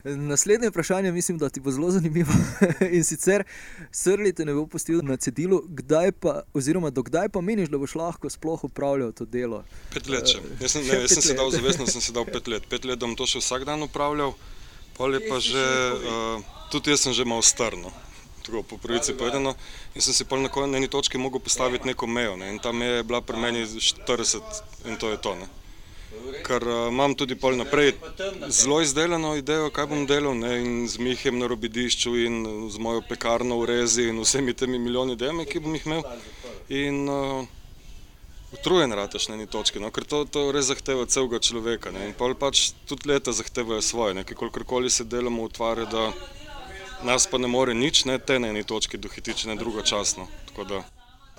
Naslednje 0.03 0.69
vprašanje 0.69 1.12
mislim, 1.12 1.38
da 1.38 1.49
ti 1.49 1.60
bo 1.60 1.71
zelo 1.71 1.91
zanimivo. 1.91 2.33
In 2.95 3.03
sicer, 3.03 3.43
srli 3.91 4.33
te 4.33 4.45
ne 4.45 4.53
bo 4.53 4.67
pustil 4.67 5.01
na 5.03 5.17
cedilu, 5.17 5.63
kdaj 5.67 6.12
pa, 6.12 6.41
oziroma 6.53 6.89
dokdaj 6.89 7.29
pa 7.29 7.41
meniš, 7.41 7.69
da 7.69 7.77
boš 7.77 7.95
lahko 7.95 8.29
sploh 8.29 8.63
upravljal 8.63 9.12
to 9.12 9.25
delo? 9.25 9.63
Pet 9.93 10.10
let 10.10 10.29
še. 10.29 10.41
Jaz 10.62 10.77
sem, 10.77 10.86
ne, 10.86 11.01
jaz 11.01 11.17
sem 11.17 11.25
se 11.25 11.38
dal 11.38 11.51
zavestno, 11.57 11.88
sem 11.88 12.01
se 12.01 12.13
dal 12.13 12.25
pet 12.29 12.47
let. 12.47 12.69
Pet 12.69 12.86
let 12.86 12.99
bom 13.01 13.15
to 13.17 13.25
še 13.25 13.41
vsak 13.41 13.65
dan 13.65 13.83
upravljal, 13.83 14.36
pol 14.97 15.17
je 15.17 15.23
pa 15.25 15.41
že, 15.43 15.65
uh, 15.97 16.45
tudi 16.71 16.93
jaz 16.93 17.07
sem 17.07 17.17
že 17.17 17.25
malo 17.25 17.41
strno. 17.41 17.91
Tako, 18.45 18.63
po 18.63 18.77
pravici 18.79 19.17
povedano, 19.17 19.57
in 19.91 20.01
sem 20.01 20.15
si 20.15 20.23
pol 20.23 20.39
na 20.39 20.77
eni 20.77 20.88
točki 20.88 21.17
mogel 21.17 21.41
postaviti 21.43 21.89
neko 21.89 22.07
mejo. 22.07 22.38
Ne? 22.39 22.53
In 22.53 22.62
ta 22.63 22.71
meja 22.71 23.01
je 23.01 23.03
bila 23.03 23.19
pri 23.21 23.36
meni 23.36 23.65
40 23.65 24.88
in 24.88 24.95
to 24.95 25.12
je 25.12 25.17
to. 25.17 25.36
Ne? 25.36 25.47
Ker 26.48 26.63
uh, 26.67 26.88
imam 26.91 27.15
tudi 27.15 27.36
pol 27.36 27.58
naprej 27.58 27.93
zelo 28.48 28.80
izdelano 28.82 29.36
idejo, 29.36 29.70
kaj 29.76 29.89
bom 29.91 30.06
delal 30.08 30.38
ne, 30.38 30.54
in 30.63 30.88
z 30.88 31.02
Mihem 31.04 31.39
na 31.39 31.48
robidišču 31.48 32.15
in 32.24 32.38
z 32.72 32.80
mojo 32.80 33.04
pekarno 33.10 33.60
v 33.60 33.70
rezi 33.74 34.08
in 34.12 34.22
vsemi 34.24 34.54
temi 34.54 34.80
milijoni 34.80 35.15
demi, 35.15 35.46
ki 35.46 35.60
bom 35.60 35.76
jih 35.76 35.86
imel. 35.86 36.04
In 36.70 37.04
uh, 37.10 37.48
utrujen 38.54 38.93
rataš 38.93 39.28
na 39.28 39.36
eni 39.36 39.48
točki, 39.48 39.80
no, 39.84 39.91
ker 39.91 40.08
to, 40.08 40.24
to 40.26 40.48
res 40.56 40.70
zahteva 40.72 41.06
celega 41.06 41.39
človeka. 41.43 41.91
Ne, 41.91 42.08
in 42.10 42.15
pol 42.17 42.36
pač 42.39 42.72
tudi 42.89 43.12
leta 43.12 43.36
zahtevajo 43.36 43.82
svoje, 43.82 44.17
nekaj 44.22 44.39
kolikorkoli 44.39 44.89
se 44.89 45.08
delamo 45.08 45.48
utvarja, 45.48 45.86
da 45.91 46.12
nas 47.04 47.28
pa 47.28 47.38
ne 47.38 47.48
more 47.48 47.74
nič, 47.74 48.06
ne 48.06 48.17
te 48.20 48.39
na 48.39 48.54
eni 48.54 48.63
točki 48.63 48.98
dohitiči, 48.98 49.48
ne 49.52 49.60
drugočasno. 49.60 50.28
Tako 50.52 50.63
da. 50.72 50.86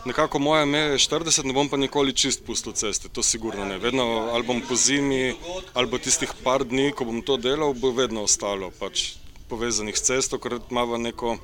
Nekako 0.09 0.39
moja 0.39 0.65
meja 0.65 0.93
je 0.95 0.99
40, 0.99 1.45
ne 1.45 1.53
bom 1.53 1.69
pa 1.69 1.77
nikoli 1.77 2.15
čist 2.17 2.41
pustil 2.47 2.73
ceste, 2.73 3.11
to 3.13 3.23
sigurno 3.23 3.65
ne. 3.69 3.77
Vedno 3.79 4.05
ali 4.33 4.47
bom 4.47 4.63
po 4.69 4.77
zimi, 4.77 5.35
ali 5.75 5.91
bo 5.91 5.99
tistih 6.01 6.33
par 6.45 6.65
dni, 6.65 6.93
ko 6.97 7.05
bom 7.05 7.21
to 7.23 7.37
delal, 7.37 7.75
bo 7.77 7.91
vedno 7.93 8.25
ostalo 8.25 8.71
pač 8.79 9.19
povezanih 9.51 9.97
s 9.97 10.07
cesto, 10.09 10.39
ker 10.41 10.61
imamo 10.71 10.97
neko 10.97 11.37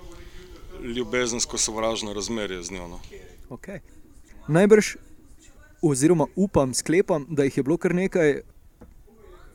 ljubezensko 0.80 1.58
sovražno 1.58 2.12
razmerje 2.16 2.62
z 2.62 2.78
njo. 2.78 2.88
No. 2.88 3.00
Okay. 3.50 3.84
Najbrž, 4.48 4.94
oziroma 5.82 6.26
upam, 6.36 6.74
sklepam, 6.74 7.26
da 7.28 7.44
jih 7.44 7.56
je 7.56 7.62
bilo 7.62 7.76
kar 7.76 7.94
nekaj. 7.94 8.40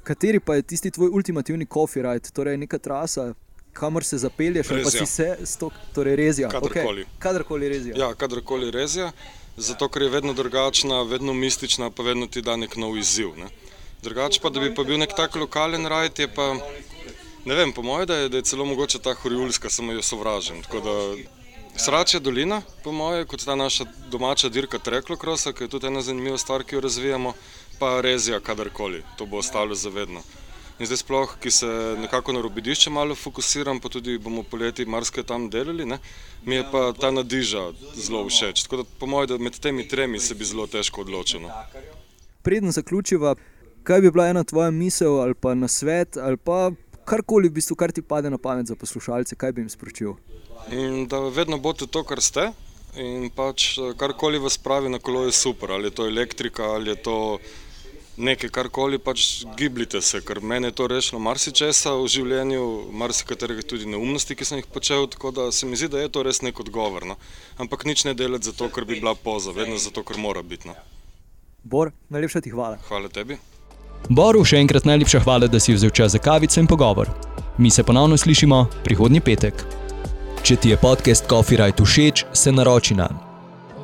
Kateri 0.04 0.40
pa 0.40 0.56
je 0.56 0.70
tisti 0.70 0.92
tvoj 0.92 1.10
ultimativni 1.10 1.66
coffee 1.66 2.06
ride, 2.06 2.30
torej 2.34 2.58
neka 2.58 2.78
trasa, 2.78 3.34
kamor 3.80 4.04
se 4.04 4.18
zapelješ, 4.18 4.68
pa 4.68 4.92
si 4.92 5.06
se 5.06 5.38
stok, 5.46 5.74
torej 5.96 6.16
rezija. 6.16 6.50
Kadarkoli. 6.50 7.06
Okay. 7.06 7.20
Kadarkoli 7.20 7.70
rezija. 7.70 7.96
Ja, 7.98 8.14
kadarkoli 8.16 8.72
rezija, 8.72 9.12
zato 9.58 9.90
ker 9.90 10.02
je 10.02 10.10
vedno 10.10 10.34
drugačna, 10.34 11.02
vedno 11.04 11.34
mistična, 11.34 11.90
pa 11.90 12.04
vedno 12.04 12.28
ti 12.28 12.42
da 12.42 12.56
nek 12.56 12.76
nov 12.76 12.98
izziv. 12.98 13.36
Ne. 13.38 13.50
Drugače 14.04 14.40
pa, 14.42 14.50
da 14.50 14.60
bi 14.60 14.74
pa 14.76 14.84
bil 14.84 15.00
nek 15.00 15.16
tak 15.16 15.36
lokalen 15.36 15.86
rajd, 15.86 16.20
je 16.20 16.28
pa, 16.34 16.54
ne 17.46 17.56
vem, 17.56 17.74
po 17.76 17.84
mojem, 17.84 18.08
da, 18.08 18.20
da 18.30 18.38
je 18.38 18.48
celo 18.52 18.66
mogoče 18.66 19.00
ta 19.04 19.14
horiulska, 19.14 19.70
samo 19.70 19.92
jo 19.94 20.02
sovražim. 20.02 20.64
Sračja 21.80 22.20
dolina, 22.20 22.62
po 22.84 22.92
mojem, 22.92 23.28
kot 23.28 23.44
ta 23.46 23.56
naša 23.56 23.86
domača 24.12 24.50
dirka 24.50 24.80
Treklokrosa, 24.80 25.54
ki 25.54 25.64
je 25.64 25.74
tudi 25.76 25.88
ena 25.88 26.02
zanimiva 26.02 26.38
stvar, 26.38 26.64
ki 26.64 26.76
jo 26.76 26.82
razvijamo, 26.82 27.34
pa 27.80 28.02
rezija 28.02 28.40
kadarkoli, 28.40 29.04
to 29.18 29.26
bo 29.26 29.38
ostalo 29.40 29.76
zavedno. 29.76 30.24
In 30.80 30.88
zdaj 30.88 30.98
sploh, 30.98 31.32
ki 31.44 31.52
se 31.52 31.68
nekako 32.00 32.34
na 32.34 32.42
robidišče 32.42 32.90
malo 32.90 33.16
fokusiram, 33.16 33.80
pa 33.84 33.90
tudi 33.90 34.18
bomo 34.18 34.44
poleti 34.44 34.86
marsikaj 34.86 35.24
tam 35.28 35.50
delali, 35.50 35.86
ne? 35.86 35.98
mi 36.46 36.56
je 36.56 36.64
pa 36.72 36.94
ta 36.96 37.12
nadiža 37.12 37.64
zelo 37.96 38.24
všeč. 38.30 38.64
Tako 38.64 38.78
da 38.78 38.84
po 39.00 39.06
mojem, 39.06 39.28
da 39.28 39.38
med 39.38 39.60
temi 39.60 39.88
tremi 39.88 40.20
se 40.20 40.36
bi 40.36 40.46
zelo 40.46 40.68
težko 40.68 41.02
odločil. 41.02 41.42
No. 41.42 41.52
Predno 42.42 42.72
zaključiva, 42.72 43.36
kaj 43.84 44.02
bi 44.02 44.12
bila 44.12 44.30
ena 44.32 44.44
tvoja 44.44 44.72
misel 44.72 45.20
ali 45.20 45.36
pa 45.36 45.54
na 45.54 45.68
svet 45.68 46.18
ali 46.18 46.38
pa 46.38 46.72
karkoli, 47.06 47.50
v 47.50 47.58
bistvu, 47.60 47.76
kar 47.76 47.92
ti 47.92 48.02
pade 48.02 48.30
na 48.30 48.38
pamet 48.38 48.68
za 48.70 48.76
poslušalce, 48.76 49.36
kaj 49.36 49.52
bi 49.52 49.66
jim 49.66 49.70
sporočil? 49.70 50.16
In 50.72 51.08
da 51.12 51.20
vedno 51.20 51.58
boste 51.58 51.88
to, 51.88 52.04
kar 52.08 52.22
ste. 52.22 52.52
In 52.98 53.30
pač 53.36 53.76
karkoli 53.98 54.40
vas 54.40 54.58
pravi 54.58 54.90
na 54.90 55.00
kolo 55.00 55.26
je 55.26 55.34
super, 55.36 55.72
ali 55.72 55.90
je 55.90 55.98
to 56.00 56.08
elektrika, 56.08 56.72
ali 56.78 56.94
je 56.94 57.02
to 57.04 57.18
nekaj, 58.20 58.50
karkoli 58.50 59.00
pač 59.00 59.26
gibljite 59.58 60.02
se, 60.02 60.22
ker 60.22 60.42
meni 60.42 60.68
je 60.68 60.76
to 60.76 60.88
rešilo 60.92 61.20
marsikesa 61.24 61.94
v 61.98 62.08
življenju, 62.12 62.64
marsikaterih 63.02 63.64
tudi 63.68 63.88
neumnosti, 63.90 64.36
ki 64.36 64.46
sem 64.46 64.62
jih 64.62 64.68
počel, 64.74 65.08
tako 65.12 65.32
da 65.36 65.50
se 65.56 65.68
mi 65.70 65.80
zdi, 65.80 65.90
da 65.94 66.04
je 66.04 66.12
to 66.12 66.24
res 66.28 66.44
nek 66.46 66.60
odgovor. 66.60 67.08
No. 67.08 67.18
Ampak 67.58 67.88
nič 67.88 68.06
ne 68.06 68.14
delati 68.14 68.52
zato, 68.52 68.70
ker 68.74 68.86
bi 68.86 69.00
bila 69.00 69.16
poza, 69.16 69.56
vedno 69.56 69.80
zato, 69.80 70.04
ker 70.04 70.20
mora 70.20 70.44
biti. 70.44 70.70
No. 70.70 70.76
Bor, 71.64 71.94
najlepša 72.10 72.44
ti 72.44 72.54
hvala. 72.54 72.80
Hvala 72.88 73.12
tebi. 73.14 73.40
Boru 74.10 74.46
še 74.48 74.62
enkrat 74.64 74.88
najlepša 74.88 75.24
hvala, 75.26 75.50
da 75.52 75.60
si 75.60 75.76
vzel 75.76 75.92
čas 75.92 76.16
za 76.16 76.22
kavico 76.24 76.60
in 76.60 76.68
pogovor. 76.68 77.12
Mi 77.58 77.72
se 77.72 77.84
ponovno 77.84 78.18
slišimo 78.18 78.66
prihodnji 78.86 79.20
petek. 79.22 79.66
Če 80.44 80.56
ti 80.56 80.72
je 80.72 80.78
podcast 80.80 81.28
Coffee 81.28 81.60
Right 81.60 81.84
všeč, 81.84 82.24
se 82.34 82.52
naroči 82.52 82.96
na 82.96 83.10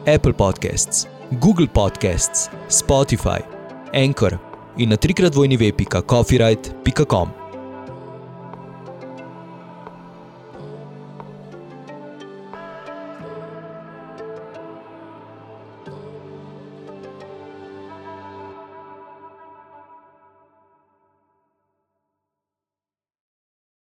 Apple 0.07 0.33
Podcasts, 0.33 1.03
Google 1.41 1.67
Podcasts, 1.67 2.47
Spotify. 2.69 3.54
Anchor 3.95 4.39
in 4.77 4.89
na 4.89 4.97
trikrat 4.97 5.35
vojni 5.35 5.57
web.coffeeright.com. 5.57 7.44